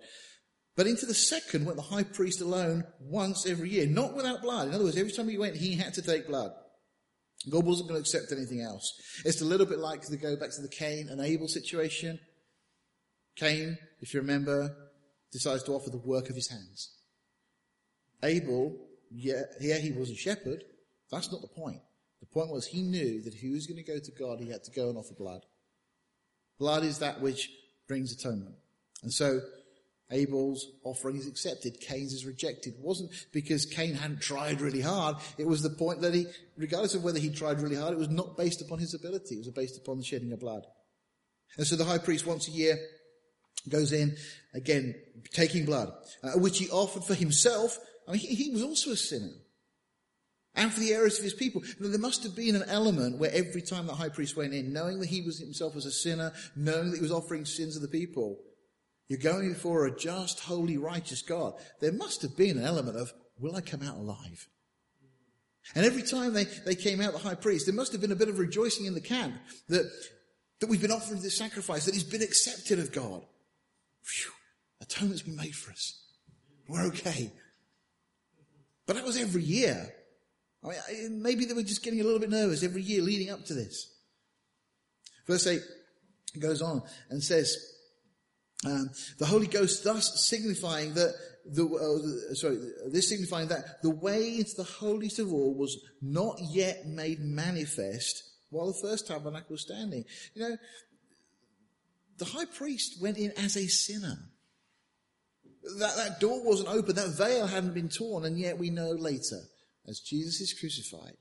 But 0.76 0.88
into 0.88 1.06
the 1.06 1.14
second 1.14 1.64
went 1.64 1.76
the 1.76 1.82
high 1.82 2.02
priest 2.02 2.40
alone 2.40 2.84
once 3.00 3.46
every 3.46 3.70
year, 3.70 3.86
not 3.86 4.16
without 4.16 4.42
blood. 4.42 4.68
In 4.68 4.74
other 4.74 4.84
words, 4.84 4.96
every 4.96 5.12
time 5.12 5.28
he 5.28 5.38
went, 5.38 5.56
he 5.56 5.76
had 5.76 5.94
to 5.94 6.02
take 6.02 6.26
blood. 6.26 6.50
God 7.48 7.64
wasn't 7.64 7.88
going 7.88 8.02
to 8.02 8.08
accept 8.08 8.32
anything 8.32 8.62
else. 8.62 8.92
It's 9.24 9.40
a 9.40 9.44
little 9.44 9.66
bit 9.66 9.78
like 9.78 10.02
to 10.02 10.16
go 10.16 10.36
back 10.36 10.50
to 10.50 10.62
the 10.62 10.68
Cain 10.68 11.08
and 11.08 11.20
Abel 11.20 11.46
situation. 11.46 12.18
Cain, 13.36 13.78
if 14.00 14.12
you 14.12 14.20
remember, 14.20 14.74
decides 15.32 15.62
to 15.64 15.72
offer 15.72 15.90
the 15.90 15.98
work 15.98 16.30
of 16.30 16.34
his 16.34 16.50
hands. 16.50 16.96
Abel, 18.24 18.76
yeah, 19.10 19.42
yeah, 19.60 19.78
he 19.78 19.92
was 19.92 20.10
a 20.10 20.16
shepherd. 20.16 20.64
That's 21.12 21.30
not 21.30 21.42
the 21.42 21.48
point. 21.48 21.80
The 22.20 22.26
point 22.26 22.50
was 22.50 22.66
he 22.66 22.82
knew 22.82 23.22
that 23.22 23.34
if 23.34 23.40
he 23.40 23.50
was 23.50 23.66
going 23.66 23.82
to 23.82 23.92
go 23.92 23.98
to 23.98 24.12
God, 24.18 24.40
he 24.40 24.50
had 24.50 24.64
to 24.64 24.72
go 24.72 24.88
and 24.88 24.98
offer 24.98 25.14
blood. 25.16 25.42
Blood 26.58 26.84
is 26.84 26.98
that 26.98 27.20
which 27.20 27.50
brings 27.86 28.12
atonement. 28.12 28.56
And 29.02 29.12
so 29.12 29.40
Abel's 30.10 30.66
offering 30.84 31.16
is 31.16 31.26
accepted. 31.26 31.80
Cain's 31.80 32.12
is 32.12 32.26
rejected. 32.26 32.74
It 32.74 32.80
wasn't 32.80 33.10
because 33.32 33.66
Cain 33.66 33.94
hadn't 33.94 34.20
tried 34.20 34.60
really 34.60 34.80
hard. 34.80 35.16
It 35.36 35.46
was 35.46 35.62
the 35.62 35.70
point 35.70 36.00
that 36.00 36.14
he, 36.14 36.26
regardless 36.56 36.94
of 36.94 37.04
whether 37.04 37.18
he 37.18 37.30
tried 37.30 37.60
really 37.60 37.76
hard, 37.76 37.92
it 37.92 37.98
was 37.98 38.08
not 38.08 38.36
based 38.36 38.60
upon 38.62 38.78
his 38.78 38.94
ability. 38.94 39.36
It 39.36 39.46
was 39.46 39.50
based 39.50 39.78
upon 39.78 39.98
the 39.98 40.04
shedding 40.04 40.32
of 40.32 40.40
blood. 40.40 40.64
And 41.56 41.66
so 41.66 41.76
the 41.76 41.84
high 41.84 41.98
priest 41.98 42.26
once 42.26 42.48
a 42.48 42.52
year 42.52 42.78
goes 43.68 43.92
in, 43.92 44.16
again, 44.54 44.94
taking 45.32 45.64
blood, 45.64 45.92
uh, 46.22 46.32
which 46.32 46.58
he 46.58 46.68
offered 46.70 47.04
for 47.04 47.14
himself 47.14 47.78
I 48.08 48.12
mean, 48.12 48.20
he, 48.20 48.34
he 48.34 48.50
was 48.50 48.62
also 48.62 48.90
a 48.90 48.96
sinner. 48.96 49.30
And 50.54 50.72
for 50.72 50.80
the 50.80 50.92
errors 50.92 51.18
of 51.18 51.24
his 51.24 51.34
people. 51.34 51.62
There 51.78 51.98
must 51.98 52.24
have 52.24 52.34
been 52.34 52.56
an 52.56 52.68
element 52.68 53.18
where 53.18 53.30
every 53.32 53.62
time 53.62 53.86
the 53.86 53.94
high 53.94 54.08
priest 54.08 54.36
went 54.36 54.54
in, 54.54 54.72
knowing 54.72 54.98
that 55.00 55.08
he 55.08 55.22
was 55.22 55.38
himself 55.38 55.76
as 55.76 55.86
a 55.86 55.92
sinner, 55.92 56.32
knowing 56.56 56.90
that 56.90 56.96
he 56.96 57.02
was 57.02 57.12
offering 57.12 57.44
sins 57.44 57.76
of 57.76 57.82
the 57.82 57.88
people, 57.88 58.38
you're 59.08 59.18
going 59.18 59.52
before 59.52 59.86
a 59.86 59.96
just, 59.96 60.40
holy, 60.40 60.76
righteous 60.76 61.22
God. 61.22 61.54
There 61.80 61.92
must 61.92 62.22
have 62.22 62.36
been 62.36 62.58
an 62.58 62.64
element 62.64 62.96
of, 62.96 63.12
will 63.38 63.56
I 63.56 63.60
come 63.60 63.82
out 63.82 63.96
alive? 63.96 64.48
And 65.74 65.84
every 65.84 66.02
time 66.02 66.32
they, 66.32 66.44
they 66.44 66.74
came 66.74 67.00
out, 67.00 67.12
the 67.12 67.18
high 67.18 67.34
priest, 67.34 67.66
there 67.66 67.74
must 67.74 67.92
have 67.92 68.00
been 68.00 68.12
a 68.12 68.16
bit 68.16 68.28
of 68.28 68.38
rejoicing 68.38 68.86
in 68.86 68.94
the 68.94 69.00
camp 69.00 69.34
that, 69.68 69.90
that 70.60 70.68
we've 70.68 70.80
been 70.80 70.90
offering 70.90 71.20
this 71.20 71.36
sacrifice, 71.36 71.84
that 71.84 71.94
he's 71.94 72.04
been 72.04 72.22
accepted 72.22 72.78
of 72.78 72.92
God. 72.92 73.24
Phew, 74.02 74.32
atonement's 74.80 75.22
been 75.22 75.36
made 75.36 75.54
for 75.54 75.70
us. 75.70 76.02
We're 76.68 76.86
okay. 76.86 77.32
But 78.86 78.96
that 78.96 79.04
was 79.04 79.18
every 79.18 79.42
year. 79.42 79.94
I 80.64 80.68
mean, 80.92 81.22
maybe 81.22 81.44
they 81.44 81.54
were 81.54 81.62
just 81.62 81.84
getting 81.84 82.00
a 82.00 82.04
little 82.04 82.18
bit 82.18 82.30
nervous 82.30 82.62
every 82.62 82.82
year 82.82 83.02
leading 83.02 83.30
up 83.30 83.44
to 83.46 83.54
this. 83.54 83.94
Verse 85.26 85.46
8 85.46 85.60
goes 86.40 86.62
on 86.62 86.82
and 87.10 87.22
says, 87.22 87.56
um, 88.66 88.90
the 89.18 89.26
Holy 89.26 89.46
Ghost 89.46 89.84
thus 89.84 90.26
signifying 90.26 90.94
that 90.94 91.14
the, 91.44 91.64
uh, 91.64 92.34
sorry, 92.34 92.58
this 92.88 93.08
signifying 93.08 93.48
that 93.48 93.82
the 93.82 93.90
way 93.90 94.36
into 94.36 94.54
the 94.56 94.64
holiest 94.64 95.18
of 95.18 95.32
all 95.32 95.54
was 95.54 95.78
not 96.02 96.36
yet 96.50 96.86
made 96.86 97.20
manifest 97.20 98.24
while 98.50 98.66
the 98.66 98.78
first 98.82 99.06
tabernacle 99.06 99.52
was 99.52 99.62
standing. 99.62 100.04
You 100.34 100.42
know, 100.42 100.56
the 102.18 102.24
high 102.24 102.46
priest 102.46 103.00
went 103.00 103.16
in 103.16 103.32
as 103.32 103.56
a 103.56 103.66
sinner. 103.68 104.18
That, 105.78 105.96
that 105.96 106.20
door 106.20 106.44
wasn't 106.44 106.70
open, 106.70 106.96
that 106.96 107.16
veil 107.16 107.46
hadn't 107.46 107.74
been 107.74 107.88
torn, 107.88 108.24
and 108.24 108.38
yet 108.38 108.58
we 108.58 108.70
know 108.70 108.90
later, 108.90 109.40
as 109.88 110.00
Jesus 110.00 110.40
is 110.40 110.58
crucified, 110.58 111.16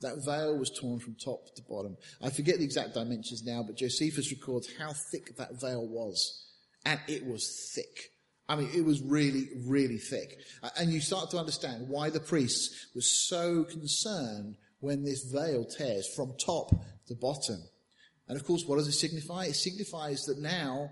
that 0.00 0.24
veil 0.24 0.56
was 0.56 0.70
torn 0.70 1.00
from 1.00 1.14
top 1.14 1.54
to 1.54 1.62
bottom. 1.62 1.96
I 2.22 2.30
forget 2.30 2.58
the 2.58 2.64
exact 2.64 2.94
dimensions 2.94 3.42
now, 3.44 3.62
but 3.62 3.76
Josephus 3.76 4.30
records 4.30 4.68
how 4.78 4.92
thick 5.10 5.36
that 5.36 5.60
veil 5.60 5.86
was. 5.86 6.46
And 6.84 7.00
it 7.08 7.24
was 7.24 7.72
thick. 7.74 8.10
I 8.48 8.56
mean, 8.56 8.68
it 8.74 8.84
was 8.84 9.00
really, 9.00 9.48
really 9.66 9.96
thick. 9.96 10.38
Uh, 10.62 10.68
and 10.78 10.92
you 10.92 11.00
start 11.00 11.30
to 11.30 11.38
understand 11.38 11.88
why 11.88 12.10
the 12.10 12.20
priests 12.20 12.88
were 12.94 13.00
so 13.00 13.64
concerned 13.64 14.56
when 14.80 15.02
this 15.02 15.24
veil 15.24 15.64
tears 15.64 16.06
from 16.14 16.34
top 16.44 16.70
to 17.06 17.14
bottom. 17.14 17.62
And 18.28 18.38
of 18.38 18.44
course, 18.44 18.64
what 18.66 18.76
does 18.76 18.88
it 18.88 18.92
signify? 18.92 19.46
It 19.46 19.54
signifies 19.54 20.24
that 20.24 20.38
now, 20.38 20.90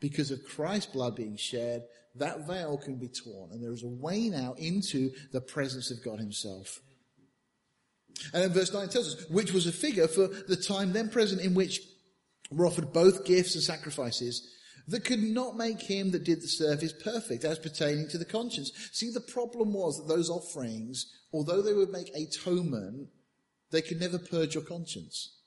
because 0.00 0.30
of 0.30 0.44
Christ's 0.44 0.92
blood 0.92 1.16
being 1.16 1.36
shed, 1.36 1.84
that 2.14 2.46
veil 2.46 2.76
can 2.78 2.96
be 2.96 3.08
torn 3.08 3.52
and 3.52 3.62
there 3.62 3.72
is 3.72 3.82
a 3.82 3.88
way 3.88 4.28
now 4.28 4.54
into 4.58 5.10
the 5.32 5.40
presence 5.40 5.90
of 5.90 6.02
God 6.04 6.18
himself. 6.18 6.80
And 8.32 8.42
then 8.42 8.52
verse 8.52 8.72
9 8.72 8.88
tells 8.88 9.14
us, 9.14 9.28
which 9.30 9.52
was 9.52 9.66
a 9.66 9.72
figure 9.72 10.08
for 10.08 10.26
the 10.26 10.56
time 10.56 10.92
then 10.92 11.08
present 11.08 11.40
in 11.40 11.54
which 11.54 11.80
were 12.50 12.66
offered 12.66 12.92
both 12.92 13.24
gifts 13.24 13.54
and 13.54 13.62
sacrifices 13.62 14.54
that 14.88 15.04
could 15.04 15.22
not 15.22 15.56
make 15.56 15.82
him 15.82 16.10
that 16.10 16.24
did 16.24 16.40
the 16.40 16.48
service 16.48 16.92
perfect 16.92 17.44
as 17.44 17.58
pertaining 17.58 18.08
to 18.08 18.18
the 18.18 18.24
conscience. 18.24 18.72
See, 18.92 19.10
the 19.10 19.20
problem 19.20 19.74
was 19.74 19.98
that 19.98 20.12
those 20.12 20.30
offerings, 20.30 21.06
although 21.32 21.60
they 21.60 21.74
would 21.74 21.90
make 21.90 22.10
atonement, 22.14 23.08
they 23.70 23.82
could 23.82 24.00
never 24.00 24.18
purge 24.18 24.54
your 24.54 24.64
conscience. 24.64 25.37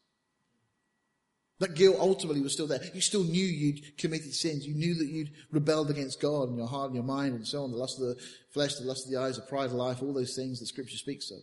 That 1.61 1.75
guilt 1.75 1.97
ultimately 1.99 2.41
was 2.41 2.53
still 2.53 2.65
there. 2.65 2.81
You 2.91 3.01
still 3.01 3.23
knew 3.23 3.45
you'd 3.45 3.95
committed 3.99 4.33
sins. 4.33 4.65
You 4.65 4.73
knew 4.73 4.95
that 4.95 5.05
you'd 5.05 5.29
rebelled 5.51 5.91
against 5.91 6.19
God 6.19 6.49
in 6.49 6.57
your 6.57 6.65
heart 6.65 6.87
and 6.87 6.95
your 6.95 7.03
mind 7.03 7.35
and 7.35 7.47
so 7.47 7.63
on. 7.63 7.69
The 7.69 7.77
lust 7.77 7.99
of 7.99 8.07
the 8.07 8.21
flesh, 8.49 8.73
the 8.75 8.85
lust 8.87 9.05
of 9.05 9.11
the 9.11 9.19
eyes, 9.19 9.35
the 9.35 9.43
pride 9.43 9.65
of 9.65 9.73
life, 9.73 10.01
all 10.01 10.11
those 10.11 10.35
things 10.35 10.59
that 10.59 10.65
scripture 10.65 10.97
speaks 10.97 11.29
of. 11.29 11.37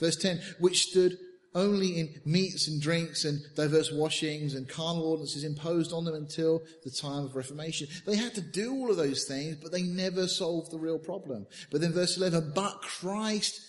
Verse 0.00 0.16
10, 0.16 0.40
which 0.58 0.82
stood 0.82 1.16
only 1.54 2.00
in 2.00 2.20
meats 2.24 2.66
and 2.66 2.82
drinks 2.82 3.24
and 3.24 3.40
diverse 3.54 3.92
washings 3.92 4.54
and 4.54 4.68
carnal 4.68 5.04
ordinances 5.04 5.44
imposed 5.44 5.92
on 5.92 6.04
them 6.04 6.16
until 6.16 6.64
the 6.82 6.90
time 6.90 7.24
of 7.24 7.36
Reformation. 7.36 7.86
They 8.04 8.16
had 8.16 8.34
to 8.34 8.40
do 8.40 8.72
all 8.72 8.90
of 8.90 8.96
those 8.96 9.26
things, 9.28 9.58
but 9.62 9.70
they 9.70 9.82
never 9.82 10.26
solved 10.26 10.72
the 10.72 10.78
real 10.78 10.98
problem. 10.98 11.46
But 11.70 11.82
then 11.82 11.92
verse 11.92 12.16
11, 12.16 12.50
but 12.52 12.82
Christ 12.82 13.60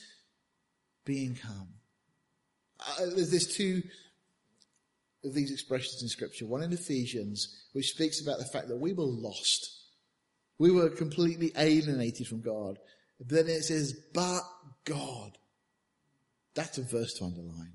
being 1.06 1.36
come. 1.36 1.70
Uh, 2.80 3.06
there's 3.16 3.56
two 3.56 3.84
of 5.24 5.34
these 5.34 5.52
expressions 5.52 6.02
in 6.02 6.08
Scripture. 6.08 6.46
One 6.46 6.64
in 6.64 6.74
Ephesians, 6.74 7.66
which 7.74 7.92
speaks 7.92 8.22
about 8.22 8.40
the 8.40 8.46
fact 8.46 8.68
that 8.68 8.78
we 8.78 8.94
were 8.94 9.04
lost. 9.04 9.70
We 10.60 10.72
were 10.72 10.90
completely 10.90 11.52
alienated 11.58 12.28
from 12.28 12.42
God. 12.42 12.78
Then 13.20 13.48
it 13.48 13.64
says, 13.64 14.00
but 14.14 14.42
God. 14.86 15.38
That's 16.56 16.78
a 16.78 16.84
verse 16.84 17.14
to 17.16 17.26
underline. 17.26 17.74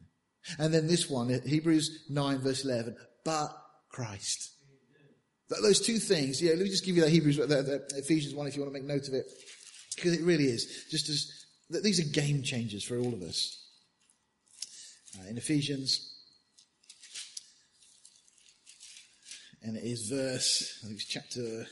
And 0.58 0.74
then 0.74 0.88
this 0.88 1.08
one, 1.08 1.28
Hebrews 1.46 2.06
9 2.08 2.38
verse 2.38 2.64
11, 2.64 2.96
but 3.24 3.50
Christ. 3.90 4.50
Those 5.48 5.80
two 5.80 5.98
things, 5.98 6.40
yeah, 6.40 6.52
let 6.52 6.60
me 6.60 6.70
just 6.70 6.84
give 6.84 6.96
you 6.96 7.02
that 7.02 7.10
Hebrews, 7.10 7.36
that 7.36 7.92
Ephesians 7.96 8.34
1 8.34 8.46
if 8.46 8.56
you 8.56 8.62
want 8.62 8.74
to 8.74 8.80
make 8.80 8.88
note 8.88 9.06
of 9.06 9.14
it. 9.14 9.26
Because 9.94 10.14
it 10.14 10.22
really 10.22 10.44
is. 10.44 10.86
Just 10.90 11.08
as, 11.10 11.82
these 11.82 12.00
are 12.00 12.12
game 12.12 12.42
changers 12.42 12.84
for 12.84 12.98
all 12.98 13.12
of 13.12 13.22
us. 13.22 13.58
Uh, 15.18 15.28
in 15.28 15.36
Ephesians, 15.36 16.11
and 19.62 19.76
it 19.76 19.84
is 19.84 20.08
verse, 20.08 20.80
I 20.82 20.86
think 20.86 21.00
it's 21.00 21.08
chapter 21.08 21.66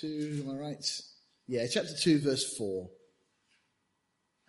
2, 0.00 0.44
am 0.44 0.56
I 0.56 0.58
right? 0.58 1.00
Yeah, 1.46 1.66
chapter 1.70 1.94
2, 1.94 2.20
verse 2.20 2.56
4. 2.56 2.88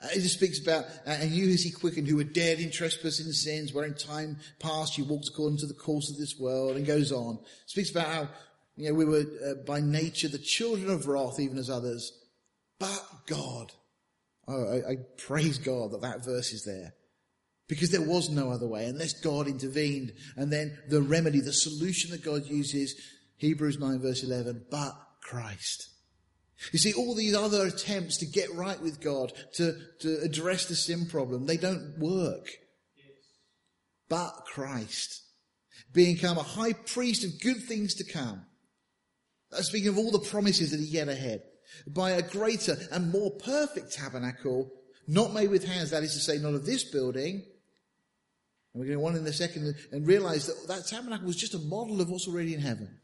Uh, 0.02 0.08
it 0.16 0.22
just 0.22 0.36
speaks 0.36 0.62
about, 0.62 0.86
uh, 1.06 1.18
and 1.20 1.32
you 1.32 1.50
as 1.50 1.64
he 1.64 1.72
quickened 1.72 2.08
who 2.08 2.18
were 2.18 2.24
dead 2.24 2.60
in 2.60 2.72
trespass 2.72 3.20
and 3.20 3.34
sins, 3.34 3.74
where 3.74 3.86
in 3.86 3.96
time 3.96 4.38
past 4.60 4.98
you 4.98 5.04
walked 5.04 5.28
according 5.28 5.58
to 5.58 5.66
the 5.66 5.74
course 5.74 6.10
of 6.10 6.18
this 6.18 6.40
world, 6.40 6.76
and 6.76 6.86
goes 6.86 7.12
on. 7.12 7.36
It 7.36 7.70
speaks 7.70 7.92
about 7.92 8.08
how, 8.08 8.30
you 8.76 8.90
know, 8.90 8.94
we 8.94 9.06
were 9.06 9.26
uh, 9.46 9.56
by 9.66 9.82
nature 9.82 10.28
the 10.28 10.38
children 10.38 10.90
of 10.90 11.08
wrath, 11.08 11.40
even 11.40 11.58
as 11.58 11.70
others. 11.70 12.12
But 12.80 13.04
God. 13.26 13.72
Oh, 14.48 14.72
I, 14.72 14.92
I 14.92 14.96
praise 15.18 15.58
God 15.58 15.92
that 15.92 16.02
that 16.02 16.24
verse 16.24 16.54
is 16.54 16.64
there. 16.64 16.94
Because 17.68 17.92
there 17.92 18.02
was 18.02 18.30
no 18.30 18.50
other 18.52 18.68
way 18.68 18.86
unless 18.86 19.20
God 19.20 19.48
intervened. 19.48 20.14
And 20.36 20.52
then 20.52 20.78
the 20.90 21.02
remedy, 21.02 21.42
the 21.42 21.54
solution 21.54 22.12
that 22.12 22.24
God 22.24 22.46
uses, 22.46 22.96
Hebrews 23.38 23.80
9 23.80 24.00
verse 24.00 24.24
11, 24.24 24.66
but 24.72 24.94
Christ. 25.22 25.90
You 26.72 26.80
see, 26.80 26.94
all 26.94 27.14
these 27.14 27.36
other 27.36 27.68
attempts 27.68 28.18
to 28.18 28.26
get 28.26 28.54
right 28.56 28.82
with 28.82 29.02
God, 29.02 29.32
to, 29.56 29.76
to 30.00 30.20
address 30.24 30.66
the 30.66 30.76
sin 30.76 31.06
problem, 31.06 31.46
they 31.46 31.58
don't 31.58 31.96
work. 32.00 32.50
Yes. 32.96 33.06
But 34.10 34.32
Christ, 34.46 35.22
become 35.94 36.38
a 36.38 36.44
high 36.44 36.74
priest 36.74 37.24
of 37.24 37.40
good 37.42 37.64
things 37.64 37.96
to 37.96 38.12
come. 38.12 38.46
Speaking 39.52 39.90
of 39.90 39.98
all 39.98 40.12
the 40.12 40.20
promises 40.20 40.72
that 40.72 40.80
he 40.80 40.88
yet 40.88 41.10
ahead, 41.10 41.44
by 41.86 42.12
a 42.12 42.22
greater 42.22 42.78
and 42.92 43.12
more 43.12 43.32
perfect 43.32 43.94
tabernacle, 43.94 44.72
not 45.08 45.34
made 45.34 45.50
with 45.50 45.66
hands, 45.66 45.92
that 45.92 46.04
is 46.04 46.14
to 46.14 46.20
say, 46.20 46.38
not 46.38 46.54
of 46.54 46.66
this 46.66 46.84
building. 46.84 47.46
And 48.78 48.86
we're 48.86 48.96
going 48.96 49.08
on 49.08 49.20
in 49.20 49.26
a 49.26 49.34
second 49.34 49.74
and 49.92 50.06
realize 50.06 50.46
that 50.46 50.68
that 50.68 50.86
tabernacle 50.88 51.26
was 51.26 51.36
just 51.36 51.56
a 51.56 51.60
model 51.60 52.00
of 52.00 52.12
what's 52.12 52.28
already 52.28 52.54
in 52.54 52.60
heaven. 52.60 53.00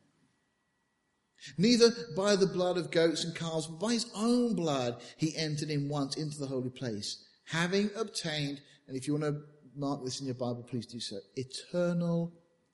Neither 1.57 1.89
by 2.15 2.35
the 2.35 2.45
blood 2.45 2.77
of 2.77 2.91
goats 2.91 3.23
and 3.23 3.35
calves, 3.35 3.65
but 3.65 3.79
by 3.79 3.93
his 3.93 4.05
own 4.15 4.53
blood 4.53 5.01
he 5.17 5.35
entered 5.35 5.71
in 5.71 5.89
once 5.89 6.15
into 6.15 6.37
the 6.37 6.45
holy 6.45 6.69
place, 6.69 7.25
having 7.45 7.89
obtained, 7.97 8.61
and 8.87 8.95
if 8.95 9.07
you 9.07 9.13
want 9.13 9.23
to 9.23 9.41
mark 9.75 10.05
this 10.05 10.19
in 10.19 10.27
your 10.27 10.35
Bible, 10.35 10.61
please 10.61 10.85
do 10.85 10.99
so, 10.99 11.17
eternal 11.35 12.31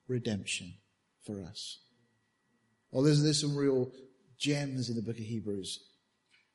redemption 0.10 0.74
for 1.26 1.42
us. 1.42 1.80
Oh, 2.92 3.02
there's, 3.02 3.24
there's 3.24 3.40
some 3.40 3.56
real 3.56 3.94
gems 4.38 4.90
in 4.90 4.98
the 4.98 5.02
book 5.02 5.18
of 5.18 5.24
Hebrews. 5.24 5.80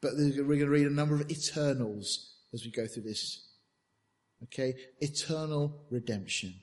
But 0.02 0.12
we're 0.18 0.44
going 0.44 0.58
to 0.58 0.68
read 0.68 0.86
a 0.86 0.90
number 0.90 1.14
of 1.14 1.30
eternals 1.30 2.34
as 2.52 2.66
we 2.66 2.70
go 2.70 2.86
through 2.86 3.04
this. 3.04 3.43
Okay? 4.42 4.74
Eternal 5.00 5.86
redemption. 5.90 6.54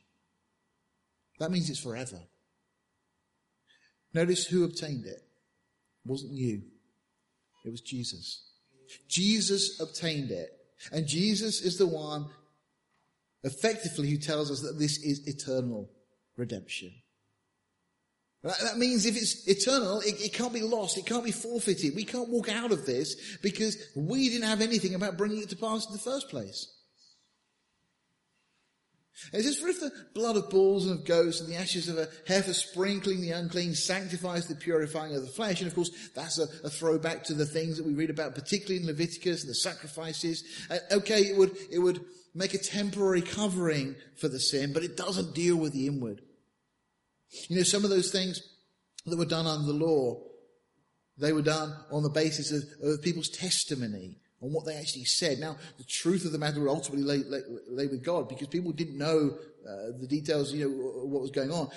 That 1.39 1.51
means 1.51 1.69
it's 1.69 1.80
forever. 1.80 2.19
Notice 4.13 4.45
who 4.45 4.63
obtained 4.63 5.05
it. 5.05 5.22
It 6.05 6.09
wasn't 6.09 6.34
you. 6.34 6.61
It 7.65 7.72
was 7.72 7.82
Jesus. 7.82 8.43
Jesus 9.07 9.80
obtained 9.80 10.32
it. 10.32 10.49
And 10.91 11.07
Jesus 11.07 11.61
is 11.61 11.78
the 11.78 11.88
one 11.88 12.28
effectively 13.43 14.09
who 14.09 14.17
tells 14.17 14.51
us 14.51 14.61
that 14.61 14.78
this 14.78 14.97
is 15.03 15.28
eternal 15.28 15.89
redemption. 16.38 16.91
That 18.43 18.78
means 18.78 19.05
if 19.05 19.15
it's 19.15 19.47
eternal, 19.47 19.99
it, 19.99 20.19
it, 20.19 20.34
can't 20.34 20.53
be 20.53 20.63
lost. 20.63 20.97
It 20.97 21.05
can't 21.05 21.24
be 21.24 21.32
forfeited. 21.32 21.95
We 21.95 22.05
can't 22.05 22.30
walk 22.30 22.49
out 22.49 22.72
of 22.72 22.88
this 22.88 23.38
because 23.38 23.78
we 23.95 24.30
didn't 24.30 24.47
have 24.47 24.61
anything 24.61 24.95
about 24.95 25.15
bringing 25.15 25.43
it 25.43 25.49
to 25.49 25.55
pass 25.55 25.86
in 25.86 25.93
the 25.93 25.99
first 25.99 26.30
place. 26.30 26.74
It 29.34 29.43
says, 29.43 29.57
for 29.57 29.68
if 29.68 29.80
the 29.80 29.91
blood 30.14 30.38
of 30.38 30.49
bulls 30.49 30.88
and 30.88 30.99
of 30.99 31.05
goats 31.05 31.41
and 31.41 31.49
the 31.49 31.57
ashes 31.57 31.88
of 31.89 31.97
a 31.97 32.07
heifer 32.28 32.53
sprinkling 32.53 33.22
the 33.22 33.32
unclean 33.32 33.76
sanctifies 33.76 34.47
the 34.47 34.55
purifying 34.55 35.16
of 35.16 35.22
the 35.22 35.28
flesh. 35.28 35.59
And 35.59 35.68
of 35.68 35.76
course, 35.76 35.91
that's 36.16 36.39
a, 36.39 36.47
a 36.66 36.70
throwback 36.70 37.24
to 37.26 37.34
the 37.34 37.45
things 37.45 37.78
that 37.78 37.86
we 37.86 37.93
read 37.93 38.09
about, 38.09 38.36
particularly 38.36 38.82
in 38.82 38.88
Leviticus, 38.88 39.43
the 39.43 39.53
sacrifices. 39.53 40.43
Uh, 40.70 40.78
okay, 40.91 41.22
it 41.22 41.38
would, 41.38 41.55
it 41.70 41.80
would 41.80 42.03
make 42.34 42.53
a 42.53 42.57
temporary 42.57 43.22
covering 43.22 43.95
for 44.18 44.28
the 44.28 44.39
sin, 44.39 44.74
but 44.74 44.84
it 44.84 44.97
doesn't 44.97 45.36
deal 45.36 45.57
with 45.57 45.74
the 45.74 45.88
inward. 45.88 46.22
You 47.49 47.57
know, 47.57 47.64
some 47.64 47.84
of 47.84 47.89
those 47.89 48.12
things 48.12 48.41
that 49.05 49.18
were 49.18 49.26
done 49.26 49.47
under 49.47 49.68
the 49.68 49.74
law, 49.74 50.22
they 51.18 51.34
were 51.34 51.41
done 51.41 51.76
on 51.91 52.03
the 52.03 52.09
basis 52.09 52.51
of, 52.51 52.64
of 52.82 53.01
people's 53.01 53.30
testimony 53.30 54.18
on 54.42 54.52
what 54.52 54.66
they 54.66 54.76
actually 54.76 55.06
said. 55.06 55.39
Now, 55.39 55.58
the 55.78 55.84
truth 55.84 56.26
of 56.26 56.32
the 56.32 56.38
matter 56.38 56.60
would 56.60 56.70
ultimately 56.70 57.04
lay, 57.04 57.24
lay, 57.24 57.42
lay 57.70 57.88
with 57.88 58.04
God 58.04 58.28
because 58.28 58.48
people 58.48 58.72
didn't 58.72 58.98
know 58.98 59.38
uh, 59.68 59.98
the 60.00 60.08
details, 60.08 60.52
you 60.54 60.66
know, 60.66 61.06
what 61.06 61.22
was 61.22 61.32
going 61.32 61.52
on. 61.52 61.70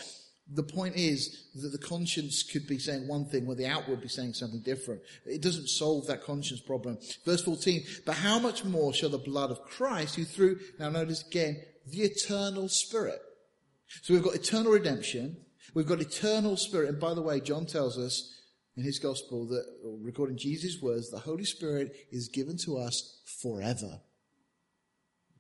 The 0.52 0.62
point 0.62 0.96
is 0.96 1.44
that 1.54 1.68
the 1.68 1.78
conscience 1.78 2.42
could 2.42 2.66
be 2.66 2.78
saying 2.78 3.08
one 3.08 3.24
thing 3.26 3.46
where 3.46 3.56
the 3.56 3.66
outward 3.66 4.02
be 4.02 4.08
saying 4.08 4.34
something 4.34 4.60
different. 4.60 5.00
It 5.24 5.40
doesn't 5.40 5.68
solve 5.68 6.06
that 6.06 6.22
conscience 6.22 6.60
problem. 6.60 6.98
Verse 7.24 7.42
14, 7.42 7.82
but 8.04 8.16
how 8.16 8.38
much 8.38 8.64
more 8.64 8.92
shall 8.92 9.08
the 9.08 9.18
blood 9.18 9.50
of 9.50 9.62
Christ, 9.62 10.16
who 10.16 10.24
through, 10.24 10.60
now 10.78 10.90
notice 10.90 11.26
again, 11.26 11.62
the 11.86 12.02
eternal 12.02 12.68
spirit. 12.68 13.20
So 14.02 14.12
we've 14.12 14.22
got 14.22 14.34
eternal 14.34 14.72
redemption, 14.72 15.36
we've 15.72 15.86
got 15.86 16.00
eternal 16.00 16.56
spirit, 16.56 16.90
and 16.90 17.00
by 17.00 17.14
the 17.14 17.22
way, 17.22 17.40
John 17.40 17.64
tells 17.64 17.96
us 17.98 18.34
in 18.76 18.82
his 18.82 18.98
gospel 18.98 19.46
that, 19.46 19.64
recording 19.84 20.36
Jesus' 20.36 20.80
words, 20.80 21.10
the 21.10 21.18
Holy 21.18 21.44
Spirit 21.44 21.94
is 22.10 22.28
given 22.28 22.56
to 22.64 22.78
us 22.78 23.20
forever. 23.40 24.00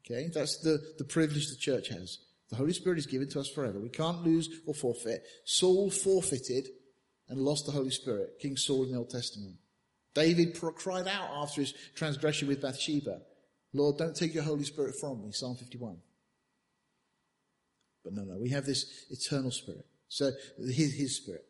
Okay, 0.04 0.28
that's 0.32 0.58
the, 0.58 0.94
the 0.98 1.04
privilege 1.04 1.48
the 1.48 1.56
church 1.56 1.88
has. 1.88 2.18
The 2.50 2.56
Holy 2.56 2.72
Spirit 2.72 2.98
is 2.98 3.06
given 3.06 3.28
to 3.30 3.40
us 3.40 3.48
forever. 3.48 3.80
We 3.80 3.88
can't 3.88 4.22
lose 4.22 4.60
or 4.66 4.74
forfeit. 4.74 5.24
Saul 5.44 5.90
forfeited 5.90 6.68
and 7.28 7.40
lost 7.40 7.66
the 7.66 7.72
Holy 7.72 7.90
Spirit. 7.90 8.38
King 8.38 8.56
Saul 8.56 8.84
in 8.84 8.92
the 8.92 8.98
Old 8.98 9.10
Testament. 9.10 9.56
David 10.14 10.56
cried 10.76 11.08
out 11.08 11.30
after 11.34 11.62
his 11.62 11.74
transgression 11.96 12.46
with 12.46 12.62
Bathsheba, 12.62 13.22
Lord, 13.72 13.98
don't 13.98 14.14
take 14.14 14.34
your 14.34 14.44
Holy 14.44 14.62
Spirit 14.62 14.94
from 15.00 15.22
me. 15.22 15.32
Psalm 15.32 15.56
51. 15.56 15.96
But 18.04 18.12
no, 18.12 18.22
no, 18.22 18.38
we 18.38 18.50
have 18.50 18.64
this 18.64 19.06
eternal 19.10 19.50
Spirit. 19.50 19.84
So 20.06 20.30
his, 20.58 20.94
his 20.94 21.16
Spirit. 21.16 21.44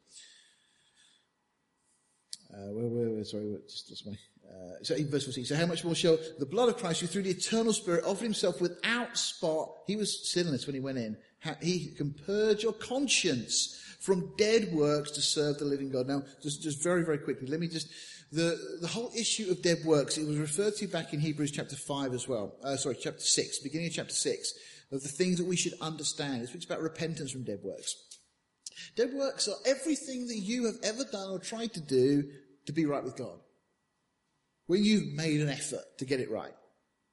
Uh, 2.55 2.70
where, 2.70 3.24
sorry, 3.24 3.57
just 3.68 3.90
lost 3.90 4.07
my. 4.07 4.12
Uh, 4.48 4.74
so 4.82 4.94
verse 5.05 5.24
14, 5.24 5.44
so 5.44 5.57
how 5.57 5.66
much 5.66 5.84
more 5.84 5.94
shall 5.94 6.18
the 6.38 6.46
blood 6.46 6.68
of 6.68 6.76
Christ, 6.76 7.00
who 7.00 7.07
through 7.07 7.22
the 7.22 7.30
eternal 7.30 7.72
Spirit 7.72 8.05
offered 8.05 8.22
himself 8.24 8.61
without 8.61 9.16
spot, 9.18 9.70
he 9.86 9.96
was 9.96 10.30
sinless 10.30 10.66
when 10.66 10.74
he 10.74 10.80
went 10.80 10.98
in, 10.98 11.16
he 11.61 11.88
can 11.96 12.12
purge 12.12 12.62
your 12.62 12.74
conscience 12.74 13.80
from 14.00 14.34
dead 14.36 14.72
works 14.72 15.11
to 15.12 15.22
serve 15.22 15.59
the 15.59 15.64
living 15.64 15.90
God. 15.90 16.07
Now, 16.07 16.22
just, 16.42 16.62
just 16.62 16.82
very, 16.82 17.05
very 17.05 17.18
quickly, 17.18 17.48
let 17.48 17.59
me 17.59 17.68
just, 17.68 17.88
the, 18.30 18.78
the 18.80 18.86
whole 18.86 19.11
issue 19.16 19.50
of 19.50 19.62
dead 19.62 19.78
works, 19.84 20.18
it 20.18 20.26
was 20.26 20.36
referred 20.36 20.76
to 20.76 20.86
back 20.86 21.14
in 21.14 21.20
Hebrews 21.20 21.50
chapter 21.50 21.74
5 21.74 22.12
as 22.12 22.28
well. 22.28 22.55
Uh, 22.62 22.76
sorry, 22.76 22.96
chapter 23.00 23.20
6, 23.20 23.59
beginning 23.61 23.88
of 23.88 23.94
chapter 23.94 24.14
6, 24.14 24.52
of 24.92 25.02
the 25.02 25.09
things 25.09 25.38
that 25.38 25.46
we 25.46 25.57
should 25.57 25.74
understand. 25.80 26.42
It 26.42 26.48
speaks 26.48 26.66
about 26.66 26.82
repentance 26.82 27.32
from 27.32 27.44
dead 27.44 27.61
works. 27.64 27.96
Dead 28.96 29.12
works 29.14 29.48
are 29.48 29.57
everything 29.66 30.28
that 30.28 30.38
you 30.38 30.66
have 30.66 30.76
ever 30.82 31.05
done 31.11 31.30
or 31.30 31.38
tried 31.38 31.72
to 31.74 31.80
do 31.80 32.24
to 32.67 32.73
be 32.73 32.87
right 32.87 33.05
with 33.05 33.17
God. 33.17 33.39
When 34.67 34.85
you've 34.85 35.15
made 35.15 35.41
an 35.41 35.49
effort 35.49 35.85
to 35.99 36.05
get 36.05 36.21
it 36.21 36.31
right. 36.31 36.55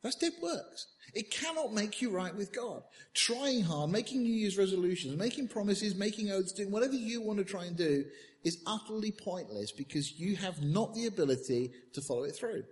That's 0.04 0.16
dead 0.16 0.34
works. 0.41 0.88
It 1.14 1.30
cannot 1.30 1.74
make 1.74 2.02
you 2.02 2.10
right 2.10 2.36
with 2.36 2.56
God. 2.56 2.82
Trying 3.14 3.64
hard, 3.64 3.91
making 3.91 4.24
New 4.24 4.34
Year's 4.34 4.58
resolutions, 4.58 5.18
making 5.18 5.49
promises, 5.49 5.95
making 5.95 6.32
oaths, 6.32 6.54
doing 6.54 6.72
whatever 6.72 6.93
you 6.93 7.22
want 7.22 7.39
to 7.39 7.45
try 7.45 7.66
and 7.66 7.78
do 7.78 8.06
is 8.43 8.64
utterly 8.66 9.12
pointless 9.12 9.72
because 9.72 10.20
you 10.20 10.36
have 10.38 10.64
not 10.64 10.95
the 10.95 11.06
ability 11.06 11.72
to 11.93 12.02
follow 12.02 12.24
it 12.24 12.36
through. 12.36 12.64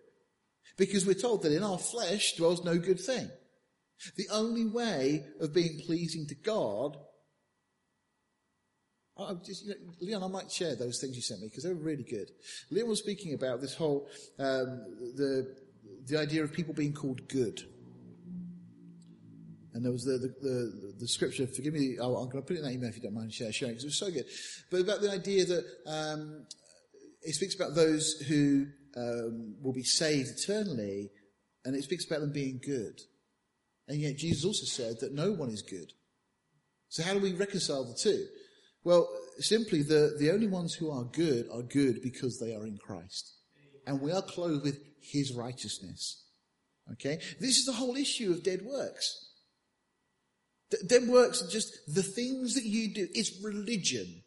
Because 0.77 1.05
we're 1.05 1.13
told 1.13 1.43
that 1.43 1.55
in 1.55 1.61
our 1.61 1.77
flesh 1.77 2.35
dwells 2.35 2.63
no 2.63 2.77
good 2.77 2.99
thing. 2.99 3.29
The 4.15 4.29
only 4.31 4.65
way 4.65 5.25
of 5.41 5.53
being 5.53 5.81
pleasing 5.85 6.25
to 6.27 6.35
God 6.35 6.97
I 9.19 9.33
just, 9.45 9.65
you 9.65 9.69
know, 9.69 9.75
Leon, 10.01 10.23
I 10.23 10.27
might 10.27 10.51
share 10.51 10.75
those 10.75 10.99
things 10.99 11.15
you 11.15 11.21
sent 11.21 11.41
me 11.41 11.47
because 11.47 11.63
they 11.63 11.73
were 11.73 11.79
really 11.79 12.03
good. 12.03 12.31
Leon 12.69 12.87
was 12.87 12.99
speaking 12.99 13.33
about 13.33 13.61
this 13.61 13.75
whole 13.75 14.07
um, 14.37 14.85
the 15.15 15.55
the 16.07 16.17
idea 16.17 16.43
of 16.43 16.53
people 16.53 16.73
being 16.73 16.93
called 16.93 17.27
good, 17.27 17.61
and 19.73 19.83
there 19.83 19.91
was 19.91 20.03
the 20.03 20.17
the, 20.17 20.33
the, 20.41 20.93
the 20.99 21.07
scripture. 21.07 21.47
Forgive 21.47 21.73
me, 21.73 21.97
I'm 22.01 22.13
going 22.13 22.31
to 22.31 22.41
put 22.41 22.55
it 22.55 22.59
in 22.59 22.65
that 22.65 22.71
email 22.71 22.89
if 22.89 22.95
you 22.95 23.01
don't 23.01 23.13
mind 23.13 23.33
sharing 23.33 23.51
because 23.51 23.83
it 23.83 23.87
was 23.87 23.99
so 23.99 24.11
good. 24.11 24.25
But 24.71 24.81
about 24.81 25.01
the 25.01 25.11
idea 25.11 25.45
that 25.45 25.65
um, 25.85 26.45
it 27.21 27.33
speaks 27.33 27.55
about 27.55 27.75
those 27.75 28.13
who 28.27 28.67
um, 28.95 29.55
will 29.61 29.73
be 29.73 29.83
saved 29.83 30.29
eternally, 30.29 31.11
and 31.65 31.75
it 31.75 31.83
speaks 31.83 32.05
about 32.05 32.21
them 32.21 32.31
being 32.31 32.59
good. 32.63 33.01
And 33.87 33.99
yet 33.99 34.17
Jesus 34.17 34.45
also 34.45 34.65
said 34.65 34.99
that 35.01 35.13
no 35.13 35.31
one 35.31 35.49
is 35.49 35.63
good. 35.63 35.93
So 36.89 37.03
how 37.03 37.13
do 37.13 37.19
we 37.19 37.33
reconcile 37.33 37.83
the 37.83 37.95
two? 37.95 38.25
Well, 38.83 39.09
simply 39.39 39.81
the, 39.81 40.15
the 40.19 40.31
only 40.31 40.47
ones 40.47 40.73
who 40.73 40.89
are 40.91 41.03
good 41.03 41.47
are 41.51 41.61
good 41.61 42.01
because 42.01 42.39
they 42.39 42.55
are 42.55 42.65
in 42.65 42.77
Christ. 42.77 43.33
And 43.85 44.01
we 44.01 44.11
are 44.11 44.21
clothed 44.21 44.63
with 44.63 44.79
his 45.01 45.33
righteousness. 45.33 46.25
Okay? 46.93 47.19
This 47.39 47.57
is 47.57 47.65
the 47.65 47.73
whole 47.73 47.95
issue 47.95 48.31
of 48.31 48.43
dead 48.43 48.61
works. 48.63 49.27
D- 50.71 50.77
dead 50.85 51.07
works 51.07 51.41
are 51.41 51.49
just 51.49 51.73
the 51.93 52.03
things 52.03 52.55
that 52.55 52.65
you 52.65 52.93
do. 52.93 53.07
It's 53.13 53.41
religion. 53.43 54.23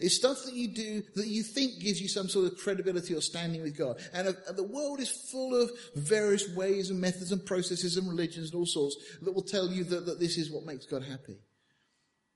It's 0.00 0.16
stuff 0.16 0.44
that 0.44 0.54
you 0.54 0.68
do 0.68 1.02
that 1.14 1.26
you 1.26 1.42
think 1.42 1.78
gives 1.78 2.00
you 2.00 2.08
some 2.08 2.28
sort 2.28 2.50
of 2.50 2.58
credibility 2.58 3.14
or 3.14 3.20
standing 3.20 3.62
with 3.62 3.76
God. 3.76 3.98
And, 4.14 4.28
uh, 4.28 4.32
and, 4.48 4.56
the 4.56 4.64
world 4.64 4.98
is 4.98 5.10
full 5.30 5.60
of 5.60 5.70
various 5.94 6.48
ways 6.54 6.88
and 6.88 7.00
methods 7.00 7.32
and 7.32 7.44
processes 7.44 7.98
and 7.98 8.08
religions 8.08 8.50
and 8.50 8.58
all 8.58 8.66
sorts 8.66 8.96
that 9.20 9.32
will 9.32 9.42
tell 9.42 9.68
you 9.68 9.84
that, 9.84 10.06
that 10.06 10.20
this 10.20 10.38
is 10.38 10.50
what 10.50 10.64
makes 10.64 10.86
God 10.86 11.02
happy. 11.02 11.36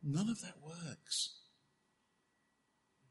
None 0.02 0.28
of 0.28 0.40
that 0.42 0.56
works. 0.62 1.37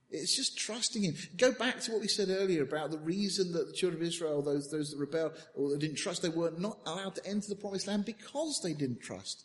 It's 0.09 0.35
just 0.35 0.57
trusting 0.57 1.03
Him. 1.03 1.15
Go 1.37 1.51
back 1.51 1.81
to 1.81 1.91
what 1.91 2.01
we 2.01 2.07
said 2.07 2.29
earlier 2.29 2.63
about 2.63 2.91
the 2.91 2.97
reason 2.97 3.51
that 3.53 3.67
the 3.67 3.73
children 3.73 4.01
of 4.01 4.07
Israel, 4.07 4.41
those, 4.41 4.71
those 4.71 4.91
that 4.91 4.97
rebelled 4.97 5.33
or 5.53 5.69
that 5.69 5.79
didn't 5.79 5.97
trust, 5.97 6.21
they 6.21 6.29
were 6.29 6.53
not 6.57 6.79
allowed 6.85 7.15
to 7.15 7.25
enter 7.25 7.49
the 7.49 7.55
promised 7.55 7.87
land 7.87 8.05
because 8.05 8.61
they 8.63 8.73
didn't 8.73 9.01
trust. 9.01 9.43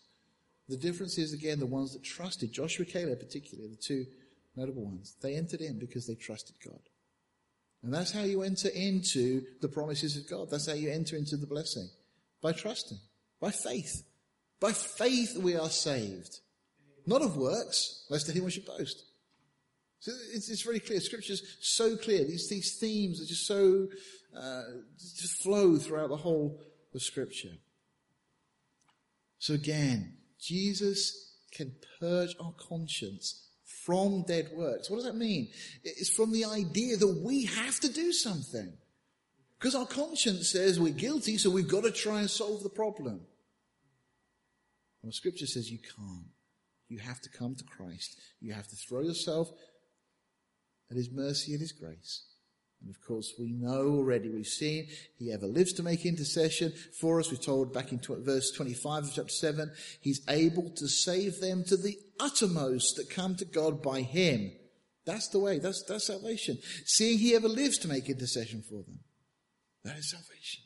The 0.68 0.76
difference 0.76 1.18
is, 1.18 1.32
again, 1.32 1.58
the 1.58 1.66
ones 1.66 1.92
that 1.92 2.04
trusted, 2.04 2.52
Joshua 2.52 2.84
Caleb 2.84 3.18
particularly, 3.18 3.70
the 3.70 3.76
two 3.76 4.06
notable 4.56 4.84
ones, 4.84 5.16
they 5.20 5.34
entered 5.34 5.60
in 5.60 5.78
because 5.78 6.06
they 6.06 6.14
trusted 6.14 6.56
God. 6.64 6.80
And 7.82 7.92
that's 7.92 8.12
how 8.12 8.22
you 8.22 8.42
enter 8.42 8.68
into 8.68 9.42
the 9.60 9.68
promises 9.68 10.16
of 10.16 10.30
God. 10.30 10.48
That's 10.50 10.68
how 10.68 10.74
you 10.74 10.90
enter 10.90 11.16
into 11.16 11.36
the 11.36 11.46
blessing. 11.48 11.88
By 12.40 12.52
trusting. 12.52 12.98
By 13.40 13.50
faith. 13.50 14.04
By 14.60 14.72
faith 14.72 15.36
we 15.36 15.56
are 15.56 15.68
saved. 15.68 16.38
Not 17.04 17.22
of 17.22 17.36
works, 17.36 18.06
lest 18.08 18.30
anyone 18.30 18.50
should 18.50 18.66
boast. 18.66 19.04
So 20.02 20.10
it's, 20.34 20.50
it's 20.50 20.62
very 20.62 20.80
clear. 20.80 20.98
Scripture's 20.98 21.58
so 21.60 21.96
clear. 21.96 22.24
These, 22.24 22.48
these 22.48 22.76
themes 22.80 23.22
are 23.22 23.24
just 23.24 23.46
so, 23.46 23.86
uh, 24.36 24.62
just 24.98 25.40
flow 25.44 25.76
throughout 25.76 26.08
the 26.08 26.16
whole 26.16 26.60
of 26.92 27.02
Scripture. 27.02 27.52
So 29.38 29.54
again, 29.54 30.14
Jesus 30.40 31.36
can 31.52 31.76
purge 32.00 32.34
our 32.40 32.52
conscience 32.68 33.46
from 33.84 34.24
dead 34.26 34.50
works. 34.52 34.90
What 34.90 34.96
does 34.96 35.04
that 35.04 35.14
mean? 35.14 35.50
It's 35.84 36.10
from 36.10 36.32
the 36.32 36.46
idea 36.46 36.96
that 36.96 37.22
we 37.24 37.44
have 37.44 37.78
to 37.78 37.88
do 37.88 38.10
something. 38.10 38.72
Because 39.56 39.76
our 39.76 39.86
conscience 39.86 40.50
says 40.50 40.80
we're 40.80 40.92
guilty, 40.92 41.38
so 41.38 41.48
we've 41.48 41.68
got 41.68 41.84
to 41.84 41.92
try 41.92 42.18
and 42.18 42.28
solve 42.28 42.64
the 42.64 42.70
problem. 42.70 43.20
The 45.04 45.12
scripture 45.12 45.46
says 45.46 45.70
you 45.70 45.78
can't. 45.78 46.26
You 46.88 46.98
have 46.98 47.20
to 47.20 47.30
come 47.30 47.54
to 47.54 47.64
Christ. 47.64 48.20
You 48.40 48.52
have 48.52 48.66
to 48.66 48.76
throw 48.76 49.02
yourself 49.02 49.52
at 50.92 50.96
His 50.96 51.10
mercy 51.10 51.52
and 51.52 51.60
His 51.60 51.72
grace. 51.72 52.24
And 52.80 52.90
of 52.90 53.00
course, 53.00 53.34
we 53.38 53.52
know 53.52 53.88
already, 53.88 54.28
we've 54.28 54.46
seen, 54.46 54.88
He 55.18 55.32
ever 55.32 55.46
lives 55.46 55.72
to 55.74 55.82
make 55.82 56.04
intercession 56.04 56.72
for 57.00 57.20
us. 57.20 57.30
We're 57.30 57.38
told 57.38 57.72
back 57.72 57.92
in 57.92 58.00
verse 58.00 58.50
25 58.52 59.04
of 59.04 59.14
chapter 59.14 59.28
7, 59.28 59.72
He's 60.00 60.20
able 60.28 60.70
to 60.70 60.88
save 60.88 61.40
them 61.40 61.64
to 61.64 61.76
the 61.76 61.96
uttermost 62.20 62.96
that 62.96 63.10
come 63.10 63.36
to 63.36 63.44
God 63.44 63.82
by 63.82 64.02
Him. 64.02 64.52
That's 65.04 65.28
the 65.28 65.38
way. 65.40 65.58
That's, 65.58 65.82
that's 65.84 66.06
salvation. 66.06 66.58
Seeing 66.84 67.18
He 67.18 67.34
ever 67.34 67.48
lives 67.48 67.78
to 67.78 67.88
make 67.88 68.08
intercession 68.08 68.62
for 68.62 68.82
them. 68.82 69.00
That 69.84 69.96
is 69.96 70.10
salvation. 70.10 70.62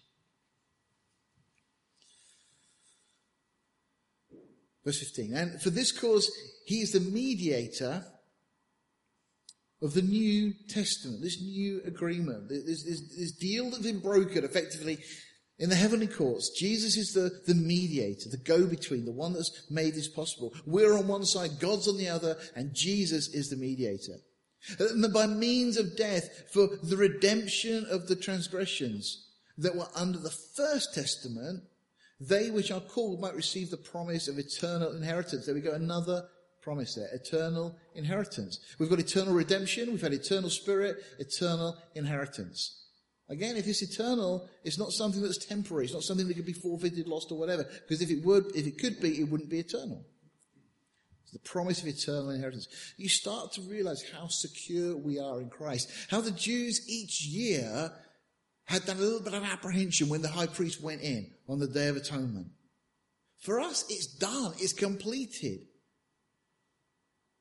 Verse 4.85 5.01
15. 5.01 5.35
And 5.35 5.61
for 5.61 5.70
this 5.70 5.93
cause, 5.93 6.31
He 6.64 6.81
is 6.81 6.93
the 6.93 7.01
mediator 7.01 8.05
of 9.83 9.95
the 9.95 10.03
New 10.03 10.55
Testament, 10.68 11.22
this 11.22 11.41
new 11.41 11.83
agreement, 11.85 12.49
this, 12.49 12.85
this, 12.85 13.16
this 13.16 13.33
deal 13.33 13.70
that's 13.70 13.83
been 13.83 14.01
brokered 14.01 14.45
effectively 14.45 14.99
in 15.59 15.68
the 15.68 15.77
heavenly 15.77 16.07
courts. 16.07 16.51
Jesus 16.59 16.97
is 16.97 17.12
the, 17.12 17.31
the 17.47 17.59
mediator, 17.59 18.29
the 18.31 18.37
go-between, 18.39 19.05
the 19.05 19.12
one 19.12 19.33
that's 19.33 19.66
made 19.70 19.95
this 19.95 20.09
possible. 20.09 20.53
We're 20.66 20.97
on 20.97 21.09
one 21.09 21.24
side, 21.24 21.61
God's 21.61 21.89
on 21.89 21.99
the 21.99 22.09
other, 22.09 22.37
and 22.55 22.74
Jesus 22.74 23.29
is 23.29 23.51
the 23.51 23.57
mediator. 23.57 24.16
And 24.79 25.12
by 25.12 25.27
means 25.27 25.77
of 25.77 25.97
death 25.97 26.29
for 26.53 26.68
the 26.83 26.97
redemption 26.97 27.87
of 27.91 28.09
the 28.09 28.16
transgressions 28.16 29.29
that 29.59 29.77
were 29.77 29.89
under 29.95 30.18
the 30.18 30.35
first 30.57 30.95
testament, 30.95 31.62
they 32.20 32.51
which 32.51 32.70
are 32.70 32.81
called 32.81 33.20
might 33.20 33.35
receive 33.35 33.70
the 33.70 33.77
promise 33.77 34.27
of 34.27 34.39
eternal 34.39 34.97
inheritance. 34.97 35.47
There 35.47 35.55
we 35.55 35.61
go, 35.61 35.72
another 35.72 36.24
promise 36.67 36.97
there. 36.97 37.09
Eternal 37.12 37.77
inheritance. 37.95 38.59
We've 38.81 38.91
got 38.91 38.99
eternal 38.99 39.33
redemption. 39.33 39.93
We've 39.93 40.03
had 40.03 40.12
eternal 40.12 40.51
spirit, 40.51 40.97
eternal 41.21 41.77
inheritance. 41.95 42.83
Again, 43.29 43.57
if 43.57 43.69
it's 43.69 43.83
eternal, 43.83 44.49
it's 44.64 44.77
not 44.77 44.91
something 44.91 45.23
that's 45.23 45.47
temporary. 45.47 45.85
It's 45.85 45.95
not 45.95 46.03
something 46.03 46.27
that 46.27 46.35
could 46.35 46.45
be 46.45 46.53
forfeited, 46.53 47.07
lost, 47.07 47.31
or 47.31 47.39
whatever. 47.39 47.62
Because 47.62 48.03
if 48.03 48.11
it 48.11 48.25
would, 48.25 48.47
if 48.57 48.67
it 48.67 48.81
could 48.81 49.01
be, 49.01 49.21
it 49.21 49.31
wouldn't 49.31 49.49
be 49.49 49.61
eternal. 49.61 50.05
It's 51.23 51.33
the 51.33 51.39
promise 51.39 51.83
of 51.83 51.87
eternal 51.87 52.31
inheritance. 52.31 52.67
You 52.97 53.09
start 53.09 53.53
to 53.53 53.61
realize 53.61 54.03
how 54.12 54.27
secure 54.27 54.97
we 54.97 55.21
are 55.21 55.41
in 55.41 55.51
Christ. 55.51 55.89
How 56.11 56.21
the 56.21 56.33
Jews 56.33 56.85
each 56.89 57.25
year 57.27 57.93
had 58.64 58.83
that 58.83 58.99
little 58.99 59.21
bit 59.21 59.35
of 59.35 59.45
apprehension 59.45 60.09
when 60.09 60.23
the 60.23 60.29
high 60.29 60.49
priest 60.49 60.83
went 60.83 61.03
in 61.03 61.31
on 61.49 61.61
the 61.61 61.69
Day 61.69 61.87
of 61.87 61.97
Atonement. 61.97 62.49
For 63.39 63.61
us, 63.61 63.85
it's 63.89 64.07
done. 64.07 64.55
It's 64.59 64.73
completed. 64.73 65.61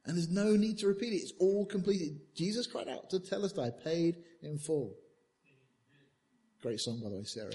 And 0.05 0.15
there's 0.15 0.29
no 0.29 0.55
need 0.55 0.77
to 0.79 0.87
repeat 0.87 1.13
it. 1.13 1.17
It's 1.17 1.33
all 1.39 1.65
completed. 1.65 2.19
Jesus 2.35 2.67
cried 2.67 2.87
out 2.87 3.09
to 3.09 3.19
tell 3.19 3.43
us 3.43 3.53
that 3.53 3.61
I 3.61 3.69
paid 3.83 4.17
in 4.43 4.59
full. 4.59 4.95
Great 6.61 6.79
song, 6.79 6.99
by 7.01 7.09
the 7.09 7.15
way, 7.15 7.23
Sarah. 7.23 7.51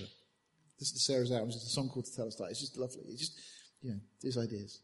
This 0.78 0.92
is 0.92 1.06
Sarah's 1.06 1.30
album. 1.30 1.48
It's 1.48 1.64
a 1.64 1.68
song 1.68 1.88
called 1.88 2.06
To 2.06 2.16
Tell 2.16 2.26
Us 2.26 2.36
That. 2.36 2.50
It's 2.50 2.60
just 2.60 2.76
lovely. 2.76 3.04
It's 3.08 3.20
just, 3.20 3.40
you 3.82 3.90
know, 3.90 4.00
these 4.20 4.36
ideas. 4.36 4.80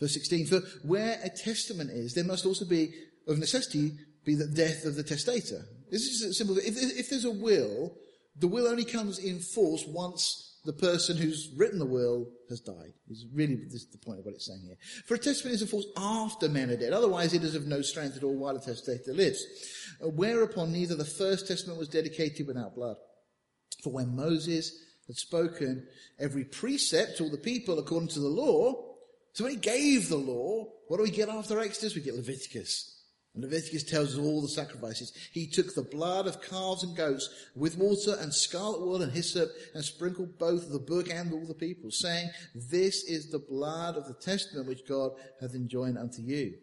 Verse 0.00 0.14
16, 0.14 0.46
for 0.46 0.60
where 0.82 1.18
a 1.22 1.30
testament 1.30 1.90
is, 1.90 2.14
there 2.14 2.24
must 2.24 2.44
also 2.44 2.64
be, 2.64 2.92
of 3.26 3.38
necessity, 3.38 3.92
be 4.24 4.34
the 4.34 4.46
death 4.46 4.84
of 4.84 4.94
the 4.96 5.02
testator. 5.02 5.64
This 5.90 6.02
is 6.02 6.22
a 6.22 6.34
simple. 6.34 6.58
If, 6.58 6.76
if 6.76 7.08
there's 7.08 7.24
a 7.24 7.30
will, 7.30 7.96
the 8.38 8.48
will 8.48 8.66
only 8.66 8.84
comes 8.84 9.18
in 9.18 9.40
force 9.40 9.84
once 9.86 10.45
the 10.66 10.72
person 10.72 11.16
who's 11.16 11.50
written 11.56 11.78
the 11.78 11.86
will 11.86 12.26
has 12.50 12.60
died. 12.60 12.92
Is 13.08 13.24
really 13.32 13.54
this 13.70 13.86
the 13.86 13.98
point 13.98 14.18
of 14.18 14.24
what 14.24 14.34
it's 14.34 14.46
saying 14.46 14.62
here. 14.66 14.76
For 15.06 15.14
a 15.14 15.18
testament 15.18 15.54
is 15.54 15.62
enforced 15.62 15.88
after 15.96 16.48
men 16.48 16.70
are 16.70 16.76
dead. 16.76 16.92
Otherwise, 16.92 17.32
it 17.32 17.44
is 17.44 17.54
of 17.54 17.66
no 17.66 17.82
strength 17.82 18.16
at 18.16 18.24
all 18.24 18.36
while 18.36 18.54
the 18.54 18.60
testator 18.60 19.14
lives. 19.14 19.44
Uh, 20.04 20.08
whereupon 20.08 20.72
neither 20.72 20.96
the 20.96 21.04
first 21.04 21.46
testament 21.46 21.78
was 21.78 21.88
dedicated 21.88 22.46
without 22.46 22.74
blood. 22.74 22.96
For 23.82 23.92
when 23.92 24.16
Moses 24.16 24.72
had 25.06 25.16
spoken 25.16 25.86
every 26.18 26.44
precept 26.44 27.18
to 27.18 27.24
all 27.24 27.30
the 27.30 27.38
people 27.38 27.78
according 27.78 28.08
to 28.10 28.20
the 28.20 28.28
law, 28.28 28.96
so 29.32 29.44
when 29.44 29.52
he 29.52 29.60
gave 29.60 30.08
the 30.08 30.16
law, 30.16 30.64
what 30.88 30.96
do 30.96 31.04
we 31.04 31.10
get 31.10 31.28
after 31.28 31.60
Exodus? 31.60 31.94
We 31.94 32.00
get 32.02 32.16
Leviticus. 32.16 32.95
And 33.36 33.44
Leviticus 33.44 33.84
tells 33.84 34.14
us 34.14 34.18
all 34.18 34.40
the 34.40 34.48
sacrifices. 34.48 35.12
He 35.30 35.46
took 35.46 35.74
the 35.74 35.82
blood 35.82 36.26
of 36.26 36.40
calves 36.40 36.82
and 36.82 36.96
goats 36.96 37.28
with 37.54 37.76
water 37.76 38.16
and 38.18 38.32
scarlet 38.32 38.80
wool 38.80 39.02
and 39.02 39.12
hyssop 39.12 39.50
and 39.74 39.84
sprinkled 39.84 40.38
both 40.38 40.72
the 40.72 40.78
book 40.78 41.10
and 41.10 41.30
all 41.32 41.46
the 41.46 41.54
people, 41.54 41.90
saying, 41.90 42.30
This 42.54 43.04
is 43.04 43.30
the 43.30 43.38
blood 43.38 43.96
of 43.96 44.06
the 44.06 44.14
testament 44.14 44.66
which 44.66 44.88
God 44.88 45.12
hath 45.38 45.54
enjoined 45.54 45.98
unto 45.98 46.22
you. 46.22 46.54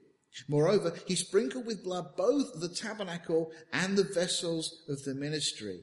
Moreover, 0.48 0.96
he 1.06 1.16
sprinkled 1.16 1.68
with 1.68 1.84
blood 1.84 2.18
both 2.18 2.60
the 2.60 2.70
tabernacle 2.70 3.52
and 3.72 3.96
the 3.96 4.04
vessels 4.04 4.84
of 4.90 5.04
the 5.04 5.14
ministry. 5.14 5.82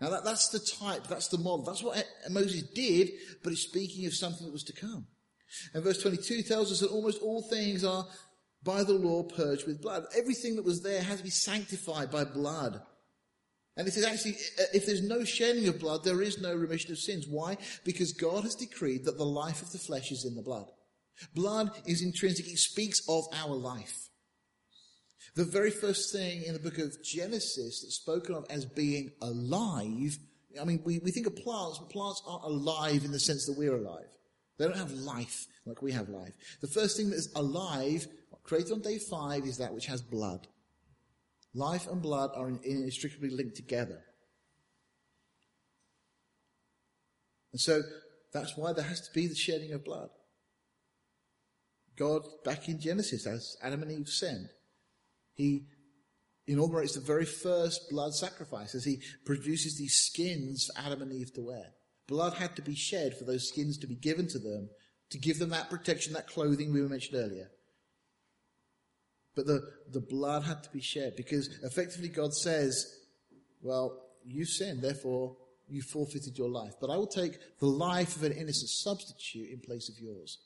Now 0.00 0.10
that, 0.10 0.24
that's 0.24 0.48
the 0.48 0.58
type, 0.58 1.06
that's 1.06 1.28
the 1.28 1.38
model, 1.38 1.64
that's 1.64 1.84
what 1.84 2.04
Moses 2.28 2.64
did, 2.74 3.10
but 3.44 3.50
he's 3.50 3.62
speaking 3.62 4.04
of 4.06 4.14
something 4.14 4.44
that 4.44 4.52
was 4.52 4.64
to 4.64 4.72
come. 4.72 5.06
And 5.74 5.84
verse 5.84 6.02
22 6.02 6.42
tells 6.42 6.72
us 6.72 6.80
that 6.80 6.90
almost 6.90 7.22
all 7.22 7.42
things 7.42 7.84
are 7.84 8.04
by 8.64 8.84
the 8.84 8.92
law 8.92 9.22
purged 9.22 9.66
with 9.66 9.82
blood. 9.82 10.04
Everything 10.16 10.56
that 10.56 10.64
was 10.64 10.82
there 10.82 11.02
has 11.02 11.18
to 11.18 11.24
be 11.24 11.30
sanctified 11.30 12.10
by 12.10 12.24
blood. 12.24 12.80
And 13.76 13.88
if 13.88 13.94
there's 13.94 14.06
actually, 14.06 14.36
uh, 14.60 14.64
if 14.74 14.86
there's 14.86 15.02
no 15.02 15.24
shedding 15.24 15.66
of 15.68 15.80
blood, 15.80 16.04
there 16.04 16.22
is 16.22 16.40
no 16.40 16.54
remission 16.54 16.92
of 16.92 16.98
sins. 16.98 17.26
Why? 17.26 17.56
Because 17.84 18.12
God 18.12 18.44
has 18.44 18.54
decreed 18.54 19.04
that 19.04 19.16
the 19.16 19.24
life 19.24 19.62
of 19.62 19.72
the 19.72 19.78
flesh 19.78 20.12
is 20.12 20.24
in 20.24 20.34
the 20.34 20.42
blood. 20.42 20.66
Blood 21.34 21.70
is 21.86 22.02
intrinsic. 22.02 22.46
It 22.46 22.58
speaks 22.58 23.00
of 23.08 23.24
our 23.32 23.54
life. 23.54 24.08
The 25.34 25.44
very 25.44 25.70
first 25.70 26.12
thing 26.12 26.42
in 26.42 26.52
the 26.52 26.58
book 26.58 26.78
of 26.78 27.02
Genesis 27.02 27.80
that's 27.82 27.96
spoken 27.96 28.34
of 28.34 28.44
as 28.50 28.66
being 28.66 29.12
alive, 29.22 30.18
I 30.60 30.64
mean, 30.64 30.82
we, 30.84 30.98
we 30.98 31.10
think 31.10 31.26
of 31.26 31.36
plants, 31.36 31.78
but 31.78 31.88
plants 31.88 32.22
aren't 32.26 32.44
alive 32.44 33.04
in 33.04 33.12
the 33.12 33.20
sense 33.20 33.46
that 33.46 33.56
we're 33.56 33.76
alive. 33.76 34.04
They 34.58 34.66
don't 34.66 34.76
have 34.76 34.92
life 34.92 35.46
like 35.64 35.80
we 35.80 35.92
have 35.92 36.10
life. 36.10 36.32
The 36.60 36.68
first 36.68 36.98
thing 36.98 37.08
that 37.10 37.16
is 37.16 37.32
alive 37.34 38.06
created 38.52 38.72
on 38.72 38.80
day 38.80 38.98
five 38.98 39.46
is 39.46 39.56
that 39.56 39.72
which 39.72 39.86
has 39.86 40.02
blood. 40.02 40.46
Life 41.54 41.86
and 41.86 42.02
blood 42.02 42.32
are 42.34 42.50
inextricably 42.50 43.30
linked 43.30 43.56
together. 43.56 44.00
And 47.52 47.58
so 47.58 47.80
that's 48.30 48.54
why 48.54 48.74
there 48.74 48.84
has 48.84 49.00
to 49.08 49.12
be 49.14 49.26
the 49.26 49.34
shedding 49.34 49.72
of 49.72 49.86
blood. 49.86 50.10
God, 51.96 52.24
back 52.44 52.68
in 52.68 52.78
Genesis, 52.78 53.26
as 53.26 53.56
Adam 53.62 53.82
and 53.84 53.90
Eve 53.90 54.08
sinned, 54.08 54.50
he 55.32 55.64
inaugurates 56.46 56.94
the 56.94 57.00
very 57.00 57.24
first 57.24 57.88
blood 57.88 58.12
sacrifice 58.12 58.74
as 58.74 58.84
he 58.84 59.00
produces 59.24 59.78
these 59.78 59.94
skins 59.94 60.66
for 60.66 60.78
Adam 60.78 61.00
and 61.00 61.12
Eve 61.14 61.32
to 61.32 61.40
wear. 61.40 61.72
Blood 62.06 62.34
had 62.34 62.54
to 62.56 62.62
be 62.62 62.74
shed 62.74 63.16
for 63.16 63.24
those 63.24 63.48
skins 63.48 63.78
to 63.78 63.86
be 63.86 63.94
given 63.94 64.26
to 64.28 64.38
them, 64.38 64.68
to 65.08 65.16
give 65.16 65.38
them 65.38 65.50
that 65.50 65.70
protection, 65.70 66.12
that 66.12 66.26
clothing 66.26 66.70
we 66.70 66.82
mentioned 66.82 67.18
earlier. 67.18 67.48
But 69.34 69.46
the, 69.46 69.60
the 69.90 70.00
blood 70.00 70.44
had 70.44 70.62
to 70.62 70.70
be 70.70 70.80
shed 70.80 71.14
because 71.16 71.48
effectively 71.62 72.08
God 72.08 72.34
says, 72.34 72.86
well, 73.62 73.98
you 74.24 74.44
sinned, 74.44 74.82
therefore 74.82 75.36
you 75.68 75.82
forfeited 75.82 76.36
your 76.36 76.50
life. 76.50 76.74
But 76.80 76.90
I 76.90 76.96
will 76.96 77.06
take 77.06 77.38
the 77.58 77.66
life 77.66 78.16
of 78.16 78.24
an 78.24 78.32
innocent 78.32 78.68
substitute 78.68 79.50
in 79.50 79.60
place 79.60 79.88
of 79.88 79.98
yours 79.98 80.38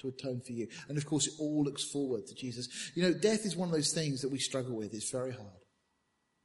to 0.00 0.08
atone 0.08 0.42
for 0.44 0.52
you. 0.52 0.68
And 0.88 0.98
of 0.98 1.06
course, 1.06 1.26
it 1.26 1.34
all 1.38 1.64
looks 1.64 1.84
forward 1.90 2.26
to 2.26 2.34
Jesus. 2.34 2.68
You 2.94 3.04
know, 3.04 3.14
death 3.14 3.46
is 3.46 3.56
one 3.56 3.68
of 3.68 3.74
those 3.74 3.92
things 3.92 4.20
that 4.20 4.30
we 4.30 4.38
struggle 4.38 4.76
with. 4.76 4.92
It's 4.92 5.10
very 5.10 5.32
hard 5.32 5.64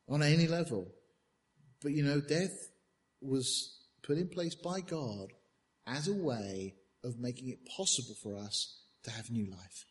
on 0.08 0.24
any 0.24 0.48
level. 0.48 0.88
But 1.82 1.92
you 1.92 2.04
know, 2.04 2.22
death 2.22 2.70
was 3.22 3.78
put 4.04 4.18
in 4.18 4.30
place 4.30 4.56
by 4.56 4.82
God 4.82 5.34
as 5.86 6.08
a 6.08 6.14
way 6.14 6.76
of 7.04 7.20
making 7.20 7.50
it 7.50 7.68
possible 7.78 8.16
for 8.22 8.38
us 8.38 8.84
to 9.04 9.12
have 9.12 9.30
new 9.30 9.50
life. 9.50 9.86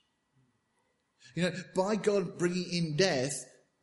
You 1.34 1.44
know, 1.44 1.52
by 1.74 1.96
God 1.96 2.38
bringing 2.38 2.72
in 2.72 2.96
death 2.96 3.32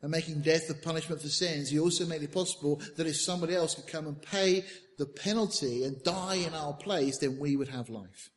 and 0.02 0.10
making 0.10 0.42
death 0.42 0.68
the 0.68 0.74
punishment 0.74 1.22
for 1.22 1.28
sins, 1.28 1.70
He 1.70 1.78
also 1.78 2.06
made 2.06 2.22
it 2.22 2.32
possible 2.32 2.80
that 2.96 3.06
if 3.06 3.16
somebody 3.16 3.54
else 3.54 3.74
could 3.74 3.86
come 3.86 4.06
and 4.06 4.20
pay 4.20 4.64
the 4.98 5.06
penalty 5.06 5.84
and 5.84 6.02
die 6.02 6.36
in 6.36 6.54
our 6.54 6.74
place, 6.74 7.18
then 7.18 7.38
we 7.38 7.56
would 7.56 7.68
have 7.68 7.88
life. 7.88 8.30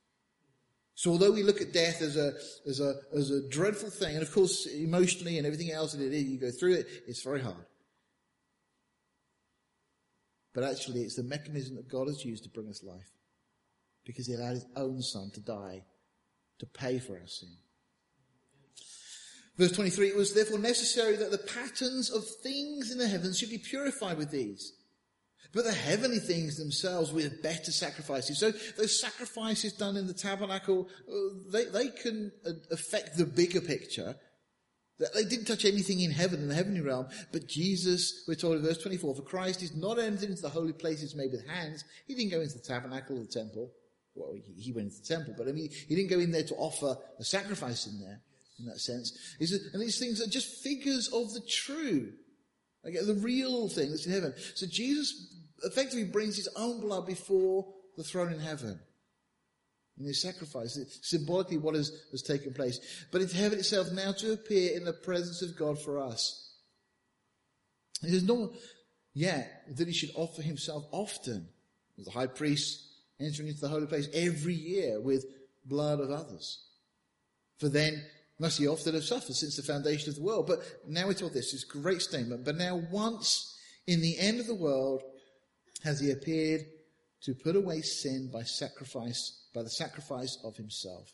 So 0.95 1.11
although 1.11 1.31
we 1.31 1.43
look 1.43 1.61
at 1.61 1.71
death 1.71 2.01
as 2.01 2.17
a, 2.17 2.33
as 2.67 2.81
a, 2.81 2.95
as 3.15 3.31
a 3.31 3.47
dreadful 3.47 3.89
thing, 3.89 4.15
and 4.15 4.21
of 4.21 4.33
course 4.33 4.65
emotionally 4.65 5.37
and 5.37 5.47
everything 5.47 5.71
else 5.71 5.93
that 5.93 6.05
it 6.05 6.13
is, 6.13 6.23
you 6.25 6.37
go 6.37 6.51
through 6.51 6.73
it, 6.73 6.87
it's 7.07 7.23
very 7.23 7.41
hard. 7.41 7.65
But 10.53 10.65
actually 10.65 11.03
it's 11.03 11.15
the 11.15 11.23
mechanism 11.23 11.77
that 11.77 11.87
God 11.87 12.07
has 12.07 12.25
used 12.25 12.43
to 12.43 12.49
bring 12.49 12.67
us 12.67 12.83
life. 12.83 13.09
Because 14.05 14.27
he 14.27 14.33
allowed 14.33 14.55
his 14.55 14.65
own 14.75 15.01
son 15.01 15.31
to 15.35 15.39
die 15.39 15.85
to 16.59 16.65
pay 16.65 16.99
for 16.99 17.13
our 17.13 17.27
sin. 17.27 17.55
Verse 19.59 19.73
23, 19.73 20.07
it 20.07 20.15
was 20.15 20.33
therefore 20.33 20.57
necessary 20.57 21.17
that 21.17 21.31
the 21.31 21.37
patterns 21.37 22.09
of 22.09 22.23
things 22.41 22.91
in 22.91 22.97
the 22.97 23.09
heavens 23.09 23.37
should 23.37 23.49
be 23.49 23.57
purified 23.57 24.17
with 24.17 24.31
these. 24.31 24.71
But 25.53 25.65
the 25.65 25.73
heavenly 25.73 26.19
things 26.19 26.55
themselves 26.55 27.11
with 27.11 27.43
better 27.43 27.73
sacrifices. 27.73 28.39
So 28.39 28.51
those 28.77 29.01
sacrifices 29.01 29.73
done 29.73 29.97
in 29.97 30.07
the 30.07 30.13
tabernacle, 30.13 30.87
uh, 31.09 31.51
they, 31.51 31.65
they 31.65 31.89
can 31.89 32.31
uh, 32.47 32.51
affect 32.71 33.17
the 33.17 33.25
bigger 33.25 33.59
picture. 33.59 34.15
They 35.13 35.25
didn't 35.25 35.45
touch 35.45 35.65
anything 35.65 35.99
in 35.99 36.11
heaven, 36.11 36.41
in 36.41 36.47
the 36.47 36.55
heavenly 36.55 36.81
realm, 36.81 37.07
but 37.33 37.47
Jesus, 37.47 38.23
we're 38.27 38.35
told 38.35 38.57
in 38.57 38.63
verse 38.63 38.81
24, 38.81 39.15
for 39.15 39.21
Christ 39.23 39.61
is 39.61 39.75
not 39.75 39.99
entered 39.99 40.29
into 40.29 40.41
the 40.41 40.49
holy 40.49 40.73
places 40.73 41.15
made 41.15 41.31
with 41.31 41.47
hands. 41.47 41.83
He 42.07 42.15
didn't 42.15 42.31
go 42.31 42.39
into 42.39 42.57
the 42.57 42.63
tabernacle 42.63 43.17
or 43.17 43.21
the 43.21 43.27
temple. 43.27 43.71
Well, 44.15 44.35
he 44.57 44.71
went 44.71 44.87
into 44.87 45.01
the 45.01 45.15
temple, 45.15 45.35
but 45.37 45.47
I 45.47 45.51
mean, 45.51 45.69
he 45.87 45.95
didn't 45.95 46.09
go 46.09 46.19
in 46.19 46.31
there 46.31 46.43
to 46.43 46.55
offer 46.55 46.97
a 47.17 47.23
sacrifice 47.23 47.87
in 47.87 47.99
there, 47.99 48.21
in 48.59 48.65
that 48.65 48.79
sense. 48.79 49.17
And 49.39 49.81
these 49.81 49.99
things 49.99 50.21
are 50.21 50.29
just 50.29 50.63
figures 50.63 51.07
of 51.07 51.33
the 51.33 51.41
true. 51.41 52.11
The 52.83 53.19
real 53.21 53.67
thing 53.69 53.89
that's 53.89 54.05
in 54.05 54.11
heaven. 54.11 54.33
So 54.55 54.65
Jesus 54.67 55.35
effectively 55.63 56.05
brings 56.05 56.35
his 56.35 56.49
own 56.55 56.79
blood 56.81 57.05
before 57.05 57.67
the 57.97 58.03
throne 58.03 58.31
in 58.31 58.39
heaven. 58.39 58.79
In 59.99 60.05
his 60.05 60.21
sacrifice, 60.21 60.79
symbolically 61.01 61.57
what 61.57 61.75
has, 61.75 61.91
has 62.11 62.21
taken 62.21 62.53
place. 62.53 62.79
But 63.11 63.21
in 63.21 63.27
heaven 63.27 63.59
itself, 63.59 63.91
now 63.91 64.13
to 64.13 64.31
appear 64.31 64.77
in 64.77 64.85
the 64.85 64.93
presence 64.93 65.41
of 65.41 65.57
God 65.57 65.77
for 65.81 65.99
us. 65.99 66.55
It 68.01 68.13
is 68.13 68.23
not 68.23 68.51
yet 69.13 69.63
that 69.75 69.87
he 69.87 69.93
should 69.93 70.11
offer 70.15 70.41
himself 70.41 70.85
often 70.91 71.49
as 71.97 72.05
the 72.05 72.11
high 72.11 72.27
priest 72.27 72.85
entering 73.19 73.49
into 73.49 73.59
the 73.59 73.67
holy 73.67 73.87
place 73.87 74.07
every 74.13 74.53
year 74.53 75.01
with 75.01 75.25
blood 75.65 75.99
of 75.99 76.09
others. 76.09 76.63
For 77.57 77.67
then 77.67 78.01
must 78.39 78.57
he 78.57 78.67
often 78.67 78.93
have 78.93 79.03
suffered 79.03 79.35
since 79.35 79.57
the 79.57 79.63
foundation 79.63 80.09
of 80.09 80.15
the 80.15 80.23
world. 80.23 80.47
But 80.47 80.59
now 80.87 81.07
we're 81.07 81.13
told 81.13 81.33
this, 81.33 81.51
this 81.51 81.65
great 81.65 82.01
statement. 82.01 82.45
But 82.45 82.55
now 82.55 82.81
once 82.91 83.57
in 83.85 84.01
the 84.01 84.17
end 84.17 84.39
of 84.39 84.47
the 84.47 84.55
world, 84.55 85.03
has 85.83 85.99
he 85.99 86.11
appeared 86.11 86.61
to 87.23 87.33
put 87.33 87.55
away 87.55 87.81
sin 87.81 88.29
by 88.31 88.43
sacrifice, 88.43 89.47
by 89.53 89.63
the 89.63 89.69
sacrifice 89.69 90.37
of 90.43 90.55
himself. 90.55 91.11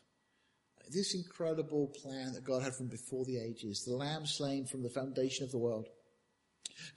This 0.91 1.15
incredible 1.15 1.91
plan 2.01 2.33
that 2.33 2.43
God 2.43 2.61
had 2.61 2.75
from 2.75 2.87
before 2.87 3.25
the 3.25 3.39
ages, 3.39 3.83
the 3.83 3.95
lamb 3.95 4.25
slain 4.25 4.65
from 4.65 4.83
the 4.83 4.89
foundation 4.89 5.43
of 5.43 5.51
the 5.51 5.57
world. 5.57 5.87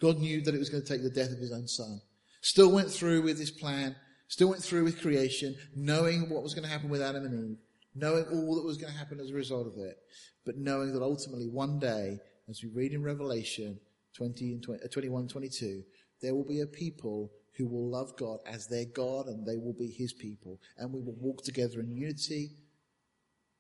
God 0.00 0.18
knew 0.18 0.42
that 0.42 0.54
it 0.54 0.58
was 0.58 0.68
going 0.68 0.82
to 0.82 0.88
take 0.88 1.02
the 1.02 1.10
death 1.10 1.30
of 1.30 1.38
his 1.38 1.52
own 1.52 1.68
son. 1.68 2.00
Still 2.42 2.70
went 2.70 2.90
through 2.90 3.22
with 3.22 3.38
his 3.38 3.50
plan, 3.50 3.96
still 4.28 4.48
went 4.48 4.62
through 4.62 4.84
with 4.84 5.00
creation, 5.00 5.56
knowing 5.74 6.28
what 6.28 6.42
was 6.42 6.54
going 6.54 6.64
to 6.64 6.70
happen 6.70 6.90
with 6.90 7.00
Adam 7.00 7.24
and 7.24 7.50
Eve, 7.50 7.58
knowing 7.94 8.24
all 8.32 8.54
that 8.54 8.64
was 8.64 8.76
going 8.76 8.92
to 8.92 8.98
happen 8.98 9.20
as 9.20 9.30
a 9.30 9.34
result 9.34 9.66
of 9.66 9.78
it, 9.78 9.96
but 10.44 10.56
knowing 10.56 10.92
that 10.92 11.02
ultimately 11.02 11.48
one 11.48 11.78
day, 11.78 12.18
as 12.48 12.62
we 12.62 12.70
read 12.70 12.92
in 12.92 13.02
Revelation 13.02 13.78
20 14.16 14.52
and 14.52 14.62
20, 14.62 14.84
uh, 14.84 14.88
21, 14.88 15.28
22, 15.28 15.82
there 16.20 16.34
will 16.34 16.44
be 16.44 16.60
a 16.60 16.66
people 16.66 17.30
who 17.56 17.66
will 17.66 17.90
love 17.90 18.16
God 18.16 18.38
as 18.46 18.66
their 18.66 18.84
God 18.84 19.26
and 19.26 19.46
they 19.46 19.56
will 19.56 19.74
be 19.78 19.88
his 19.88 20.12
people. 20.12 20.60
And 20.76 20.92
we 20.92 21.00
will 21.00 21.16
walk 21.18 21.42
together 21.42 21.80
in 21.80 21.90
unity 21.90 22.50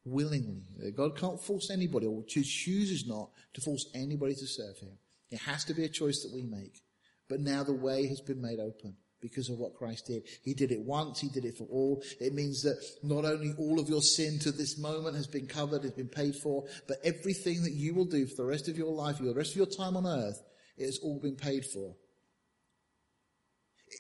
willingly. 0.04 0.62
God 0.96 1.16
can't 1.16 1.42
force 1.42 1.70
anybody 1.70 2.06
or 2.06 2.22
chooses 2.24 3.06
not 3.06 3.30
to 3.54 3.60
force 3.60 3.86
anybody 3.94 4.34
to 4.34 4.46
serve 4.46 4.78
him. 4.78 4.98
It 5.30 5.40
has 5.40 5.64
to 5.64 5.74
be 5.74 5.84
a 5.84 5.88
choice 5.88 6.22
that 6.22 6.32
we 6.32 6.44
make. 6.44 6.82
But 7.28 7.40
now 7.40 7.62
the 7.62 7.74
way 7.74 8.06
has 8.06 8.20
been 8.20 8.40
made 8.40 8.60
open 8.60 8.96
because 9.20 9.48
of 9.48 9.58
what 9.58 9.74
Christ 9.74 10.06
did. 10.06 10.22
He 10.42 10.54
did 10.54 10.70
it 10.70 10.80
once, 10.80 11.20
He 11.20 11.28
did 11.28 11.44
it 11.44 11.56
for 11.56 11.66
all. 11.70 12.02
It 12.20 12.34
means 12.34 12.62
that 12.62 12.82
not 13.02 13.24
only 13.24 13.52
all 13.58 13.80
of 13.80 13.88
your 13.88 14.02
sin 14.02 14.38
to 14.40 14.52
this 14.52 14.78
moment 14.78 15.16
has 15.16 15.26
been 15.26 15.46
covered, 15.46 15.82
has 15.82 15.92
been 15.92 16.08
paid 16.08 16.36
for, 16.36 16.64
but 16.86 16.98
everything 17.04 17.62
that 17.62 17.72
you 17.72 17.94
will 17.94 18.04
do 18.04 18.26
for 18.26 18.36
the 18.42 18.48
rest 18.48 18.68
of 18.68 18.76
your 18.76 18.92
life, 18.92 19.18
the 19.18 19.34
rest 19.34 19.52
of 19.52 19.56
your 19.56 19.66
time 19.66 19.96
on 19.96 20.06
earth, 20.06 20.40
it 20.76 20.84
has 20.86 21.00
all 21.02 21.18
been 21.20 21.36
paid 21.36 21.64
for 21.64 21.94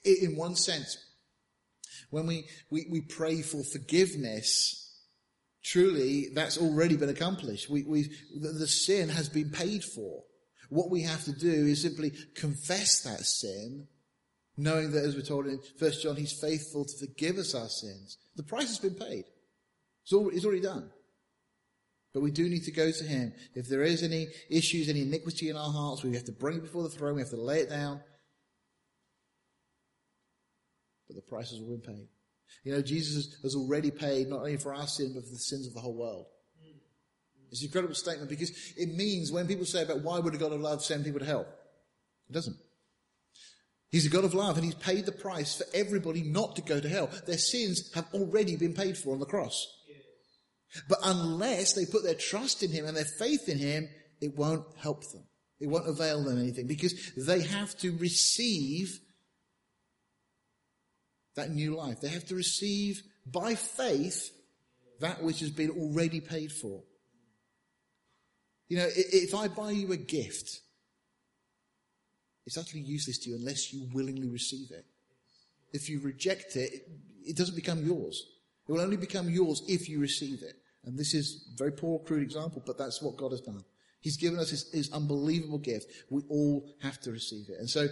in 0.04 0.36
one 0.36 0.54
sense, 0.54 0.98
when 2.10 2.26
we, 2.26 2.46
we, 2.70 2.86
we 2.90 3.00
pray 3.00 3.42
for 3.42 3.62
forgiveness, 3.62 5.04
truly 5.64 6.28
that's 6.34 6.58
already 6.58 6.96
been 6.96 7.08
accomplished. 7.08 7.68
We, 7.68 7.82
we, 7.82 8.10
the, 8.40 8.52
the 8.52 8.68
sin 8.68 9.08
has 9.08 9.28
been 9.28 9.50
paid 9.50 9.84
for. 9.84 10.22
What 10.70 10.90
we 10.90 11.02
have 11.02 11.24
to 11.24 11.32
do 11.32 11.66
is 11.66 11.82
simply 11.82 12.12
confess 12.34 13.02
that 13.02 13.24
sin, 13.24 13.86
knowing 14.58 14.90
that 14.90 15.04
as 15.04 15.14
we're 15.14 15.22
told 15.22 15.46
in 15.46 15.60
1 15.78 15.92
John, 16.02 16.16
he's 16.16 16.32
faithful 16.32 16.84
to 16.84 16.98
forgive 16.98 17.38
us 17.38 17.54
our 17.54 17.68
sins. 17.68 18.18
The 18.36 18.42
price 18.42 18.68
has 18.68 18.78
been 18.78 18.94
paid. 18.94 19.24
It's, 20.02 20.12
all, 20.12 20.28
it's 20.28 20.44
already 20.44 20.60
done. 20.60 20.90
But 22.12 22.22
we 22.22 22.30
do 22.30 22.48
need 22.48 22.64
to 22.64 22.72
go 22.72 22.90
to 22.90 23.04
him. 23.04 23.32
If 23.54 23.68
there 23.68 23.82
is 23.82 24.02
any 24.02 24.26
issues, 24.50 24.88
any 24.88 25.02
iniquity 25.02 25.48
in 25.48 25.56
our 25.56 25.70
hearts, 25.70 26.02
we 26.02 26.14
have 26.14 26.24
to 26.24 26.32
bring 26.32 26.56
it 26.56 26.62
before 26.62 26.82
the 26.82 26.88
throne, 26.88 27.14
we 27.14 27.20
have 27.20 27.30
to 27.30 27.36
lay 27.36 27.60
it 27.60 27.70
down, 27.70 28.00
but 31.06 31.16
the 31.16 31.22
price 31.22 31.50
has 31.50 31.60
all 31.60 31.68
been 31.68 31.80
paid. 31.80 32.08
You 32.64 32.72
know, 32.72 32.82
Jesus 32.82 33.36
has 33.42 33.54
already 33.54 33.90
paid 33.90 34.28
not 34.28 34.40
only 34.40 34.56
for 34.56 34.74
our 34.74 34.86
sin, 34.86 35.12
but 35.14 35.24
for 35.24 35.30
the 35.30 35.38
sins 35.38 35.66
of 35.66 35.74
the 35.74 35.80
whole 35.80 35.96
world. 35.96 36.26
It's 37.50 37.62
an 37.62 37.66
incredible 37.66 37.94
statement 37.94 38.28
because 38.28 38.50
it 38.76 38.94
means 38.94 39.32
when 39.32 39.46
people 39.46 39.64
say 39.64 39.82
about 39.82 40.02
why 40.02 40.18
would 40.18 40.34
a 40.34 40.38
God 40.38 40.52
of 40.52 40.60
love 40.60 40.84
send 40.84 41.04
people 41.04 41.20
to 41.20 41.24
hell? 41.24 41.46
It 42.28 42.32
doesn't. 42.32 42.56
He's 43.90 44.06
a 44.06 44.10
God 44.10 44.24
of 44.24 44.34
love 44.34 44.56
and 44.56 44.64
he's 44.64 44.74
paid 44.74 45.06
the 45.06 45.12
price 45.12 45.56
for 45.56 45.64
everybody 45.72 46.22
not 46.22 46.56
to 46.56 46.62
go 46.62 46.78
to 46.78 46.88
hell. 46.88 47.10
Their 47.26 47.38
sins 47.38 47.90
have 47.94 48.06
already 48.12 48.56
been 48.56 48.74
paid 48.74 48.98
for 48.98 49.14
on 49.14 49.20
the 49.20 49.26
cross. 49.26 49.66
But 50.88 50.98
unless 51.02 51.72
they 51.72 51.86
put 51.86 52.02
their 52.02 52.14
trust 52.14 52.62
in 52.62 52.70
him 52.70 52.84
and 52.84 52.96
their 52.96 53.06
faith 53.18 53.48
in 53.48 53.58
him, 53.58 53.88
it 54.20 54.36
won't 54.36 54.66
help 54.76 55.10
them. 55.12 55.24
It 55.60 55.68
won't 55.68 55.88
avail 55.88 56.22
them 56.22 56.38
anything 56.38 56.66
because 56.66 56.94
they 57.16 57.40
have 57.40 57.76
to 57.78 57.96
receive 57.96 59.00
that 61.36 61.50
new 61.50 61.76
life. 61.76 62.00
They 62.00 62.08
have 62.08 62.26
to 62.26 62.34
receive 62.34 63.02
by 63.26 63.54
faith 63.54 64.30
that 65.00 65.22
which 65.22 65.40
has 65.40 65.50
been 65.50 65.70
already 65.70 66.20
paid 66.20 66.52
for. 66.52 66.82
You 68.68 68.78
know, 68.78 68.88
if 68.94 69.34
I 69.34 69.48
buy 69.48 69.70
you 69.70 69.92
a 69.92 69.96
gift, 69.96 70.60
it's 72.48 72.56
utterly 72.56 72.82
useless 72.82 73.18
to 73.18 73.28
you 73.28 73.36
unless 73.36 73.74
you 73.74 73.86
willingly 73.92 74.26
receive 74.26 74.70
it. 74.70 74.86
If 75.74 75.90
you 75.90 76.00
reject 76.00 76.56
it, 76.56 76.88
it 77.26 77.36
doesn't 77.36 77.54
become 77.54 77.84
yours. 77.84 78.26
It 78.66 78.72
will 78.72 78.80
only 78.80 78.96
become 78.96 79.28
yours 79.28 79.62
if 79.68 79.86
you 79.86 80.00
receive 80.00 80.42
it. 80.42 80.54
And 80.86 80.98
this 80.98 81.12
is 81.12 81.46
a 81.52 81.58
very 81.58 81.72
poor, 81.72 81.98
crude 81.98 82.22
example, 82.22 82.62
but 82.64 82.78
that's 82.78 83.02
what 83.02 83.18
God 83.18 83.32
has 83.32 83.42
done. 83.42 83.62
He's 84.00 84.16
given 84.16 84.38
us 84.38 84.48
his, 84.48 84.72
his 84.72 84.90
unbelievable 84.94 85.58
gift. 85.58 85.92
We 86.08 86.22
all 86.30 86.66
have 86.80 86.98
to 87.00 87.10
receive 87.10 87.50
it. 87.50 87.58
And 87.58 87.68
so, 87.68 87.88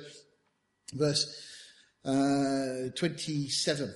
verse 0.95 1.53
uh, 2.07 2.89
27. 2.97 3.95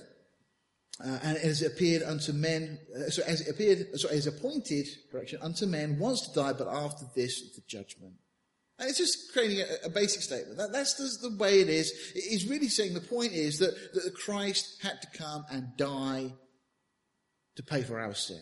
Uh, 1.03 1.19
and 1.23 1.37
as 1.39 1.63
it 1.63 1.71
appeared 1.71 2.03
unto 2.03 2.33
men, 2.33 2.77
uh, 2.95 3.09
so 3.09 3.23
as 3.25 3.41
it 3.41 3.49
appeared, 3.49 3.99
so 3.99 4.09
as 4.09 4.27
appointed, 4.27 4.87
correction, 5.11 5.39
unto 5.41 5.65
men 5.65 5.97
once 5.97 6.27
to 6.27 6.33
die, 6.35 6.53
but 6.53 6.67
after 6.67 7.05
this, 7.15 7.55
the 7.55 7.61
judgment. 7.67 8.13
And 8.81 8.89
it's 8.89 8.97
just 8.97 9.31
creating 9.31 9.59
a, 9.59 9.85
a 9.85 9.89
basic 9.89 10.23
statement. 10.23 10.57
That, 10.57 10.71
that's 10.71 10.95
the, 10.95 11.29
the, 11.29 11.37
way 11.37 11.59
it 11.59 11.69
is. 11.69 11.93
It's 12.15 12.47
really 12.47 12.67
saying 12.67 12.95
the 12.95 12.99
point 12.99 13.31
is 13.31 13.59
that, 13.59 13.75
that 13.93 14.15
Christ 14.15 14.81
had 14.81 14.99
to 15.03 15.07
come 15.15 15.45
and 15.51 15.77
die 15.77 16.33
to 17.57 17.63
pay 17.63 17.83
for 17.83 17.99
our 17.99 18.15
sin. 18.15 18.41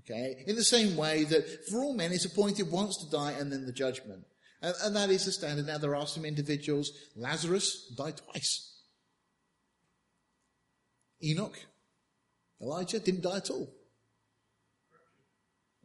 Okay? 0.00 0.44
In 0.46 0.56
the 0.56 0.62
same 0.62 0.94
way 0.94 1.24
that 1.24 1.66
for 1.70 1.82
all 1.82 1.94
men 1.94 2.12
it's 2.12 2.26
appointed 2.26 2.70
once 2.70 2.98
to 2.98 3.10
die 3.10 3.32
and 3.32 3.50
then 3.50 3.64
the 3.64 3.72
judgment. 3.72 4.24
And, 4.60 4.74
and 4.84 4.94
that 4.96 5.08
is 5.08 5.24
the 5.24 5.32
standard. 5.32 5.68
Now 5.68 5.78
there 5.78 5.96
are 5.96 6.06
some 6.06 6.26
individuals, 6.26 6.92
Lazarus 7.16 7.94
died 7.96 8.18
twice. 8.18 8.74
Enoch, 11.22 11.58
Elijah 12.60 13.00
didn't 13.00 13.22
die 13.22 13.38
at 13.38 13.48
all. 13.48 13.72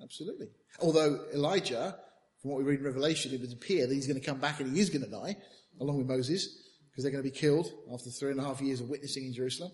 Absolutely. 0.03 0.47
Although 0.81 1.21
Elijah, 1.33 1.95
from 2.41 2.51
what 2.51 2.59
we 2.59 2.63
read 2.63 2.79
in 2.79 2.85
Revelation, 2.85 3.33
it 3.33 3.41
would 3.41 3.51
appear 3.51 3.87
that 3.87 3.93
he's 3.93 4.07
going 4.07 4.19
to 4.19 4.25
come 4.25 4.39
back 4.39 4.59
and 4.59 4.73
he 4.73 4.81
is 4.81 4.89
going 4.89 5.03
to 5.03 5.11
die, 5.11 5.35
along 5.79 5.97
with 5.97 6.07
Moses, 6.07 6.47
because 6.89 7.03
they're 7.03 7.11
going 7.11 7.23
to 7.23 7.29
be 7.29 7.35
killed 7.35 7.67
after 7.93 8.09
three 8.09 8.31
and 8.31 8.39
a 8.39 8.43
half 8.43 8.61
years 8.61 8.81
of 8.81 8.89
witnessing 8.89 9.25
in 9.25 9.33
Jerusalem. 9.33 9.71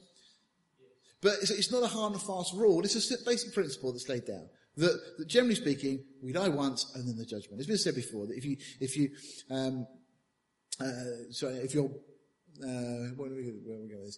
But 1.22 1.36
it's, 1.41 1.51
it's 1.51 1.72
not 1.72 1.84
a 1.84 1.88
hard 1.88 2.13
and 2.13 2.22
fast 2.22 2.53
rule. 2.53 2.84
It's 2.84 3.11
a 3.11 3.18
basic 3.26 3.53
principle 3.53 3.91
that's 3.91 4.09
laid 4.09 4.26
down. 4.26 4.47
That, 4.78 5.18
that, 5.18 5.28
generally 5.28 5.55
speaking, 5.55 6.03
we 6.22 6.34
die 6.34 6.49
once 6.49 6.91
and 6.95 7.07
then 7.07 7.18
the 7.18 7.26
judgment. 7.26 7.59
It's 7.59 7.68
been 7.68 7.78
said 7.78 7.95
before 7.95 8.28
that 8.28 8.38
if 8.38 8.45
you, 8.45 8.57
if 8.80 8.97
you, 8.97 9.09
um, 9.49 9.88
uh, 10.80 11.32
sorry, 11.32 11.55
if 11.55 11.74
you're, 11.74 11.86
uh, 11.86 13.13
where 13.16 13.32
are 13.32 13.36
we, 13.36 13.43
going 13.66 13.89
with 13.89 14.05
this? 14.05 14.18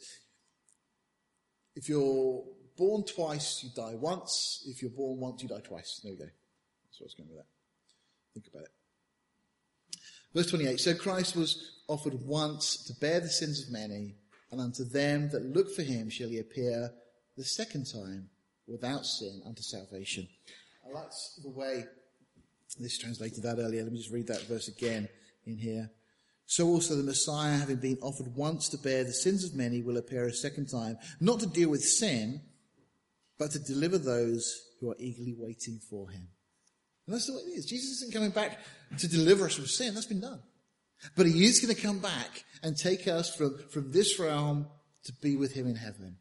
If 1.76 1.88
you're 1.88 2.44
born 2.76 3.04
twice, 3.04 3.64
you 3.64 3.70
die 3.76 3.96
once. 3.96 4.64
If 4.68 4.82
you're 4.82 4.92
born 4.92 5.20
once, 5.20 5.44
you 5.44 5.50
die 5.50 5.62
twice. 5.64 6.02
There 6.04 6.14
we 6.14 6.18
go. 6.18 6.26
That's 6.26 7.00
what 7.00 7.06
I 7.06 7.08
was 7.08 7.14
going 7.14 7.30
with 7.30 7.38
that. 7.38 7.57
Think 8.38 8.54
about 8.54 8.66
it. 8.66 9.98
Verse 10.36 10.52
28. 10.52 10.80
So 10.80 10.94
Christ 10.94 11.36
was 11.36 11.82
offered 11.88 12.14
once 12.14 12.86
to 12.86 12.94
bear 12.94 13.20
the 13.20 13.30
sins 13.30 13.64
of 13.64 13.72
many, 13.72 14.14
and 14.52 14.62
unto 14.62 14.84
them 14.84 15.30
that 15.32 15.44
look 15.44 15.74
for 15.74 15.82
him 15.82 16.12
shall 16.12 16.30
he 16.30 16.38
appear 16.38 16.92
the 17.36 17.44
second 17.44 17.86
time 17.92 18.30
without 18.68 19.08
sin 19.08 19.42
unto 19.44 19.64
salvation. 19.64 20.28
I 20.86 20.94
like 20.94 21.10
the 21.42 21.50
way 21.50 21.86
this 22.80 23.00
translated 23.00 23.42
that 23.42 23.58
earlier. 23.58 23.82
Let 23.82 23.92
me 23.92 23.98
just 23.98 24.12
read 24.12 24.28
that 24.28 24.44
verse 24.44 24.68
again 24.68 25.10
in 25.48 25.58
here. 25.58 25.90
So 26.46 26.68
also 26.68 26.96
the 26.96 27.02
Messiah, 27.02 27.58
having 27.58 27.78
been 27.78 27.98
offered 28.04 28.36
once 28.36 28.70
to 28.70 28.78
bear 28.78 29.04
the 29.04 29.14
sins 29.14 29.44
of 29.44 29.56
many, 29.56 29.82
will 29.82 29.98
appear 29.98 30.28
a 30.28 30.34
second 30.34 30.68
time, 30.68 31.00
not 31.20 31.40
to 31.40 31.48
deal 31.48 31.70
with 31.70 31.84
sin, 31.84 32.42
but 33.40 33.50
to 33.52 33.60
deliver 33.60 33.98
those 33.98 34.62
who 34.80 34.92
are 34.92 34.96
eagerly 35.00 35.34
waiting 35.36 35.80
for 35.90 36.12
him. 36.12 36.28
And 37.08 37.16
that's 37.16 37.28
the 37.28 37.34
way 37.34 37.40
it 37.40 37.58
is. 37.58 37.66
Jesus 37.66 38.02
isn't 38.02 38.14
coming 38.14 38.32
back 38.32 38.60
to 39.00 39.08
deliver 39.08 39.46
us 39.46 39.56
from 39.56 39.66
sin. 39.66 39.94
That's 39.94 40.06
been 40.06 40.22
done. 40.22 40.42
But 41.16 41.26
he 41.26 41.46
is 41.46 41.60
going 41.60 41.74
to 41.74 41.82
come 41.82 42.00
back 42.00 42.44
and 42.64 42.76
take 42.76 43.08
us 43.08 43.34
from, 43.34 43.58
from 43.70 43.92
this 43.92 44.20
realm 44.20 44.68
to 45.06 45.14
be 45.22 45.38
with 45.38 45.54
him 45.54 45.68
in 45.68 45.76
heaven. 45.76 46.18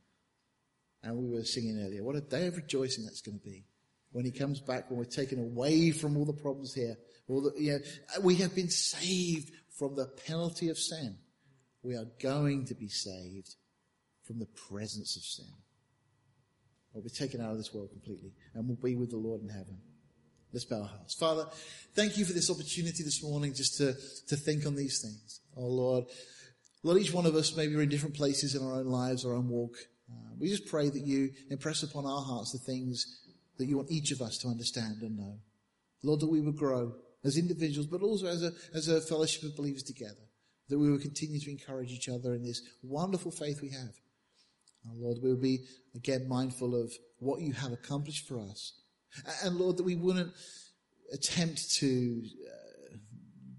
And 1.03 1.17
we 1.17 1.29
were 1.29 1.45
singing 1.45 1.83
earlier, 1.85 2.05
what 2.05 2.17
a 2.17 2.21
day 2.21 2.47
of 2.47 2.57
rejoicing 2.57 3.05
that's 3.05 3.21
going 3.21 3.39
to 3.39 3.45
be 3.45 3.65
when 4.13 4.25
he 4.25 4.31
comes 4.31 4.61
back, 4.61 4.89
when 4.89 4.99
we're 4.99 5.05
taken 5.05 5.41
away 5.41 5.91
from 5.91 6.17
all 6.17 6.25
the 6.25 6.33
problems 6.33 6.73
here. 6.73 6.97
All 7.29 7.43
the, 7.43 7.53
you 7.61 7.73
know, 7.73 7.79
we 8.23 8.37
have 8.37 8.55
been 8.55 8.71
saved 8.71 9.51
from 9.77 9.97
the 9.97 10.07
penalty 10.27 10.69
of 10.69 10.79
sin. 10.79 11.19
We 11.83 11.97
are 11.97 12.07
going 12.23 12.67
to 12.67 12.75
be 12.75 12.89
saved 12.89 13.55
from 14.25 14.39
the 14.39 14.47
presence 14.47 15.17
of 15.17 15.23
sin. 15.23 15.53
We'll 16.93 17.05
be 17.05 17.11
taken 17.11 17.41
out 17.41 17.51
of 17.51 17.59
this 17.59 17.75
world 17.75 17.91
completely 17.91 18.33
and 18.55 18.67
we'll 18.67 18.77
be 18.77 18.97
with 18.97 19.11
the 19.11 19.17
Lord 19.17 19.43
in 19.43 19.49
heaven. 19.49 19.79
Let's 20.53 20.65
bow 20.65 20.83
our 20.83 20.89
hearts. 20.89 21.15
Father, 21.15 21.47
thank 21.95 22.17
you 22.17 22.25
for 22.25 22.33
this 22.33 22.51
opportunity 22.51 23.03
this 23.03 23.23
morning 23.23 23.53
just 23.55 23.77
to, 23.79 23.95
to 24.29 24.37
think 24.37 24.67
on 24.67 24.75
these 24.75 25.01
things. 25.03 25.41
Oh 25.57 25.67
Lord, 25.67 26.05
Lord, 26.83 27.01
each 27.01 27.13
one 27.13 27.27
of 27.27 27.35
us 27.35 27.57
maybe 27.57 27.75
we're 27.75 27.83
in 27.83 27.89
different 27.89 28.15
places 28.15 28.55
in 28.55 28.63
our 28.63 28.75
own 28.75 28.87
lives, 28.87 29.25
our 29.25 29.35
own 29.35 29.49
walk. 29.49 29.75
Uh, 30.11 30.35
we 30.39 30.49
just 30.49 30.67
pray 30.67 30.89
that 30.89 31.05
you 31.05 31.31
impress 31.51 31.83
upon 31.83 32.07
our 32.07 32.23
hearts 32.23 32.53
the 32.53 32.59
things 32.59 33.23
that 33.59 33.67
you 33.67 33.77
want 33.77 33.91
each 33.91 34.13
of 34.13 34.21
us 34.21 34.39
to 34.39 34.49
understand 34.49 35.03
and 35.03 35.17
know. 35.17 35.39
Lord, 36.03 36.21
that 36.21 36.31
we 36.31 36.41
would 36.41 36.57
grow 36.57 36.95
as 37.25 37.37
individuals, 37.37 37.87
but 37.87 38.03
also 38.03 38.27
as 38.27 38.43
a, 38.43 38.53
as 38.75 38.89
a 38.89 39.01
fellowship 39.01 39.43
of 39.43 39.57
believers 39.57 39.83
together. 39.83 40.15
That 40.69 40.79
we 40.79 40.91
would 40.91 41.03
continue 41.03 41.41
to 41.41 41.51
encourage 41.51 41.91
each 41.91 42.09
other 42.09 42.35
in 42.35 42.45
this 42.45 42.61
wonderful 42.83 43.31
faith 43.31 43.61
we 43.63 43.71
have. 43.71 43.95
Oh, 44.87 44.95
Lord, 44.97 45.19
we 45.23 45.31
will 45.31 45.41
be 45.41 45.65
again 45.95 46.29
mindful 46.29 46.81
of 46.81 46.93
what 47.19 47.41
you 47.41 47.53
have 47.53 47.73
accomplished 47.73 48.29
for 48.29 48.41
us. 48.41 48.73
And 49.45 49.57
Lord, 49.57 49.77
that 49.77 49.85
we 49.85 49.95
wouldn't 49.95 50.33
attempt 51.13 51.71
to 51.77 52.23
uh, 52.47 52.97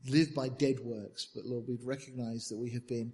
live 0.10 0.34
by 0.34 0.50
dead 0.50 0.80
works, 0.80 1.28
but 1.34 1.46
Lord, 1.46 1.66
we'd 1.68 1.84
recognize 1.84 2.48
that 2.48 2.58
we 2.58 2.72
have 2.72 2.88
been 2.88 3.14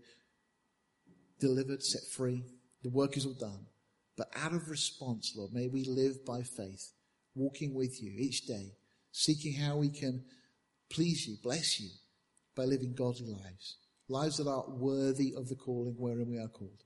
delivered, 1.40 1.84
set 1.84 2.04
free. 2.12 2.44
The 2.84 2.90
work 2.90 3.18
is 3.18 3.26
all 3.26 3.34
done. 3.34 3.66
But 4.18 4.30
out 4.36 4.54
of 4.54 4.70
response, 4.70 5.34
Lord, 5.36 5.54
may 5.54 5.68
we 5.68 5.86
live 5.86 6.26
by 6.26 6.42
faith, 6.44 6.92
walking 7.36 7.74
with 7.74 8.02
you 8.02 8.12
each 8.16 8.46
day, 8.46 8.74
seeking 9.12 9.54
how 9.54 9.78
we 9.78 9.90
can 9.90 10.24
please 10.90 11.28
you, 11.28 11.38
bless 11.42 11.80
you 11.80 11.90
by 12.56 12.64
living 12.66 12.94
godly 12.94 13.28
lives. 13.28 13.78
Lives 14.08 14.38
that 14.38 14.48
are 14.48 14.66
worthy 14.68 15.34
of 15.36 15.50
the 15.50 15.56
calling 15.56 15.96
wherein 15.98 16.30
we 16.30 16.38
are 16.38 16.48
called. 16.48 16.84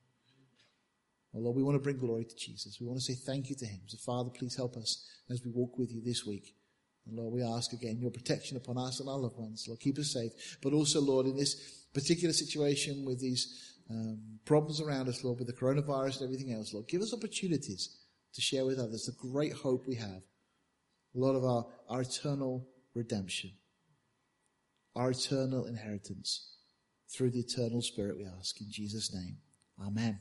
Oh 1.34 1.40
Lord, 1.40 1.56
we 1.56 1.64
want 1.64 1.76
to 1.76 1.84
bring 1.84 1.98
glory 1.98 2.26
to 2.26 2.36
Jesus. 2.36 2.78
We 2.80 2.88
want 2.88 3.00
to 3.00 3.06
say 3.06 3.14
thank 3.14 3.50
you 3.50 3.56
to 3.58 3.66
him. 3.66 3.82
So 3.88 3.98
Father, 4.06 4.30
please 4.30 4.56
help 4.56 4.76
us 4.76 5.08
as 5.30 5.42
we 5.44 5.52
walk 5.52 5.78
with 5.78 5.92
you 5.92 6.02
this 6.04 6.26
week. 6.26 6.56
And 7.06 7.18
Lord, 7.18 7.34
we 7.34 7.44
ask 7.44 7.74
again 7.74 8.00
your 8.00 8.12
protection 8.12 8.58
upon 8.58 8.78
us 8.78 9.00
and 9.00 9.10
our 9.10 9.18
loved 9.18 9.38
ones. 9.38 9.66
Lord, 9.68 9.80
keep 9.80 9.98
us 9.98 10.14
safe. 10.14 10.58
But 10.62 10.74
also, 10.74 11.00
Lord, 11.00 11.26
in 11.26 11.36
this 11.36 11.86
particular 11.94 12.34
situation 12.34 13.06
with 13.06 13.20
these 13.20 13.76
um, 13.90 14.20
problems 14.46 14.82
around 14.82 15.08
us, 15.08 15.24
Lord, 15.24 15.40
with 15.40 15.48
the 15.48 15.54
coronavirus 15.54 16.22
and 16.22 16.26
everything 16.26 16.54
else, 16.54 16.74
Lord, 16.74 16.88
give 16.88 17.02
us 17.02 17.14
opportunities 17.14 17.98
to 18.34 18.42
share 18.42 18.66
with 18.66 18.80
others 18.80 19.06
the 19.06 19.30
great 19.30 19.54
hope 19.54 19.88
we 19.88 19.96
have. 19.96 20.22
Lord, 21.14 21.36
of 21.36 21.46
our, 21.46 21.66
our 21.90 22.02
eternal 22.02 22.68
redemption 22.94 23.52
our 24.98 25.12
eternal 25.12 25.66
inheritance 25.68 26.58
through 27.10 27.30
the 27.30 27.40
eternal 27.40 27.82
Spirit, 27.82 28.18
we 28.18 28.26
ask 28.26 28.60
in 28.60 28.68
Jesus' 28.70 29.14
name. 29.14 29.38
Amen. 29.80 30.20